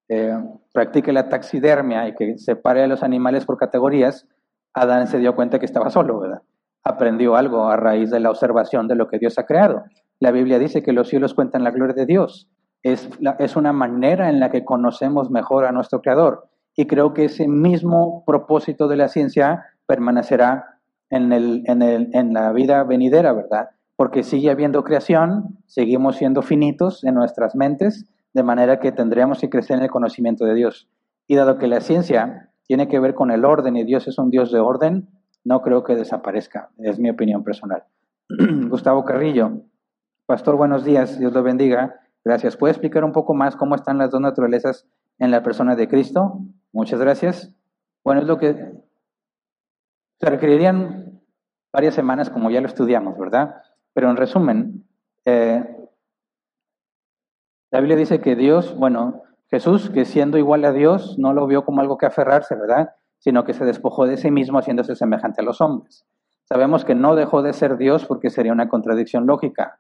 [0.08, 0.38] eh,
[0.72, 4.26] practique la taxidermia y que separe a los animales por categorías,
[4.72, 6.42] Adán se dio cuenta que estaba solo, ¿verdad?
[6.84, 9.84] Aprendió algo a raíz de la observación de lo que Dios ha creado.
[10.20, 12.48] La Biblia dice que los cielos cuentan la gloria de Dios.
[12.82, 16.48] Es, es una manera en la que conocemos mejor a nuestro Creador.
[16.76, 20.78] Y creo que ese mismo propósito de la ciencia permanecerá
[21.10, 23.70] en, el, en, el, en la vida venidera, ¿verdad?
[23.96, 29.48] Porque sigue habiendo creación, seguimos siendo finitos en nuestras mentes, de manera que tendríamos que
[29.48, 30.88] crecer en el conocimiento de Dios.
[31.26, 34.30] Y dado que la ciencia tiene que ver con el orden y Dios es un
[34.30, 35.08] Dios de orden,
[35.44, 37.84] no creo que desaparezca, es mi opinión personal.
[38.68, 39.62] Gustavo Carrillo,
[40.26, 42.00] Pastor, buenos días, Dios lo bendiga.
[42.24, 42.56] Gracias.
[42.56, 44.84] ¿Puede explicar un poco más cómo están las dos naturalezas
[45.20, 46.40] en la persona de Cristo?
[46.72, 47.54] Muchas gracias.
[48.02, 48.72] Bueno, es lo que
[50.18, 51.20] se requerirían
[51.72, 53.62] varias semanas, como ya lo estudiamos, ¿verdad?
[53.92, 54.84] Pero en resumen,
[55.26, 55.64] eh,
[57.70, 61.64] la Biblia dice que Dios, bueno, Jesús, que siendo igual a Dios, no lo vio
[61.64, 62.96] como algo que aferrarse, ¿verdad?
[63.18, 66.04] Sino que se despojó de sí mismo haciéndose semejante a los hombres.
[66.48, 69.78] Sabemos que no dejó de ser Dios porque sería una contradicción lógica.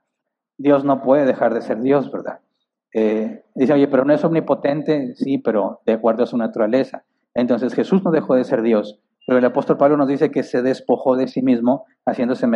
[0.58, 2.40] Dios no puede dejar de ser Dios, ¿verdad?
[2.94, 7.04] Eh, dice, oye, pero no es omnipotente, sí, pero de acuerdo a su naturaleza.
[7.34, 10.62] Entonces Jesús no dejó de ser Dios, pero el apóstol Pablo nos dice que se
[10.62, 12.46] despojó de sí mismo haciéndose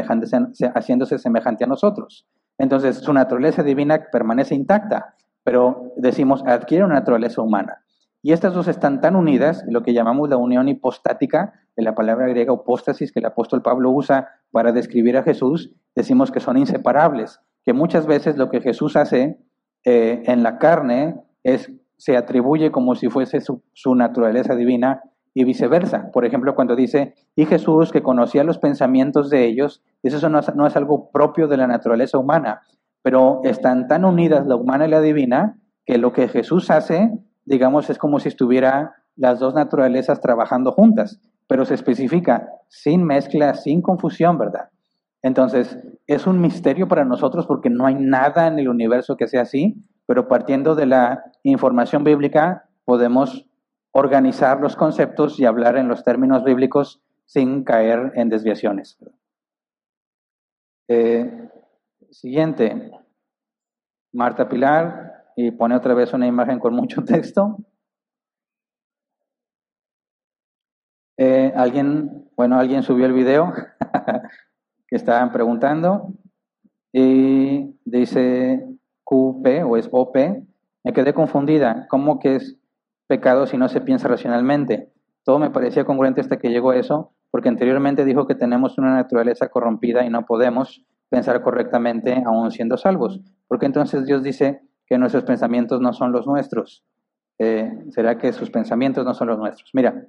[1.18, 2.26] semejante, a nosotros.
[2.58, 7.82] Entonces, su naturaleza divina permanece intacta, pero decimos, adquiere una naturaleza humana.
[8.22, 12.28] Y estas dos están tan unidas, lo que llamamos la unión hipostática, de la palabra
[12.28, 17.40] griega hipóstasis que el apóstol Pablo usa para describir a Jesús, decimos que son inseparables,
[17.64, 19.38] que muchas veces lo que Jesús hace
[19.84, 25.02] eh, en la carne es, se atribuye como si fuese su, naturaleza divina
[25.34, 26.10] y viceversa.
[26.12, 30.54] Por ejemplo, cuando dice, y Jesús que conocía los pensamientos de ellos, eso no es,
[30.54, 32.62] no es algo propio de la naturaleza humana,
[33.02, 35.56] pero están tan unidas la humana y la divina
[35.86, 37.10] que lo que Jesús hace,
[37.44, 43.54] digamos, es como si estuviera las dos naturalezas trabajando juntas, pero se especifica sin mezcla,
[43.54, 44.70] sin confusión, ¿verdad?
[45.22, 49.42] Entonces, es un misterio para nosotros porque no hay nada en el universo que sea
[49.42, 49.76] así,
[50.06, 53.46] pero partiendo de la información bíblica podemos
[53.92, 58.98] organizar los conceptos y hablar en los términos bíblicos sin caer en desviaciones.
[60.88, 61.48] Eh,
[62.10, 62.90] siguiente,
[64.12, 67.58] Marta Pilar, y pone otra vez una imagen con mucho texto.
[71.16, 73.52] Eh, alguien, bueno, alguien subió el video
[74.90, 76.12] que estaban preguntando
[76.92, 78.66] y dice
[79.04, 80.16] QP o es OP.
[80.82, 81.86] Me quedé confundida.
[81.88, 82.60] ¿Cómo que es
[83.10, 84.92] pecado si no se piensa racionalmente.
[85.24, 89.48] Todo me parecía congruente hasta que llegó eso, porque anteriormente dijo que tenemos una naturaleza
[89.48, 93.20] corrompida y no podemos pensar correctamente aún siendo salvos.
[93.48, 96.84] Porque entonces Dios dice que nuestros pensamientos no son los nuestros.
[97.40, 99.70] Eh, ¿Será que sus pensamientos no son los nuestros?
[99.74, 100.06] Mira,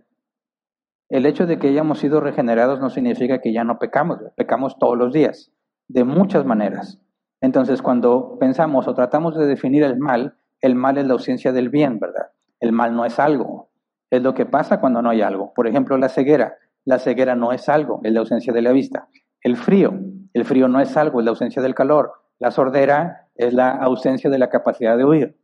[1.12, 4.98] el hecho de que hayamos sido regenerados no significa que ya no pecamos, pecamos todos
[4.98, 5.52] los días,
[5.90, 7.02] de muchas maneras.
[7.42, 11.70] Entonces, cuando pensamos o tratamos de definir el mal, el mal es la ausencia del
[11.70, 12.32] bien, ¿verdad?
[12.62, 13.72] El mal no es algo,
[14.10, 15.54] es lo que pasa cuando no hay algo.
[15.54, 16.56] Por ejemplo, la ceguera.
[16.86, 19.10] La ceguera no es algo, es la ausencia de la vista.
[19.42, 20.00] El frío,
[20.34, 22.14] el frío no es algo, es la ausencia del calor.
[22.40, 25.38] La sordera es la ausencia de la capacidad de oír.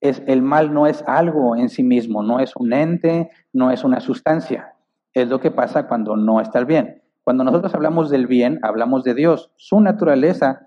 [0.00, 3.84] Es, el mal no es algo en sí mismo, no es un ente, no es
[3.84, 4.71] una sustancia.
[5.14, 7.02] Es lo que pasa cuando no está el bien.
[7.24, 9.50] Cuando nosotros hablamos del bien, hablamos de Dios.
[9.56, 10.66] Su naturaleza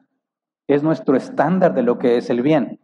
[0.67, 2.79] es nuestro estándar de lo que es el bien.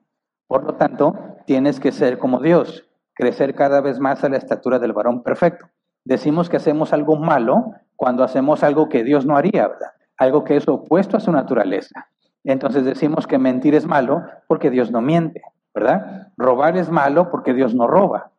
[0.47, 1.15] Por lo tanto,
[1.45, 5.67] tienes que ser como Dios crecer cada vez más a la estatura del varón perfecto.
[6.03, 9.91] Decimos que hacemos algo malo cuando hacemos algo que Dios no haría, ¿verdad?
[10.21, 12.07] algo que es opuesto a su naturaleza.
[12.43, 15.41] Entonces decimos que mentir es malo porque Dios no miente,
[15.73, 16.27] ¿verdad?
[16.38, 18.31] Robar es malo porque Dios no roba.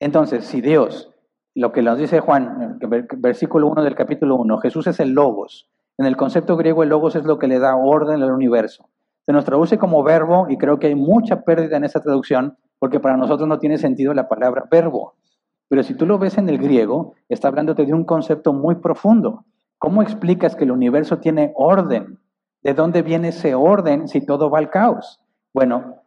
[0.00, 1.09] Entonces, si Dios,
[1.54, 2.78] lo que nos dice Juan,
[3.18, 5.68] versículo 1 del capítulo 1, Jesús es el logos.
[5.98, 8.88] En el concepto griego el logos es lo que le da orden al universo.
[9.26, 13.00] Se nos traduce como verbo y creo que hay mucha pérdida en esa traducción porque
[13.00, 15.14] para nosotros no tiene sentido la palabra verbo.
[15.68, 19.44] Pero si tú lo ves en el griego, está hablándote de un concepto muy profundo.
[19.78, 22.18] ¿Cómo explicas que el universo tiene orden?
[22.62, 25.20] ¿De dónde viene ese orden si todo va al caos?
[25.54, 26.02] Bueno,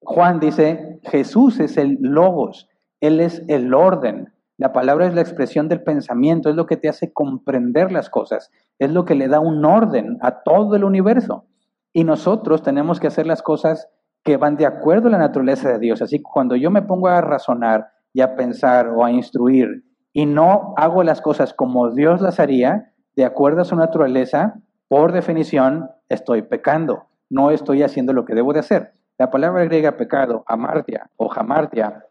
[0.00, 2.68] Juan dice, Jesús es el logos,
[3.00, 4.32] Él es el orden.
[4.58, 8.50] La palabra es la expresión del pensamiento, es lo que te hace comprender las cosas,
[8.78, 11.44] es lo que le da un orden a todo el universo.
[11.92, 13.88] Y nosotros tenemos que hacer las cosas
[14.24, 16.02] que van de acuerdo a la naturaleza de Dios.
[16.02, 20.24] Así que cuando yo me pongo a razonar y a pensar o a instruir y
[20.24, 24.54] no hago las cosas como Dios las haría, de acuerdo a su naturaleza,
[24.88, 28.94] por definición estoy pecando, no estoy haciendo lo que debo de hacer.
[29.18, 32.04] La palabra griega pecado, amartia o jamartia,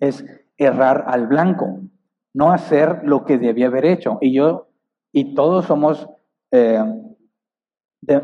[0.00, 0.24] es
[0.56, 1.80] errar al blanco,
[2.34, 4.18] no hacer lo que debía haber hecho.
[4.20, 4.68] Y yo,
[5.12, 6.08] y todos somos
[6.50, 6.82] eh,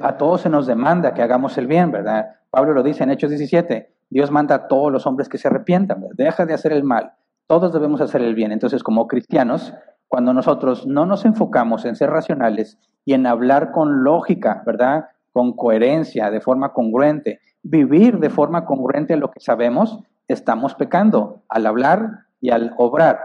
[0.00, 2.36] a todos se nos demanda que hagamos el bien, ¿verdad?
[2.50, 6.04] Pablo lo dice en Hechos 17, Dios manda a todos los hombres que se arrepientan,
[6.14, 7.12] deja de hacer el mal,
[7.46, 8.52] todos debemos hacer el bien.
[8.52, 9.72] Entonces, como cristianos,
[10.08, 15.06] cuando nosotros no nos enfocamos en ser racionales y en hablar con lógica, ¿verdad?
[15.32, 21.42] Con coherencia, de forma congruente, vivir de forma congruente a lo que sabemos, estamos pecando
[21.48, 23.20] al hablar y al obrar.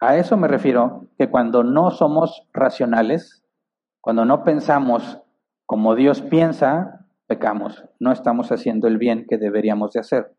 [0.00, 3.44] A eso me refiero que cuando no somos racionales,
[4.00, 5.20] cuando no pensamos
[5.66, 7.84] como Dios piensa, pecamos.
[7.98, 10.34] No estamos haciendo el bien que deberíamos de hacer.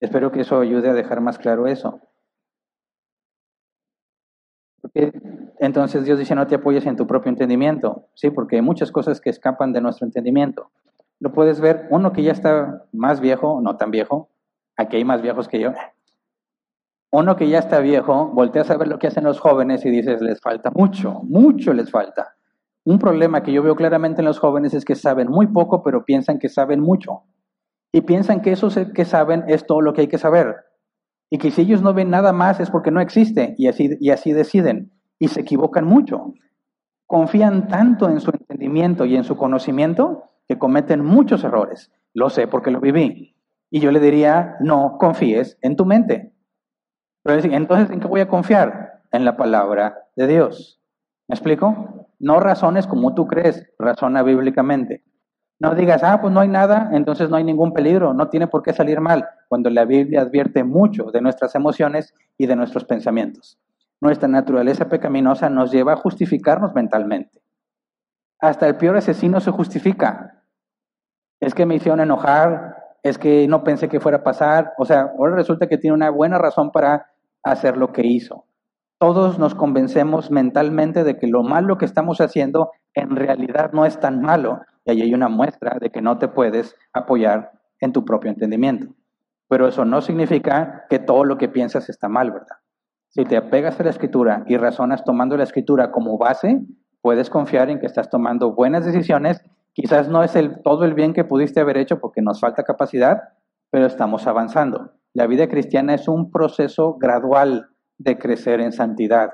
[0.00, 2.00] Espero que eso ayude a dejar más claro eso.
[5.58, 8.30] entonces Dios dice, no te apoyes en tu propio entendimiento, ¿sí?
[8.30, 10.70] Porque hay muchas cosas que escapan de nuestro entendimiento.
[11.18, 14.28] Lo puedes ver, uno que ya está más viejo, no tan viejo,
[14.76, 15.72] aquí hay más viejos que yo.
[17.14, 20.22] Uno que ya está viejo, volteas a ver lo que hacen los jóvenes y dices,
[20.22, 22.36] les falta mucho, mucho les falta.
[22.84, 26.06] Un problema que yo veo claramente en los jóvenes es que saben muy poco, pero
[26.06, 27.24] piensan que saben mucho.
[27.92, 30.56] Y piensan que eso que saben es todo lo que hay que saber.
[31.28, 33.54] Y que si ellos no ven nada más es porque no existe.
[33.58, 34.92] Y así, y así deciden.
[35.18, 36.32] Y se equivocan mucho.
[37.06, 41.92] Confían tanto en su entendimiento y en su conocimiento que cometen muchos errores.
[42.14, 43.36] Lo sé porque lo viví.
[43.70, 46.31] Y yo le diría, no confíes en tu mente.
[47.22, 49.02] Pero entonces, ¿en qué voy a confiar?
[49.12, 50.80] En la palabra de Dios.
[51.28, 52.08] ¿Me explico?
[52.18, 55.04] No razones como tú crees, razona bíblicamente.
[55.58, 58.62] No digas, ah, pues no hay nada, entonces no hay ningún peligro, no tiene por
[58.62, 63.60] qué salir mal, cuando la Biblia advierte mucho de nuestras emociones y de nuestros pensamientos.
[64.00, 67.40] Nuestra naturaleza pecaminosa nos lleva a justificarnos mentalmente.
[68.40, 70.42] Hasta el peor asesino se justifica.
[71.38, 75.12] Es que me hicieron enojar, es que no pensé que fuera a pasar, o sea,
[75.16, 77.11] ahora resulta que tiene una buena razón para
[77.42, 78.44] hacer lo que hizo
[79.02, 83.98] todos nos convencemos mentalmente de que lo malo que estamos haciendo en realidad no es
[83.98, 84.60] tan malo.
[84.84, 87.50] Y ahí hay una muestra de que no te puedes apoyar
[87.80, 88.94] en tu propio entendimiento.
[89.48, 92.58] Pero eso no significa que todo lo que piensas está mal, ¿verdad?
[93.08, 96.60] Si te apegas a la escritura y razonas tomando la escritura como base,
[97.00, 99.44] puedes confiar en que estás tomando buenas decisiones.
[99.72, 100.32] Quizás no es
[100.62, 103.20] todo el bien que pudiste haber hecho porque nos falta capacidad,
[103.68, 104.92] pero estamos avanzando.
[105.14, 107.68] La vida cristiana es un proceso gradual
[107.98, 109.30] de crecer en santidad,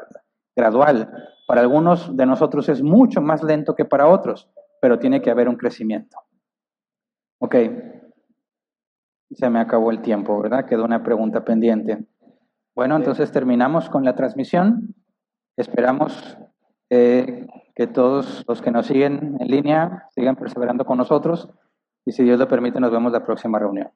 [0.56, 1.10] gradual.
[1.46, 4.50] Para algunos de nosotros es mucho más lento que para otros,
[4.80, 6.18] pero tiene que haber un crecimiento.
[7.40, 7.54] Ok,
[9.30, 10.66] se me acabó el tiempo, ¿verdad?
[10.66, 12.06] Quedó una pregunta pendiente.
[12.74, 14.94] Bueno, entonces terminamos con la transmisión.
[15.56, 16.38] Esperamos
[16.90, 21.48] eh, que todos los que nos siguen en línea sigan perseverando con nosotros
[22.04, 23.90] y si Dios lo permite nos vemos la próxima reunión.